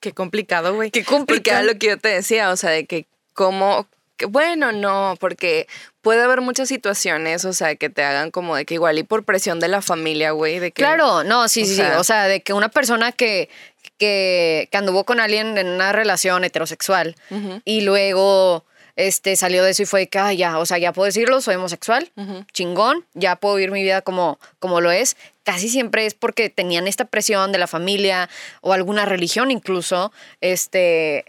Qué 0.00 0.12
complicado, 0.12 0.74
güey. 0.74 0.90
Qué 0.90 1.00
Porque 1.00 1.16
complicado. 1.16 1.58
era 1.58 1.72
lo 1.72 1.78
que 1.78 1.86
yo 1.86 1.96
te 1.96 2.08
decía, 2.08 2.50
o 2.50 2.56
sea, 2.56 2.70
de 2.70 2.86
que 2.86 3.06
cómo, 3.34 3.86
que 4.16 4.26
bueno, 4.26 4.72
no, 4.72 5.14
porque 5.20 5.68
puede 6.00 6.22
haber 6.22 6.40
muchas 6.40 6.68
situaciones, 6.68 7.44
o 7.44 7.52
sea, 7.52 7.76
que 7.76 7.88
te 7.88 8.02
hagan 8.02 8.32
como 8.32 8.56
de 8.56 8.64
que 8.64 8.74
igual 8.74 8.98
y 8.98 9.04
por 9.04 9.22
presión 9.22 9.60
de 9.60 9.68
la 9.68 9.80
familia, 9.80 10.32
güey, 10.32 10.58
de 10.58 10.72
que... 10.72 10.82
Claro, 10.82 11.22
no, 11.22 11.46
sí, 11.46 11.64
sí, 11.66 11.76
sí. 11.76 11.82
O 11.96 12.02
sea, 12.02 12.26
de 12.26 12.42
que 12.42 12.52
una 12.52 12.68
persona 12.68 13.12
que, 13.12 13.48
que, 13.96 14.68
que 14.72 14.76
anduvo 14.76 15.04
con 15.04 15.20
alguien 15.20 15.56
en 15.56 15.68
una 15.68 15.92
relación 15.92 16.42
heterosexual 16.42 17.14
y 17.64 17.82
luego 17.82 18.64
este, 19.06 19.36
salió 19.36 19.62
de 19.64 19.70
eso 19.70 19.82
y 19.82 19.86
fue 19.86 20.00
de 20.00 20.08
que, 20.08 20.18
"Ah, 20.18 20.32
ya, 20.32 20.58
o 20.58 20.66
sea, 20.66 20.78
ya 20.78 20.92
puedo 20.92 21.06
decirlo, 21.06 21.40
soy 21.40 21.56
homosexual, 21.56 22.10
chingón, 22.52 23.06
ya 23.14 23.36
puedo 23.36 23.56
vivir 23.56 23.70
mi 23.70 23.82
vida 23.82 24.02
como, 24.02 24.38
como 24.58 24.80
lo 24.80 24.90
es. 24.90 25.16
Casi 25.44 25.68
siempre 25.68 26.06
es 26.06 26.14
porque 26.14 26.50
tenían 26.50 26.86
esta 26.86 27.04
presión 27.06 27.52
de 27.52 27.58
la 27.58 27.66
familia 27.66 28.28
o 28.60 28.72
alguna 28.72 29.04
religión 29.04 29.50
incluso, 29.50 30.12
este, 30.40 31.24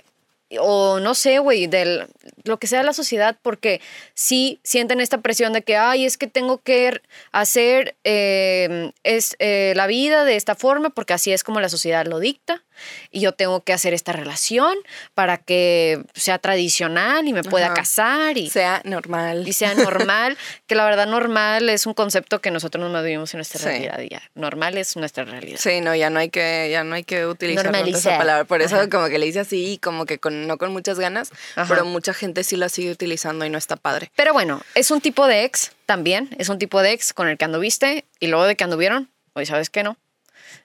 o 0.59 0.99
no 0.99 1.15
sé, 1.15 1.39
güey, 1.39 1.67
del 1.67 2.07
lo 2.43 2.57
que 2.57 2.67
sea 2.67 2.79
de 2.79 2.85
la 2.85 2.93
sociedad, 2.93 3.37
porque 3.41 3.81
sí 4.13 4.59
sienten 4.63 4.99
esta 4.99 5.19
presión 5.19 5.53
de 5.53 5.61
que, 5.63 5.77
ay, 5.77 6.05
es 6.05 6.17
que 6.17 6.27
tengo 6.27 6.59
que 6.59 7.01
hacer 7.31 7.95
eh, 8.03 8.91
es, 9.03 9.35
eh, 9.39 9.73
la 9.75 9.87
vida 9.87 10.25
de 10.25 10.35
esta 10.35 10.55
forma, 10.55 10.89
porque 10.89 11.13
así 11.13 11.31
es 11.31 11.43
como 11.43 11.59
la 11.59 11.69
sociedad 11.69 12.05
lo 12.05 12.19
dicta, 12.19 12.63
y 13.11 13.19
yo 13.21 13.31
tengo 13.33 13.61
que 13.61 13.73
hacer 13.73 13.93
esta 13.93 14.11
relación 14.11 14.75
para 15.13 15.37
que 15.37 16.03
sea 16.13 16.39
tradicional 16.39 17.27
y 17.27 17.33
me 17.33 17.43
pueda 17.43 17.67
Ajá. 17.67 17.75
casar 17.75 18.37
y 18.37 18.49
sea 18.49 18.81
normal. 18.85 19.47
y 19.47 19.53
sea 19.53 19.73
normal, 19.75 20.37
que 20.67 20.75
la 20.75 20.85
verdad 20.85 21.07
normal 21.07 21.69
es 21.69 21.85
un 21.85 21.93
concepto 21.93 22.39
que 22.41 22.51
nosotros 22.51 22.89
nos 22.91 23.03
vivimos 23.03 23.33
en 23.33 23.39
nuestra 23.39 23.59
Sí. 23.59 23.65
realidad 23.67 23.99
ya. 24.09 24.21
Normal 24.35 24.77
es 24.77 24.95
nuestra 24.97 25.23
realidad. 25.25 25.57
Sí, 25.59 25.81
no, 25.81 25.95
ya 25.95 26.09
no 26.09 26.19
hay 26.19 26.29
que, 26.29 26.69
ya 26.71 26.83
no 26.83 26.95
hay 26.95 27.03
que 27.03 27.25
utilizar 27.25 27.73
esa 27.87 28.17
palabra. 28.17 28.45
Por 28.45 28.61
eso 28.61 28.75
Ajá. 28.75 28.89
como 28.89 29.07
que 29.07 29.19
le 29.19 29.27
hice 29.27 29.39
así, 29.39 29.79
como 29.81 30.05
que 30.05 30.19
con, 30.19 30.47
no 30.47 30.57
con 30.57 30.71
muchas 30.71 30.99
ganas, 30.99 31.31
Ajá. 31.55 31.67
pero 31.73 31.85
mucha 31.85 32.13
gente 32.13 32.43
sí 32.43 32.55
la 32.55 32.69
sigue 32.69 32.91
utilizando 32.91 33.45
y 33.45 33.49
no 33.49 33.57
está 33.57 33.75
padre. 33.75 34.11
Pero 34.15 34.33
bueno, 34.33 34.61
es 34.75 34.91
un 34.91 35.01
tipo 35.01 35.27
de 35.27 35.43
ex 35.43 35.71
también, 35.85 36.29
es 36.37 36.49
un 36.49 36.57
tipo 36.59 36.81
de 36.81 36.91
ex 36.91 37.13
con 37.13 37.27
el 37.27 37.37
que 37.37 37.45
anduviste 37.45 38.05
y 38.19 38.27
luego 38.27 38.45
de 38.45 38.55
que 38.55 38.63
anduvieron, 38.63 39.09
oye, 39.33 39.45
¿sabes 39.45 39.69
qué 39.69 39.83
no? 39.83 39.97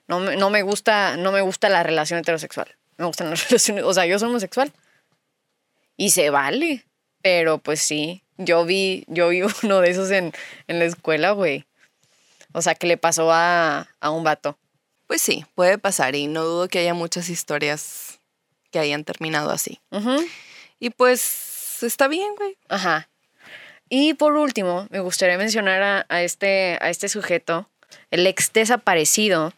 No 0.07 0.19
me, 0.19 0.35
no 0.35 0.49
me 0.49 0.61
gusta, 0.61 1.17
no 1.17 1.31
me 1.31 1.41
gusta 1.41 1.69
la 1.69 1.83
relación 1.83 2.19
heterosexual. 2.19 2.75
Me 2.97 3.05
gustan 3.05 3.29
las 3.29 3.43
relaciones, 3.49 3.83
o 3.83 3.93
sea, 3.93 4.05
yo 4.05 4.19
soy 4.19 4.29
homosexual. 4.29 4.71
Y 5.97 6.11
se 6.11 6.29
vale, 6.29 6.85
pero 7.21 7.57
pues 7.57 7.81
sí, 7.81 8.23
yo 8.37 8.65
vi, 8.65 9.05
yo 9.07 9.29
vi 9.29 9.41
uno 9.63 9.81
de 9.81 9.89
esos 9.89 10.11
en, 10.11 10.33
en 10.67 10.79
la 10.79 10.85
escuela, 10.85 11.31
güey. 11.31 11.65
O 12.53 12.61
sea, 12.61 12.75
que 12.75 12.87
le 12.87 12.97
pasó 12.97 13.31
a, 13.31 13.87
a 13.99 14.09
un 14.09 14.23
vato. 14.23 14.57
Pues 15.07 15.21
sí, 15.21 15.45
puede 15.55 15.77
pasar 15.77 16.15
y 16.15 16.27
no 16.27 16.43
dudo 16.43 16.67
que 16.67 16.79
haya 16.79 16.93
muchas 16.93 17.29
historias 17.29 18.19
que 18.71 18.79
hayan 18.79 19.03
terminado 19.03 19.51
así. 19.51 19.79
Y 20.79 20.91
pues 20.91 21.81
está 21.81 22.07
bien, 22.07 22.35
güey. 22.37 22.57
Ajá. 22.69 23.09
Y 23.89 24.13
por 24.13 24.35
último, 24.35 24.87
me 24.91 24.99
gustaría 24.99 25.37
mencionar 25.37 25.81
a, 25.81 26.05
a 26.09 26.21
este, 26.21 26.77
a 26.79 26.89
este 26.89 27.09
sujeto, 27.09 27.67
el 28.11 28.27
ex 28.27 28.53
desaparecido, 28.53 29.53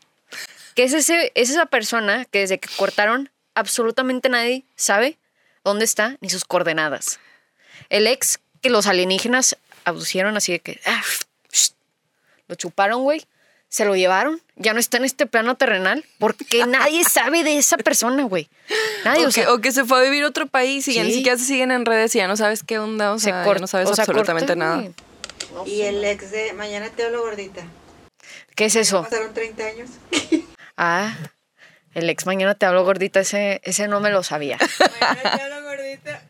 que 0.76 0.84
es, 0.84 0.94
ese, 0.94 1.32
es 1.36 1.50
esa 1.50 1.66
persona 1.66 2.26
que 2.26 2.40
desde 2.40 2.60
que 2.60 2.70
cortaron, 2.78 3.30
absolutamente 3.56 4.30
nadie 4.30 4.64
sabe 4.76 5.18
dónde 5.64 5.86
está 5.86 6.18
ni 6.22 6.30
sus 6.30 6.46
coordenadas. 6.46 7.20
El 7.90 8.08
ex 8.08 8.40
que 8.62 8.70
los 8.70 8.88
alienígenas 8.88 9.58
abducieron 9.86 10.38
así 10.38 10.52
de 10.54 10.60
que... 10.60 10.80
ah, 10.86 11.02
lo 12.48 12.56
chuparon, 12.56 13.04
güey. 13.04 13.26
Se 13.70 13.86
lo 13.86 13.96
llevaron. 13.96 14.42
Ya 14.58 14.74
no 14.74 14.80
está 14.82 14.98
en 14.98 15.06
este 15.06 15.26
plano 15.26 15.56
terrenal 15.56 16.04
porque 16.20 16.66
nadie 16.66 17.04
sabe 17.06 17.44
de 17.46 17.58
esa 17.58 17.78
persona, 17.78 18.24
güey. 18.24 18.50
Nadie, 19.06 19.26
O, 19.26 19.30
o 19.30 19.32
que, 19.32 19.32
sea, 19.34 19.54
o 19.54 19.62
que 19.62 19.72
se 19.72 19.86
fue 19.86 20.00
a 20.00 20.02
vivir 20.04 20.24
a 20.26 20.28
otro 20.28 20.46
país 20.48 20.86
y 20.90 20.94
ya 20.94 21.04
ni 21.04 21.12
Sí. 21.12 21.18
siquiera 21.18 21.38
se 21.38 21.46
siguen 21.46 21.72
en 21.72 21.86
redes 21.86 22.14
y 22.16 22.18
ya 22.18 22.28
no 22.28 22.36
sabes 22.36 22.64
qué 22.64 22.80
onda, 22.80 23.14
o 23.14 23.20
se 23.20 23.26
sea, 23.26 23.40
ya 23.40 23.44
cortó. 23.46 23.62
no 23.62 23.68
sabes 23.68 23.90
o 23.90 23.96
sea, 23.96 24.04
absolutamente 24.04 24.56
nada. 24.58 24.84
Y 25.66 25.82
el 25.82 26.04
ex 26.04 26.32
de 26.32 26.52
Mañana 26.54 26.90
te 26.90 27.04
hablo 27.06 27.22
gordita. 27.22 27.62
¿Qué 28.56 28.66
es 28.66 28.76
eso? 28.76 29.04
Pasaron 29.04 29.34
30 29.34 29.64
años. 29.66 29.90
Ah, 30.84 31.16
el 31.94 32.10
ex 32.10 32.26
mañana 32.26 32.56
te 32.56 32.66
hablo 32.66 32.84
gordita, 32.84 33.20
ese, 33.20 33.62
ese 33.64 33.88
no 33.88 34.00
me 34.00 34.10
lo 34.10 34.24
sabía. 34.24 34.58
Mañana 35.00 35.38
te 35.38 35.42
hablo 35.44 35.64
gordita. 35.64 36.22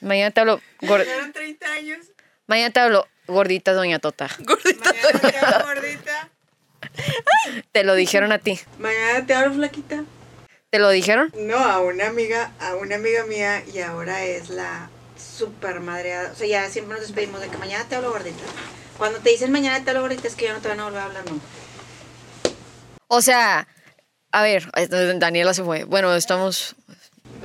Mañana 0.00 0.30
te 0.30 0.40
hablo 0.40 0.60
gor- 0.80 1.04
Pasaron 1.04 1.32
30 1.34 1.66
años. 1.72 1.98
mañana 2.46 2.70
te 2.72 2.80
hablo 2.80 3.06
gordita, 3.26 3.74
doña 3.74 3.98
Tota. 3.98 4.30
Mañana 4.38 5.20
te 5.30 5.36
hablo 5.38 5.66
gordita. 5.66 6.28
Te 7.72 7.84
lo 7.84 7.94
dijeron 7.94 8.32
a 8.32 8.38
ti. 8.38 8.58
Mañana 8.78 9.26
te 9.26 9.34
hablo 9.34 9.54
flaquita. 9.54 10.04
¿Te 10.70 10.78
lo 10.78 10.88
dijeron? 10.88 11.30
No, 11.36 11.56
a 11.58 11.80
una 11.80 12.06
amiga, 12.08 12.52
a 12.58 12.74
una 12.76 12.94
amiga 12.96 13.24
mía 13.26 13.62
y 13.72 13.80
ahora 13.80 14.24
es 14.24 14.48
la 14.48 14.88
super 15.18 15.80
madreada. 15.80 16.32
O 16.32 16.34
sea, 16.34 16.46
ya 16.46 16.70
siempre 16.70 16.94
nos 16.96 17.06
despedimos 17.06 17.40
de 17.42 17.48
que 17.48 17.58
mañana 17.58 17.84
te 17.86 17.96
hablo 17.96 18.10
gordita. 18.12 18.44
Cuando 18.96 19.18
te 19.18 19.28
dicen 19.30 19.52
mañana 19.52 19.84
te 19.84 19.90
hablo 19.90 20.02
gordita 20.02 20.26
es 20.28 20.36
que 20.36 20.46
ya 20.46 20.54
no 20.54 20.60
te 20.60 20.68
van 20.68 20.80
a 20.80 20.84
volver 20.84 21.00
a 21.00 21.04
hablar 21.04 21.24
nunca. 21.28 21.44
O 23.08 23.20
sea, 23.22 23.66
a 24.34 24.42
ver, 24.42 24.70
Daniela 25.18 25.54
se 25.54 25.62
fue. 25.62 25.84
Bueno, 25.84 26.14
estamos. 26.14 26.74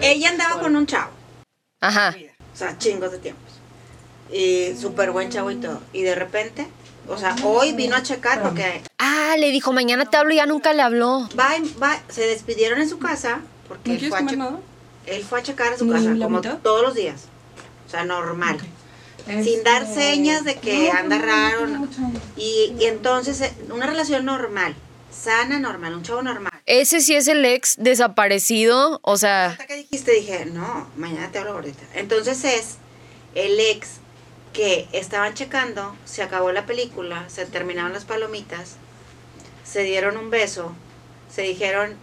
Ella 0.02 0.30
andaba 0.30 0.60
con 0.60 0.76
un 0.76 0.86
chavo. 0.86 1.12
Ajá. 1.82 2.16
O 2.54 2.58
sea, 2.58 2.78
chingos 2.78 3.12
de 3.12 3.20
tiempos. 3.20 3.44
Y 4.32 4.76
súper 4.80 5.12
buen 5.12 5.30
chavo 5.30 5.52
y 5.52 5.56
todo. 5.56 5.82
Y 5.94 6.04
de 6.04 6.16
repente, 6.16 6.68
o 7.08 7.18
sea, 7.18 7.36
hoy 7.44 7.74
vino 7.74 7.96
a 7.96 8.04
checar 8.04 8.42
porque 8.42 8.82
Ah, 8.98 9.36
le 9.40 9.52
dijo, 9.52 9.72
mañana 9.72 10.06
te 10.06 10.18
hablo 10.18 10.34
y 10.34 10.38
ya 10.38 10.46
nunca 10.46 10.74
le 10.74 10.82
habló. 10.82 11.30
va, 11.40 11.50
va, 11.82 12.00
se 12.10 12.26
despidieron 12.28 12.80
en 12.82 12.90
su 12.90 13.00
casa 13.00 13.42
porque 13.68 13.90
¿No 13.90 13.94
él 13.94 14.00
quieres 14.00 14.18
fue, 14.20 14.34
a 14.34 14.36
nada? 14.38 14.60
él 15.06 15.24
fue 15.24 15.40
a 15.40 15.44
checar 15.44 15.74
a 15.74 15.78
su 15.78 15.86
¿Ni 15.86 15.94
casa 15.94 16.10
como 16.24 16.38
mitad? 16.38 16.58
todos 16.60 16.82
los 16.82 16.96
días. 16.96 17.22
O 17.88 17.90
sea, 17.90 18.04
normal. 18.04 18.58
Sin 19.26 19.38
Este, 19.38 19.64
dar 19.64 19.86
señas 19.88 20.44
de 20.44 20.56
que 20.56 20.90
no, 20.92 21.00
anda 21.00 21.18
no, 21.18 21.26
no, 21.26 21.32
raro. 21.32 21.88
Y, 22.36 22.76
y 22.80 22.86
entonces, 22.86 23.42
eh, 23.42 23.54
una 23.72 23.86
relación 23.86 24.26
normal, 24.26 24.76
sana, 25.12 25.60
normal, 25.60 25.94
un 25.96 26.04
chavo 26.04 26.22
normal. 26.24 26.52
Ese 26.70 27.02
sí 27.02 27.16
es 27.16 27.28
el 27.28 27.44
ex 27.46 27.78
desaparecido. 27.80 29.00
O 29.02 29.18
sea, 29.18 29.48
Hasta 29.48 29.66
que 29.66 29.76
dijiste, 29.76 30.12
dije, 30.12 30.46
no, 30.46 30.88
mañana 30.96 31.32
te 31.32 31.40
hablo 31.40 31.54
ahorita. 31.54 31.84
Entonces 31.96 32.44
es 32.44 32.78
el 33.34 33.60
ex 33.60 33.94
que 34.54 34.88
estaban 34.92 35.34
checando, 35.34 35.96
se 36.06 36.22
acabó 36.22 36.52
la 36.52 36.68
película, 36.68 37.28
se 37.28 37.48
terminaron 37.48 37.92
las 37.92 38.06
palomitas, 38.06 38.76
se 39.64 39.82
dieron 39.82 40.16
un 40.18 40.30
beso, 40.30 40.72
se 41.34 41.42
dijeron, 41.42 41.98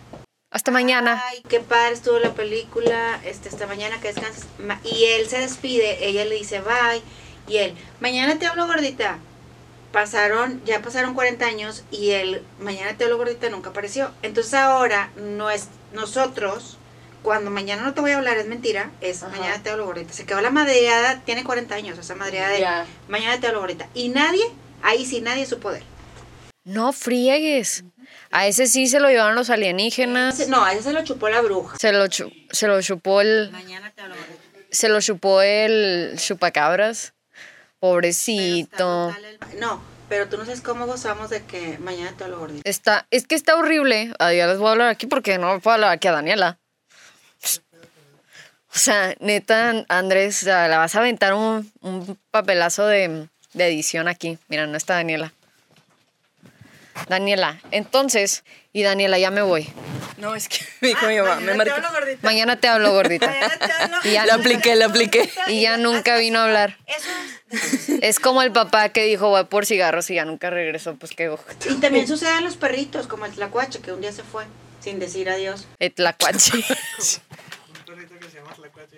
hasta 0.51 0.73
mañana. 0.73 1.23
ay, 1.29 1.43
qué 1.49 1.61
padre 1.61 1.95
estuvo 1.95 2.19
la 2.19 2.35
película, 2.35 3.21
este, 3.25 3.49
esta 3.49 3.69
mañana 3.69 4.01
que 4.01 4.09
descanses. 4.09 4.47
Y 4.83 5.05
él 5.05 5.29
se 5.29 5.39
despide, 5.39 6.09
ella 6.09 6.25
le 6.25 6.35
dice 6.35 6.61
bye, 6.61 7.03
y 7.47 7.59
él, 7.59 7.75
mañana 8.01 8.37
te 8.37 8.47
hablo 8.47 8.67
gordita. 8.67 9.19
Pasaron, 9.97 10.61
ya 10.67 10.83
pasaron 10.83 11.15
40 11.15 11.47
años 11.47 11.83
y 11.91 12.11
él, 12.11 12.43
mañana 12.61 12.99
te 12.99 13.05
hablo 13.05 13.17
gordita, 13.17 13.49
nunca 13.49 13.71
apareció. 13.71 14.11
Entonces 14.21 14.53
ahora, 14.53 15.11
no 15.17 15.49
es, 15.51 15.69
nosotros, 15.95 16.77
cuando 17.23 17.51
mañana 17.51 17.81
no 17.81 17.95
te 17.95 18.03
voy 18.03 18.11
a 18.11 18.19
hablar, 18.19 18.37
es 18.37 18.47
mentira, 18.47 18.91
es 19.01 19.23
mañana 19.23 19.63
te 19.63 19.71
hablo 19.71 19.87
gordita. 19.87 20.13
Se 20.13 20.27
quedó 20.27 20.43
la 20.43 20.51
madreada, 20.51 21.23
tiene 21.25 21.45
40 21.45 21.75
años, 21.75 21.99
esa 21.99 22.15
madreada 22.15 22.51
de 22.51 22.61
Ya. 22.61 22.87
mañana 23.09 23.41
te 23.41 23.47
hablo 23.47 23.61
gordita. 23.61 23.89
Y 23.95 24.11
nadie, 24.11 24.45
ahí 24.83 25.07
sí, 25.07 25.23
nadie 25.23 25.47
supo 25.47 25.71
de 25.73 25.79
él. 25.79 25.85
No 26.65 26.93
friegues. 26.93 27.83
A 28.31 28.47
ese 28.49 28.67
sí 28.67 28.89
se 28.89 29.01
lo 29.01 29.09
llevaron 29.09 29.35
los 29.35 29.49
alienígenas. 29.49 30.47
No, 30.49 30.63
a 30.63 30.75
ese 30.75 30.83
se 30.83 30.93
lo 30.93 31.05
chupó 31.05 31.31
la 31.31 31.41
bruja. 31.41 31.79
Se 31.79 31.93
lo, 31.93 32.05
chu- 32.09 32.31
se 32.51 32.67
lo 32.67 32.83
chupó 32.83 33.23
el. 33.23 33.51
Mañana 33.51 33.91
te 33.97 34.03
hablo 34.03 34.15
gordita. 34.17 34.43
Se 34.71 34.91
lo 34.91 35.01
chupó 35.01 35.41
el 35.41 36.17
chupacabras. 36.19 37.15
Pobrecito. 37.81 39.15
No, 39.59 39.83
pero 40.09 40.29
tú 40.29 40.37
no 40.39 40.45
sabes 40.45 40.61
cómo 40.61 40.87
gozamos 40.87 41.31
de 41.31 41.45
que 41.45 41.79
mañana 41.79 42.13
te 42.17 42.25
hablo 42.25 42.39
gordita. 42.39 42.69
Está, 42.69 43.07
es 43.11 43.27
que 43.27 43.35
está 43.35 43.57
horrible. 43.57 44.13
Ah, 44.19 44.33
ya 44.33 44.47
les 44.47 44.59
voy 44.59 44.69
a 44.69 44.73
hablar 44.73 44.89
aquí 44.89 45.07
porque 45.07 45.39
no 45.39 45.61
puedo 45.61 45.75
hablar 45.75 45.93
aquí 45.93 46.09
a 46.09 46.13
Daniela. 46.13 46.59
O 48.75 48.79
sea, 48.79 49.15
neta, 49.21 49.87
Andrés, 49.89 50.43
la 50.43 50.77
vas 50.77 50.95
a 50.95 50.99
aventar 50.99 51.33
un, 51.33 51.73
un 51.81 52.19
papelazo 52.31 52.87
de, 52.87 53.29
de 53.55 53.67
edición 53.67 54.07
aquí. 54.07 54.39
Mira, 54.49 54.67
no 54.67 54.77
está 54.77 54.95
Daniela. 54.95 55.33
Daniela, 57.09 57.61
entonces, 57.71 58.45
y 58.73 58.83
Daniela, 58.83 59.19
ya 59.19 59.31
me 59.31 59.43
voy. 59.43 59.69
No, 60.19 60.35
es 60.35 60.49
que 60.49 60.59
me 60.81 60.89
dijo 60.89 61.07
mi 61.07 61.19
mamá, 61.19 61.37
me 61.41 61.55
marcó. 61.55 61.75
gordita. 61.93 62.21
Mañana 62.23 62.57
te 62.57 62.69
hablo 62.69 62.93
gordita. 62.93 63.27
Mañana 63.27 63.59
te 63.59 63.73
hablo 63.73 63.97
Y 64.05 64.13
ya 64.13 64.27
Lo 64.27 64.35
apliqué, 64.35 64.77
lo 64.77 64.87
apliqué. 64.87 65.31
Y 65.49 65.63
ya 65.63 65.77
nunca 65.77 66.17
vino 66.17 66.39
a 66.39 66.45
hablar. 66.45 66.79
Eso 66.87 67.09
Es 68.03 68.19
como 68.19 68.43
el 68.43 68.53
papá 68.53 68.89
que 68.89 69.05
dijo, 69.05 69.29
voy 69.29 69.45
por 69.45 69.67
cigarros 69.67 70.11
y 70.11 70.15
ya 70.15 70.25
nunca 70.25 70.51
regresó. 70.51 70.95
Pues 70.97 71.13
qué. 71.13 71.35
Y 71.69 71.75
también 71.75 72.07
sucede 72.09 72.39
en 72.39 72.45
los 72.45 72.57
perritos, 72.57 73.07
como 73.07 73.27
el 73.27 73.33
tlacuache, 73.33 73.81
que 73.81 73.93
un 73.93 74.01
día 74.01 74.13
se 74.13 74.23
fue 74.23 74.45
sin 74.81 74.99
decir 74.99 75.29
adiós. 75.29 75.67
El 75.79 75.93
tlacuache. 75.93 76.53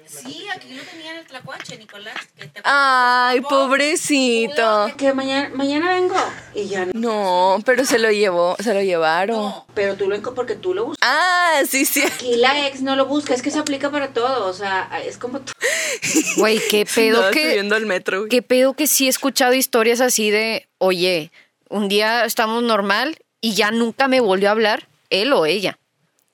Sí, 0.07 0.47
aquí 0.55 0.75
lo 0.75 0.83
tenían 0.83 1.17
el 1.17 1.27
tlacuache, 1.27 1.77
Nicolás. 1.79 2.17
Ay, 2.65 3.41
pobrecito. 3.41 4.91
Que 4.97 5.13
mañana, 5.13 5.51
mañana 5.55 5.95
vengo. 5.95 6.15
Y 6.55 6.69
ya 6.69 6.87
no. 6.87 6.93
No, 6.95 7.63
pero 7.65 7.85
se 7.85 7.99
lo 7.99 8.11
llevó, 8.11 8.57
se 8.59 8.75
lo 8.75 8.83
llevaron. 8.83 9.53
Pero 9.75 9.97
tú 9.97 10.09
lo 10.09 10.21
porque 10.35 10.55
tú 10.55 10.75
lo 10.75 10.87
buscas. 10.87 11.09
Ah, 11.09 11.63
sí, 11.69 11.85
sí. 11.85 12.03
Aquí 12.03 12.37
la 12.37 12.67
ex 12.67 12.83
no 12.83 12.97
lo 12.97 13.07
busca, 13.07 13.35
es 13.35 13.43
que 13.43 13.51
se 13.51 13.59
aplica 13.59 13.91
para 13.91 14.09
todo. 14.13 14.47
O 14.47 14.53
sea, 14.53 14.89
es 15.05 15.19
como 15.19 15.41
tú. 15.41 15.53
Güey, 16.37 16.61
qué 16.71 16.87
pedo 16.95 17.31
que... 17.31 17.43
subiendo 17.43 17.75
al 17.77 17.87
metro. 17.87 18.19
güey. 18.21 18.29
¿Qué 18.29 18.43
pedo 18.43 18.75
que 18.75 18.87
sí 18.87 19.07
he 19.07 19.09
escuchado 19.09 19.53
historias 19.55 20.01
así 20.01 20.31
de, 20.31 20.69
oye, 20.79 21.31
un 21.69 21.89
día 21.89 22.25
estamos 22.25 22.63
normal 22.63 23.19
y 23.41 23.55
ya 23.55 23.71
nunca 23.71 24.09
me 24.09 24.21
volvió 24.21 24.49
a 24.49 24.53
hablar 24.53 24.89
él 25.11 25.33
o 25.33 25.47
ella? 25.47 25.79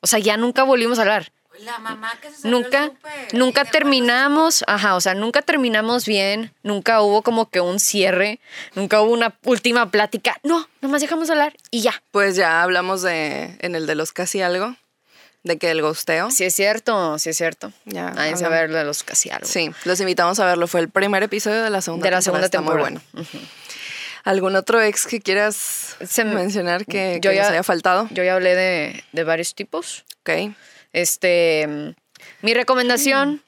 O 0.01 0.07
sea, 0.07 0.19
ya 0.19 0.37
nunca 0.37 0.63
volvimos 0.65 0.99
a 0.99 1.03
hablar. 1.03 1.33
La 1.65 1.79
mamá 1.79 2.13
que 2.21 2.31
se 2.31 2.47
Nunca, 2.49 2.91
nunca 3.33 3.65
terminamos, 3.65 4.65
ajá, 4.67 4.97
o 4.97 5.01
sea, 5.01 5.15
nunca 5.15 5.41
terminamos 5.43 6.05
bien, 6.05 6.53
nunca 6.63 7.01
hubo 7.01 7.23
como 7.23 7.49
que 7.49 7.61
un 7.61 7.81
cierre, 7.81 8.39
nunca 8.75 9.01
hubo 9.01 9.13
una 9.13 9.35
última 9.45 9.91
plática. 9.91 10.39
No, 10.43 10.69
nomás 10.83 11.01
dejamos 11.01 11.29
de 11.29 11.33
hablar 11.35 11.57
y 11.71 11.81
ya. 11.81 12.03
Pues 12.11 12.37
ya 12.37 12.63
hablamos 12.63 13.03
de 13.03 13.57
en 13.61 13.75
el 13.77 13.87
de 13.87 13.95
los 13.95 14.13
casi 14.13 14.43
algo, 14.43 14.77
de 15.43 15.57
que 15.59 15.71
el 15.71 15.81
gosteo. 15.81 16.31
Sí 16.31 16.45
es 16.45 16.55
cierto, 16.55 17.19
sí 17.19 17.31
es 17.31 17.37
cierto. 17.37 17.73
Ya, 17.87 18.11
Nadie 18.11 18.37
se 18.37 18.37
hablamos. 18.37 18.43
va 18.43 18.47
a 18.47 18.61
ver 18.61 18.73
de 18.73 18.85
los 18.85 19.03
casi 19.03 19.31
algo. 19.31 19.47
Sí, 19.47 19.71
los 19.85 19.99
invitamos 20.01 20.39
a 20.41 20.47
verlo. 20.47 20.67
Fue 20.67 20.81
el 20.81 20.91
primer 20.91 21.23
episodio 21.23 21.63
de 21.63 21.71
la 21.71 21.81
segunda 21.81 22.05
De 22.05 22.11
la 22.11 22.21
temporada. 22.21 22.23
segunda 22.23 22.47
Está 22.47 22.59
temporada. 22.59 22.91
Muy 23.13 23.25
bueno. 23.33 23.49
¿Algún 24.25 24.57
otro 24.57 24.81
ex 24.81 25.07
que 25.07 25.21
quieras 25.21 25.97
Se 26.07 26.25
me- 26.25 26.35
mencionar 26.35 26.87
que, 26.87 27.21
yo 27.23 27.31
que 27.31 27.37
nos 27.37 27.47
ya- 27.47 27.53
haya 27.53 27.63
faltado? 27.63 28.09
Yo 28.11 28.25
ya 28.25 28.35
hablé 28.35 28.55
de, 28.55 29.05
de 29.13 29.25
varios 29.25 29.55
tipos. 29.55 30.05
Ok. 30.21 30.55
Este, 30.95 31.95
mi 32.41 32.55
recomendación, 32.55 33.43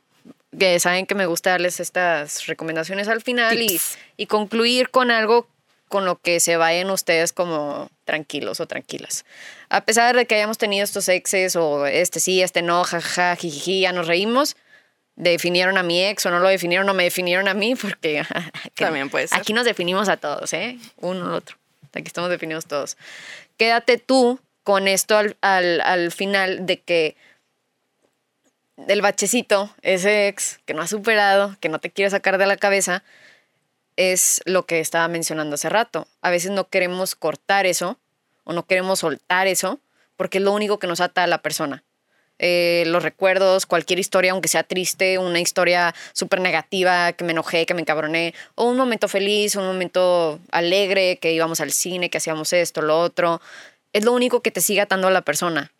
que 0.58 0.78
saben 0.80 1.06
que 1.06 1.14
me 1.14 1.26
gusta 1.26 1.50
darles 1.50 1.80
estas 1.80 2.46
recomendaciones 2.46 3.08
al 3.08 3.22
final 3.22 3.62
y, 3.62 3.80
y 4.16 4.26
concluir 4.26 4.90
con 4.90 5.10
algo 5.10 5.48
con 5.88 6.04
lo 6.04 6.20
que 6.20 6.40
se 6.40 6.56
vayan 6.56 6.90
ustedes 6.90 7.32
como 7.32 7.88
tranquilos 8.04 8.58
o 8.58 8.66
tranquilas. 8.66 9.24
A 9.68 9.84
pesar 9.84 10.16
de 10.16 10.26
que 10.26 10.34
hayamos 10.34 10.58
tenido 10.58 10.82
estos 10.82 11.08
exes 11.08 11.54
o 11.54 11.86
este 11.86 12.18
sí, 12.18 12.42
este 12.42 12.62
no, 12.62 12.82
jajaja, 12.82 13.36
jijiji, 13.36 13.82
ya 13.82 13.92
nos 13.92 14.08
reímos, 14.08 14.56
definieron 15.14 15.78
a 15.78 15.84
mi 15.84 16.04
ex 16.04 16.26
o 16.26 16.30
no 16.30 16.40
lo 16.40 16.48
definieron 16.48 16.88
o 16.88 16.94
me 16.94 17.04
definieron 17.04 17.46
a 17.46 17.54
mí 17.54 17.76
porque 17.76 18.24
que 18.74 18.84
También 18.84 19.08
puede 19.08 19.28
ser. 19.28 19.38
aquí 19.38 19.52
nos 19.52 19.64
definimos 19.64 20.08
a 20.08 20.16
todos, 20.16 20.52
¿eh? 20.52 20.78
Uno 20.96 21.26
al 21.26 21.34
otro. 21.34 21.56
Aquí 21.92 22.08
estamos 22.08 22.28
definidos 22.28 22.66
todos. 22.66 22.96
Quédate 23.56 23.96
tú 23.98 24.40
con 24.64 24.88
esto 24.88 25.16
al, 25.16 25.36
al, 25.40 25.80
al 25.80 26.10
final 26.10 26.66
de 26.66 26.80
que 26.80 27.16
el 28.88 29.02
bachecito, 29.02 29.70
ese 29.82 30.28
ex 30.28 30.60
que 30.64 30.74
no 30.74 30.82
has 30.82 30.90
superado, 30.90 31.56
que 31.60 31.68
no 31.68 31.78
te 31.78 31.90
quiere 31.90 32.10
sacar 32.10 32.38
de 32.38 32.46
la 32.46 32.56
cabeza, 32.56 33.02
es 33.96 34.42
lo 34.44 34.66
que 34.66 34.80
estaba 34.80 35.08
mencionando 35.08 35.54
hace 35.54 35.68
rato. 35.68 36.06
A 36.20 36.30
veces 36.30 36.50
no 36.50 36.68
queremos 36.68 37.14
cortar 37.14 37.66
eso 37.66 37.98
o 38.44 38.52
no 38.52 38.66
queremos 38.66 39.00
soltar 39.00 39.46
eso 39.46 39.80
porque 40.16 40.38
es 40.38 40.44
lo 40.44 40.52
único 40.52 40.78
que 40.78 40.86
nos 40.86 41.00
ata 41.00 41.24
a 41.24 41.26
la 41.26 41.38
persona. 41.42 41.82
Eh, 42.38 42.84
los 42.86 43.02
recuerdos, 43.02 43.64
cualquier 43.64 43.98
historia, 43.98 44.32
aunque 44.32 44.48
sea 44.48 44.62
triste, 44.62 45.18
una 45.18 45.40
historia 45.40 45.94
súper 46.12 46.40
negativa, 46.40 47.12
que 47.12 47.24
me 47.24 47.32
enojé, 47.32 47.64
que 47.64 47.72
me 47.72 47.80
encabroné, 47.80 48.34
o 48.54 48.64
un 48.64 48.76
momento 48.76 49.08
feliz, 49.08 49.56
un 49.56 49.66
momento 49.66 50.38
alegre, 50.50 51.16
que 51.16 51.32
íbamos 51.32 51.60
al 51.60 51.72
cine, 51.72 52.10
que 52.10 52.18
hacíamos 52.18 52.52
esto, 52.52 52.82
lo 52.82 53.00
otro, 53.00 53.40
es 53.94 54.04
lo 54.04 54.12
único 54.12 54.42
que 54.42 54.50
te 54.50 54.60
sigue 54.60 54.82
atando 54.82 55.08
a 55.08 55.10
la 55.10 55.22
persona. 55.22 55.72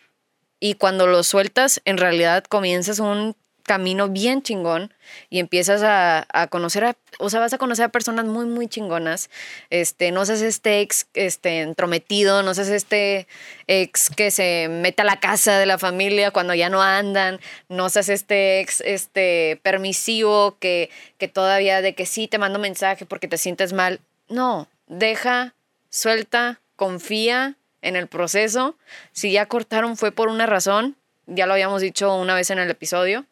Y 0.61 0.75
cuando 0.75 1.07
lo 1.07 1.23
sueltas, 1.23 1.81
en 1.85 1.99
realidad 1.99 2.45
comienzas 2.45 2.99
un 2.99 3.37
camino 3.67 4.09
bien 4.09 4.43
chingón 4.43 4.95
y 5.29 5.41
empiezas 5.41 5.83
a, 5.83 6.27
a 6.33 6.47
conocer 6.47 6.85
a, 6.85 6.97
o 7.19 7.29
sea, 7.29 7.41
vas 7.41 7.53
a 7.53 7.59
conocer 7.59 7.85
a 7.85 7.89
personas 7.91 8.25
muy, 8.25 8.47
muy 8.47 8.69
chingonas. 8.69 9.29
Este, 9.71 10.13
no 10.13 10.25
seas 10.25 10.41
este 10.41 10.81
ex 10.81 11.09
este, 11.15 11.61
entrometido, 11.61 12.43
no 12.43 12.55
seas 12.55 12.69
este 12.69 13.27
ex 13.67 14.09
que 14.11 14.31
se 14.31 14.69
mete 14.71 15.03
a 15.03 15.05
la 15.05 15.21
casa 15.21 15.59
de 15.59 15.67
la 15.67 15.79
familia 15.79 16.31
cuando 16.31 16.55
ya 16.55 16.71
no 16.71 16.81
andan, 16.81 17.41
no 17.69 17.91
seas 17.91 18.09
este 18.09 18.61
ex 18.61 18.81
este, 18.83 19.61
permisivo 19.63 20.57
que, 20.59 20.89
que 21.19 21.29
todavía 21.29 21.83
de 21.83 21.95
que 21.95 22.07
sí 22.07 22.29
te 22.29 22.39
mando 22.39 22.59
mensaje 22.59 23.05
porque 23.05 23.29
te 23.29 23.37
sientes 23.37 23.73
mal. 23.73 24.01
No, 24.29 24.69
deja, 24.87 25.55
suelta, 25.91 26.61
confía 26.77 27.57
en 27.83 27.97
el 27.97 28.07
proceso. 28.07 28.77
Si 29.13 29.33
ya 29.33 29.47
cortaron 29.47 29.97
fue 29.97 30.13
por 30.13 30.29
una 30.29 30.47
razón, 30.47 30.97
ya 31.27 31.47
lo 31.47 31.53
habíamos 31.53 31.83
dicho 31.83 32.15
una 32.15 32.35
vez 32.35 32.51
en 32.51 32.59
el 32.59 32.71
episodio. 32.71 33.25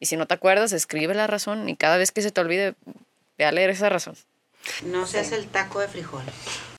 Y 0.00 0.06
si 0.06 0.16
no 0.16 0.26
te 0.26 0.34
acuerdas, 0.34 0.72
escribe 0.72 1.14
la 1.14 1.26
razón 1.26 1.68
y 1.68 1.76
cada 1.76 1.96
vez 1.96 2.12
que 2.12 2.22
se 2.22 2.30
te 2.30 2.40
olvide, 2.40 2.74
ve 3.36 3.44
a 3.44 3.52
leer 3.52 3.70
esa 3.70 3.88
razón. 3.88 4.16
No 4.84 5.06
seas 5.06 5.32
el 5.32 5.48
taco 5.48 5.80
de 5.80 5.88
frijol, 5.88 6.24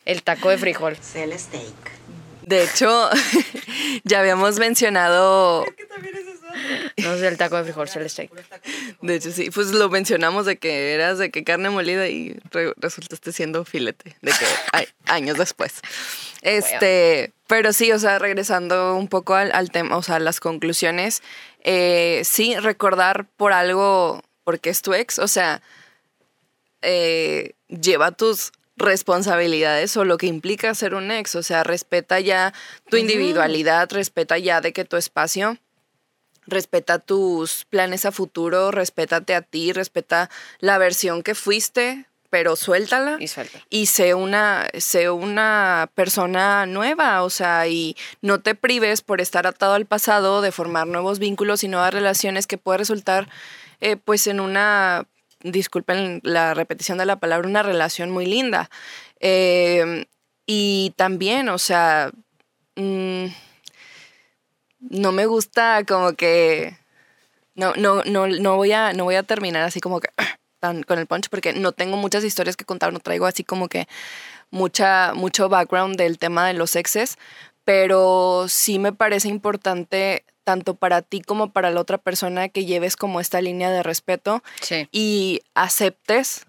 El 0.05 0.23
taco 0.23 0.49
de 0.49 0.57
frijol. 0.57 0.97
el 1.15 1.37
steak. 1.37 1.99
De 2.43 2.63
hecho, 2.63 3.09
ya 4.03 4.21
habíamos 4.21 4.57
mencionado, 4.57 5.65
No 6.97 7.15
sé, 7.17 7.27
el 7.27 7.37
taco 7.37 7.57
de 7.57 7.63
frijol, 7.63 7.87
el 7.95 8.09
steak. 8.09 8.31
de 9.01 9.15
hecho 9.15 9.31
sí, 9.31 9.49
pues 9.51 9.67
lo 9.71 9.89
mencionamos 9.89 10.45
de 10.45 10.57
que 10.57 10.93
eras 10.93 11.17
de 11.17 11.31
que 11.31 11.43
carne 11.43 11.69
molida 11.69 12.07
y 12.07 12.37
re- 12.51 12.73
resultaste 12.77 13.31
siendo 13.31 13.65
filete, 13.65 14.15
de 14.21 14.31
que 14.31 14.45
ay, 14.73 14.87
años 15.05 15.37
después. 15.37 15.73
Este, 16.41 17.33
pero 17.47 17.73
sí, 17.73 17.91
o 17.91 17.99
sea, 17.99 18.19
regresando 18.19 18.95
un 18.95 19.07
poco 19.07 19.35
al, 19.35 19.51
al 19.51 19.71
tema, 19.71 19.97
o 19.97 20.03
sea, 20.03 20.15
a 20.15 20.19
las 20.19 20.39
conclusiones, 20.39 21.21
eh, 21.63 22.21
sí, 22.23 22.55
recordar 22.57 23.25
por 23.37 23.51
algo, 23.53 24.21
porque 24.43 24.69
es 24.69 24.81
tu 24.81 24.93
ex, 24.93 25.19
o 25.19 25.27
sea, 25.27 25.61
eh, 26.81 27.53
lleva 27.67 28.11
tus 28.11 28.51
responsabilidades 28.77 29.97
o 29.97 30.05
lo 30.05 30.17
que 30.17 30.27
implica 30.27 30.73
ser 30.73 30.93
un 30.95 31.11
ex, 31.11 31.35
o 31.35 31.43
sea, 31.43 31.63
respeta 31.65 32.19
ya 32.21 32.53
tu 32.89 32.95
individualidad, 32.95 33.91
respeta 33.91 34.37
ya 34.37 34.61
de 34.61 34.71
que 34.71 34.85
tu 34.85 34.95
espacio, 34.95 35.57
respeta 36.49 36.99
tus 36.99 37.65
planes 37.65 38.05
a 38.05 38.11
futuro, 38.11 38.71
respétate 38.71 39.35
a 39.35 39.41
ti, 39.41 39.71
respeta 39.73 40.29
la 40.59 40.77
versión 40.77 41.23
que 41.23 41.35
fuiste, 41.35 42.05
pero 42.29 42.55
suéltala 42.55 43.17
Y 43.19 43.27
suelta. 43.27 43.59
y 43.69 43.87
sé 43.87 44.13
una, 44.13 44.69
sé 44.77 45.09
una 45.09 45.89
persona 45.95 46.65
nueva, 46.65 47.23
o 47.23 47.29
sea, 47.29 47.67
y 47.67 47.95
no 48.21 48.39
te 48.39 48.53
prives 48.55 49.01
por 49.01 49.19
estar 49.21 49.47
atado 49.47 49.73
al 49.73 49.85
pasado 49.85 50.41
de 50.41 50.51
formar 50.51 50.87
nuevos 50.87 51.19
vínculos 51.19 51.63
y 51.63 51.67
nuevas 51.67 51.93
relaciones 51.93 52.45
que 52.45 52.57
puede 52.57 52.77
resultar, 52.77 53.27
eh, 53.81 53.95
pues, 53.95 54.27
en 54.27 54.39
una, 54.39 55.07
disculpen 55.41 56.19
la 56.23 56.53
repetición 56.53 56.97
de 56.99 57.05
la 57.05 57.15
palabra, 57.19 57.47
una 57.47 57.63
relación 57.63 58.11
muy 58.11 58.25
linda. 58.25 58.69
Eh, 59.19 60.05
y 60.45 60.93
también, 60.97 61.49
o 61.49 61.57
sea, 61.57 62.11
mm, 62.75 63.25
no 64.79 65.11
me 65.11 65.25
gusta 65.25 65.83
como 65.85 66.13
que 66.13 66.77
no, 67.55 67.73
no, 67.75 68.03
no, 68.05 68.27
no 68.27 68.55
voy 68.55 68.71
a, 68.71 68.93
no 68.93 69.03
voy 69.03 69.15
a 69.15 69.23
terminar 69.23 69.63
así 69.63 69.79
como 69.81 69.99
que 69.99 70.09
tan 70.59 70.83
con 70.83 70.99
el 70.99 71.07
punch 71.07 71.29
porque 71.29 71.53
no 71.53 71.71
tengo 71.71 71.97
muchas 71.97 72.23
historias 72.23 72.55
que 72.57 72.65
contar, 72.65 72.93
no 72.93 72.99
traigo 72.99 73.25
así 73.25 73.43
como 73.43 73.67
que 73.67 73.87
mucha, 74.51 75.13
mucho 75.13 75.49
background 75.49 75.95
del 75.97 76.17
tema 76.17 76.47
de 76.47 76.53
los 76.53 76.75
exes, 76.75 77.17
pero 77.65 78.45
sí 78.49 78.79
me 78.79 78.91
parece 78.93 79.27
importante 79.27 80.23
tanto 80.43 80.73
para 80.75 81.01
ti 81.03 81.21
como 81.21 81.51
para 81.51 81.69
la 81.69 81.79
otra 81.79 81.97
persona 81.99 82.49
que 82.49 82.65
lleves 82.65 82.95
como 82.95 83.19
esta 83.19 83.39
línea 83.41 83.69
de 83.69 83.83
respeto 83.83 84.41
Sí. 84.61 84.87
y 84.91 85.41
aceptes 85.53 86.45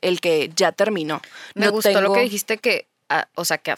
el 0.00 0.20
que 0.20 0.50
ya 0.54 0.70
terminó. 0.72 1.20
Me 1.54 1.66
No 1.66 1.72
gustó 1.72 2.00
lo 2.00 2.12
que 2.12 2.20
dijiste 2.20 2.58
que, 2.58 2.86
ah, 3.08 3.26
o 3.34 3.44
sea, 3.44 3.58
que 3.58 3.72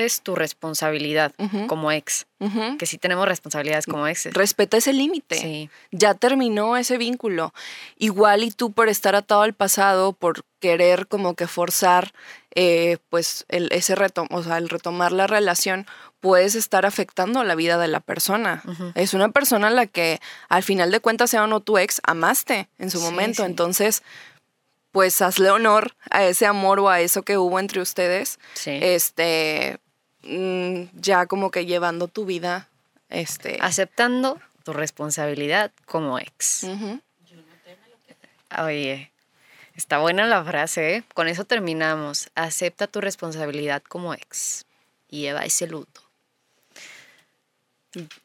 aceptes 0.00 0.22
tu 0.22 0.34
responsabilidad 0.34 1.32
Ujú. 1.38 1.66
como 1.66 1.92
ex. 1.92 2.26
Ujú. 2.40 2.78
Que 2.78 2.86
sí 2.86 2.96
tenemos 2.98 3.26
responsabilidades 3.28 3.86
como 3.86 4.06
exes. 4.06 4.32
Respeta 4.34 4.76
ese 4.76 4.92
límite. 4.92 5.36
Sí. 5.36 5.70
ya 5.90 6.14
terminó 6.14 6.76
ese 6.76 6.96
vínculo. 6.98 7.52
Igual 7.98 8.44
y 8.44 8.50
tú 8.50 8.72
por 8.72 8.88
estar 8.88 9.14
atado 9.14 9.42
al 9.42 9.52
pasado, 9.54 10.12
por 10.12 10.42
querer 10.58 11.06
como 11.06 11.34
que 11.34 11.46
forzar 11.46 12.12
eh, 12.54 12.98
pues 13.10 13.44
el, 13.48 13.68
ese 13.72 13.94
reto, 13.94 14.26
o 14.30 14.42
sea, 14.42 14.58
el 14.58 14.68
retomar 14.68 15.12
la 15.12 15.26
relación, 15.26 15.86
puedes 16.20 16.54
estar 16.54 16.84
afectando 16.86 17.44
la 17.44 17.54
vida 17.54 17.78
de 17.78 17.88
la 17.88 18.00
persona. 18.00 18.62
Ujú. 18.66 18.92
Es 18.94 19.14
una 19.14 19.30
persona 19.30 19.68
a 19.68 19.70
la 19.70 19.86
que 19.86 20.20
al 20.48 20.62
final 20.62 20.90
de 20.90 21.00
cuentas, 21.00 21.30
sea 21.30 21.44
o 21.44 21.46
no 21.46 21.60
tu 21.60 21.78
ex, 21.78 22.00
amaste 22.04 22.68
en 22.78 22.90
su 22.90 22.98
Sí, 22.98 23.04
momento. 23.04 23.42
sí. 23.44 23.46
Entonces, 23.50 24.02
pues 24.92 25.22
hazle 25.22 25.50
honor 25.50 25.94
a 26.10 26.24
ese 26.24 26.46
amor 26.46 26.80
o 26.80 26.88
a 26.88 27.00
eso 27.00 27.22
que 27.22 27.38
hubo 27.38 27.60
entre 27.60 27.80
ustedes. 27.80 28.40
Sí. 28.54 28.78
Este, 28.82 29.78
mm, 30.22 31.00
ya 31.00 31.26
como 31.26 31.50
que 31.50 31.66
llevando 31.66 32.08
tu 32.08 32.24
vida. 32.24 32.68
Este. 33.08 33.58
Aceptando 33.60 34.40
tu 34.64 34.72
responsabilidad 34.72 35.72
como 35.86 36.18
ex. 36.18 36.64
ujú. 36.64 37.00
Oye, 38.62 39.12
está 39.76 39.98
buena 39.98 40.26
la 40.26 40.44
frase, 40.44 40.96
¿eh? 40.96 41.04
Con 41.14 41.28
eso 41.28 41.44
terminamos. 41.44 42.30
Acepta 42.34 42.88
tu 42.88 43.00
responsabilidad 43.00 43.82
como 43.82 44.12
ex. 44.12 44.66
Y 45.08 45.20
lleva 45.20 45.44
ese 45.44 45.66
luto. 45.66 46.09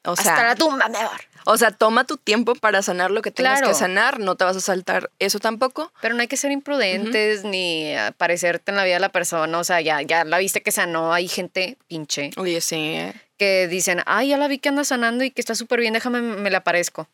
O 0.03 0.15
sea, 0.15 0.33
Hasta 0.33 0.47
la 0.47 0.55
tumba, 0.55 0.87
mi 0.89 0.97
amor. 0.97 1.21
O 1.45 1.57
sea, 1.57 1.71
toma 1.71 2.05
tu 2.05 2.17
tiempo 2.17 2.55
para 2.55 2.81
sanar 2.81 3.11
lo 3.11 3.21
que 3.21 3.31
tengas 3.31 3.59
Claro. 3.59 3.67
que 3.73 3.77
sanar, 3.77 4.19
no 4.19 4.35
te 4.35 4.43
vas 4.43 4.55
a 4.57 4.61
saltar 4.61 5.11
eso 5.19 5.39
tampoco. 5.39 5.91
Pero 6.01 6.13
no 6.15 6.21
hay 6.21 6.27
que 6.27 6.37
ser 6.37 6.51
imprudentes 6.51 7.43
ni 7.43 7.95
aparecerte 7.95 8.71
en 8.71 8.77
la 8.77 8.83
vida 8.83 8.95
de 8.95 8.99
la 8.99 9.09
persona. 9.09 9.57
O 9.57 9.63
sea, 9.63 9.81
ya, 9.81 10.01
ya 10.01 10.23
la 10.23 10.37
viste 10.37 10.61
que 10.61 10.71
sanó. 10.71 11.13
Hay 11.13 11.27
gente 11.27 11.77
pinche 11.87 12.31
Oye, 12.37 12.61
sí, 12.61 12.75
¿eh? 12.75 13.13
que 13.37 13.67
dicen, 13.67 14.01
ay, 14.05 14.29
ya 14.29 14.37
la 14.37 14.47
vi 14.47 14.59
que 14.59 14.69
anda 14.69 14.83
sanando 14.83 15.23
y 15.23 15.31
que 15.31 15.41
está 15.41 15.55
súper 15.55 15.79
bien, 15.81 15.93
déjame, 15.93 16.21
me 16.21 16.49
la 16.49 16.59
aparezco. 16.59 17.07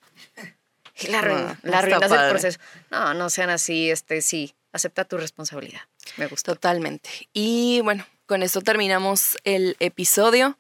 Y 0.99 1.07
la, 1.07 1.21
no 1.21 1.55
la 1.63 1.79
arruinas 1.79 2.03
el 2.03 2.09
padre. 2.09 2.29
proceso. 2.29 2.59
No, 2.91 3.13
no 3.13 3.29
sean 3.29 3.49
así, 3.49 3.89
este, 3.89 4.21
sí, 4.21 4.53
acepta 4.71 5.03
tu 5.05 5.17
responsabilidad. 5.17 5.81
Me 6.17 6.27
gustó. 6.27 6.53
totalmente. 6.53 7.09
Y 7.33 7.81
bueno, 7.83 8.05
con 8.27 8.43
esto 8.43 8.61
terminamos 8.61 9.37
el 9.45 9.75
episodio. 9.79 10.57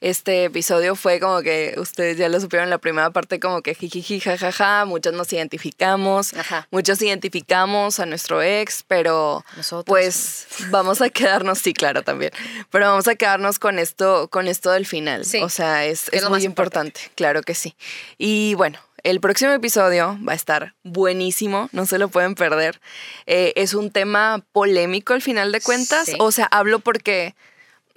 Este 0.00 0.44
episodio 0.44 0.96
fue 0.96 1.20
como 1.20 1.42
que 1.42 1.74
ustedes 1.76 2.16
ya 2.16 2.28
lo 2.30 2.40
supieron 2.40 2.64
en 2.64 2.70
la 2.70 2.78
primera 2.78 3.10
parte, 3.10 3.38
como 3.38 3.60
que 3.60 3.74
jijiji, 3.74 4.18
jajaja, 4.20 4.86
muchos 4.86 5.12
nos 5.12 5.30
identificamos, 5.32 6.32
Ajá. 6.34 6.66
muchos 6.70 7.02
identificamos 7.02 8.00
a 8.00 8.06
nuestro 8.06 8.40
ex, 8.42 8.82
pero 8.88 9.44
Nosotros. 9.56 9.84
pues 9.86 10.46
vamos 10.70 11.02
a 11.02 11.10
quedarnos, 11.10 11.58
sí, 11.58 11.74
claro, 11.74 12.02
también, 12.02 12.30
pero 12.70 12.86
vamos 12.86 13.08
a 13.08 13.14
quedarnos 13.14 13.58
con 13.58 13.78
esto, 13.78 14.28
con 14.28 14.48
esto 14.48 14.70
del 14.70 14.86
final. 14.86 15.26
Sí, 15.26 15.42
o 15.42 15.50
sea, 15.50 15.84
es, 15.84 16.08
es 16.12 16.22
muy 16.22 16.30
más 16.32 16.44
importante, 16.44 17.00
claro 17.14 17.42
que 17.42 17.54
sí. 17.54 17.76
Y 18.16 18.54
bueno, 18.54 18.78
el 19.02 19.20
próximo 19.20 19.52
episodio 19.52 20.18
va 20.26 20.32
a 20.32 20.36
estar 20.36 20.74
buenísimo, 20.82 21.68
no 21.72 21.84
se 21.84 21.98
lo 21.98 22.08
pueden 22.08 22.34
perder. 22.34 22.80
Eh, 23.26 23.52
es 23.56 23.74
un 23.74 23.90
tema 23.90 24.44
polémico 24.52 25.12
al 25.12 25.20
final 25.22 25.52
de 25.52 25.60
cuentas, 25.60 26.06
Sí. 26.06 26.14
o 26.18 26.32
sea, 26.32 26.46
hablo 26.46 26.78
porque 26.78 27.34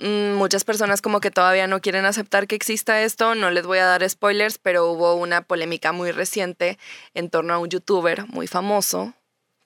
muchas 0.03 0.63
personas 0.63 1.01
como 1.01 1.19
que 1.19 1.31
todavía 1.31 1.67
no 1.67 1.81
quieren 1.81 2.05
aceptar 2.05 2.47
que 2.47 2.55
exista 2.55 3.01
esto, 3.01 3.35
no 3.35 3.51
les 3.51 3.65
voy 3.65 3.77
a 3.77 3.85
dar 3.85 4.07
spoilers, 4.09 4.57
pero 4.57 4.91
hubo 4.91 5.15
una 5.15 5.41
polémica 5.41 5.91
muy 5.91 6.11
reciente 6.11 6.77
en 7.13 7.29
torno 7.29 7.53
a 7.53 7.57
un 7.57 7.69
youtuber 7.69 8.27
muy 8.27 8.47
famoso 8.47 9.13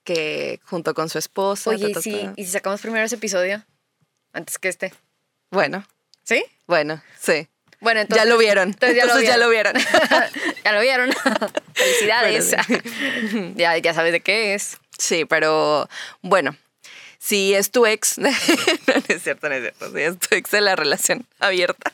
que 0.03 0.59
junto 0.63 0.93
con 0.93 1.09
su 1.09 1.17
esposa... 1.17 1.71
Oye, 1.71 1.88
ta, 1.88 1.93
ta, 1.95 2.01
sí, 2.01 2.21
ta. 2.23 2.33
¿y 2.35 2.45
si 2.45 2.51
sacamos 2.51 2.81
primero 2.81 3.05
ese 3.05 3.15
episodio? 3.15 3.65
Antes 4.31 4.57
que 4.57 4.69
este. 4.69 4.93
Bueno, 5.51 5.85
¿Sí? 6.23 6.45
bueno, 6.67 7.01
sí. 7.19 7.47
Bueno, 7.79 8.01
entonces. 8.01 8.23
ya 8.23 8.29
lo 8.29 8.38
vieron. 8.38 8.69
entonces 8.69 8.97
ya 8.97 9.05
lo 9.05 9.11
Entonces 9.11 9.29
ya 9.29 9.38
lo 9.38 9.49
vieron. 9.49 9.73
ya 10.63 10.71
lo 10.71 10.81
vieron. 10.81 11.09
Felicidades. 11.73 12.55
Bueno, 12.67 13.53
ya, 13.55 13.77
ya 13.77 13.93
sabes 13.93 14.11
de 14.11 14.21
qué 14.21 14.53
es. 14.53 14.77
Sí, 14.97 15.25
pero 15.25 15.88
bueno, 16.21 16.55
si 17.28 17.53
es 17.53 17.71
tu 17.71 17.86
ex, 17.86 18.17
no, 18.17 18.30
no 18.30 19.03
es 19.09 19.21
cierto, 19.21 19.49
no 19.49 19.55
es 19.55 19.61
cierto, 19.61 19.91
si 19.91 20.01
es 20.01 20.17
tu 20.17 20.34
ex 20.36 20.49
de 20.51 20.61
la 20.61 20.78
relación 20.78 21.25
abierta. 21.39 21.93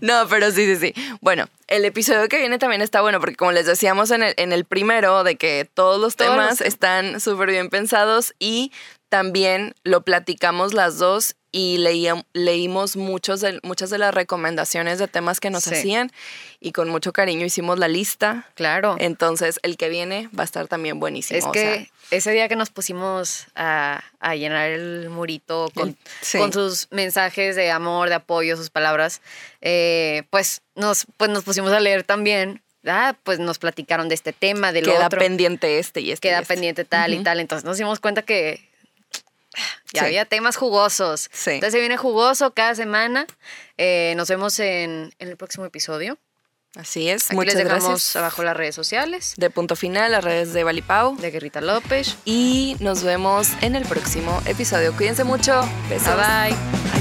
No, 0.00 0.28
pero 0.28 0.52
sí, 0.52 0.66
sí, 0.66 0.76
sí. 0.92 1.18
Bueno, 1.22 1.48
el 1.66 1.84
episodio 1.84 2.28
que 2.28 2.38
viene 2.38 2.58
también 2.58 2.82
está 2.82 3.00
bueno 3.00 3.18
porque 3.18 3.34
como 3.34 3.50
les 3.50 3.66
decíamos 3.66 4.10
en 4.12 4.22
el, 4.22 4.34
en 4.36 4.52
el 4.52 4.64
primero, 4.64 5.24
de 5.24 5.36
que 5.36 5.68
todos 5.72 6.00
los 6.00 6.14
Todos 6.16 6.30
temas 6.32 6.48
los 6.50 6.58
temas. 6.58 6.72
están 6.72 7.20
súper 7.20 7.50
bien 7.50 7.68
pensados 7.68 8.34
y 8.38 8.70
también 9.08 9.74
lo 9.82 10.02
platicamos 10.02 10.72
las 10.74 10.98
dos 10.98 11.34
y 11.50 11.78
leía- 11.78 12.24
leímos 12.34 12.96
muchos 12.96 13.40
de, 13.40 13.58
muchas 13.62 13.88
de 13.90 13.98
las 13.98 14.12
recomendaciones 14.14 14.98
de 14.98 15.08
temas 15.08 15.40
que 15.40 15.48
nos 15.50 15.64
Sí. 15.64 15.74
hacían 15.74 16.10
y 16.60 16.72
con 16.72 16.88
mucho 16.90 17.12
cariño 17.12 17.46
hicimos 17.46 17.78
la 17.78 17.88
lista. 17.88 18.46
Claro. 18.54 18.96
Entonces, 18.98 19.58
el 19.62 19.76
que 19.76 19.88
viene 19.88 20.28
va 20.38 20.42
a 20.42 20.44
estar 20.44 20.68
también 20.68 21.00
buenísimo. 21.00 21.38
Es 21.38 21.44
o 21.46 21.52
que 21.52 21.60
sea, 21.60 21.86
ese 22.18 22.32
día 22.32 22.48
que 22.48 22.56
nos 22.56 22.68
pusimos 22.70 23.46
a, 23.54 24.02
a 24.20 24.34
llenar 24.36 24.70
el 24.70 25.08
murito 25.08 25.70
con, 25.74 25.96
sí. 26.20 26.36
con 26.38 26.52
sus 26.52 26.88
mensajes 26.90 27.56
de 27.56 27.70
amor, 27.70 28.08
de 28.10 28.16
apoyo, 28.16 28.56
sus 28.56 28.70
palabras, 28.70 29.22
eh, 29.62 30.24
pues, 30.30 30.60
nos, 30.74 31.06
pues 31.16 31.30
nos 31.30 31.44
pusimos 31.44 31.72
a 31.72 31.80
leer 31.80 32.02
también. 32.04 32.62
Ah, 32.86 33.16
pues 33.24 33.38
nos 33.40 33.58
platicaron 33.58 34.08
de 34.08 34.14
este 34.14 34.32
tema, 34.32 34.70
del 34.72 34.84
queda 34.84 35.06
otro. 35.06 35.18
pendiente 35.18 35.78
este 35.80 36.00
y 36.00 36.12
este. 36.12 36.28
y 36.28 36.30
queda 36.30 36.40
este. 36.42 36.54
pendiente 36.54 36.84
tal 36.84 37.12
y 37.12 37.18
tal. 37.24 37.40
Entonces 37.40 37.64
nos 37.64 37.76
dimos 37.76 37.98
cuenta 38.00 38.22
que 38.22 38.67
ya 39.92 40.00
Sí. 40.00 40.06
había 40.06 40.24
temas 40.24 40.56
jugosos. 40.56 41.28
Sí. 41.32 41.52
Entonces 41.52 41.72
se 41.74 41.80
viene 41.80 41.96
jugoso 41.96 42.52
cada 42.54 42.74
semana. 42.74 43.26
Eh, 43.76 44.14
nos 44.16 44.28
vemos 44.28 44.58
en, 44.60 45.12
en 45.18 45.28
el 45.28 45.36
próximo 45.36 45.64
episodio. 45.64 46.18
Así 46.76 47.08
es. 47.08 47.26
Aquí 47.26 47.34
Muchas 47.36 47.54
les 47.54 47.64
dejamos 47.64 47.88
gracias. 47.88 48.16
abajo 48.16 48.42
las 48.44 48.54
redes 48.56 48.74
sociales 48.74 49.32
De 49.38 49.48
punto 49.48 49.74
final, 49.74 50.12
las 50.12 50.22
redes 50.22 50.52
de 50.52 50.64
Valipau. 50.64 51.16
de 51.16 51.30
Guerrita 51.30 51.60
López. 51.62 52.16
Y 52.24 52.76
nos 52.80 53.02
vemos 53.02 53.48
en 53.62 53.74
el 53.74 53.84
próximo 53.86 54.40
episodio. 54.44 54.94
Cuídense 54.94 55.24
mucho. 55.24 55.66
Besos. 55.88 56.14
Bye 56.14 56.50
bye. 56.54 56.97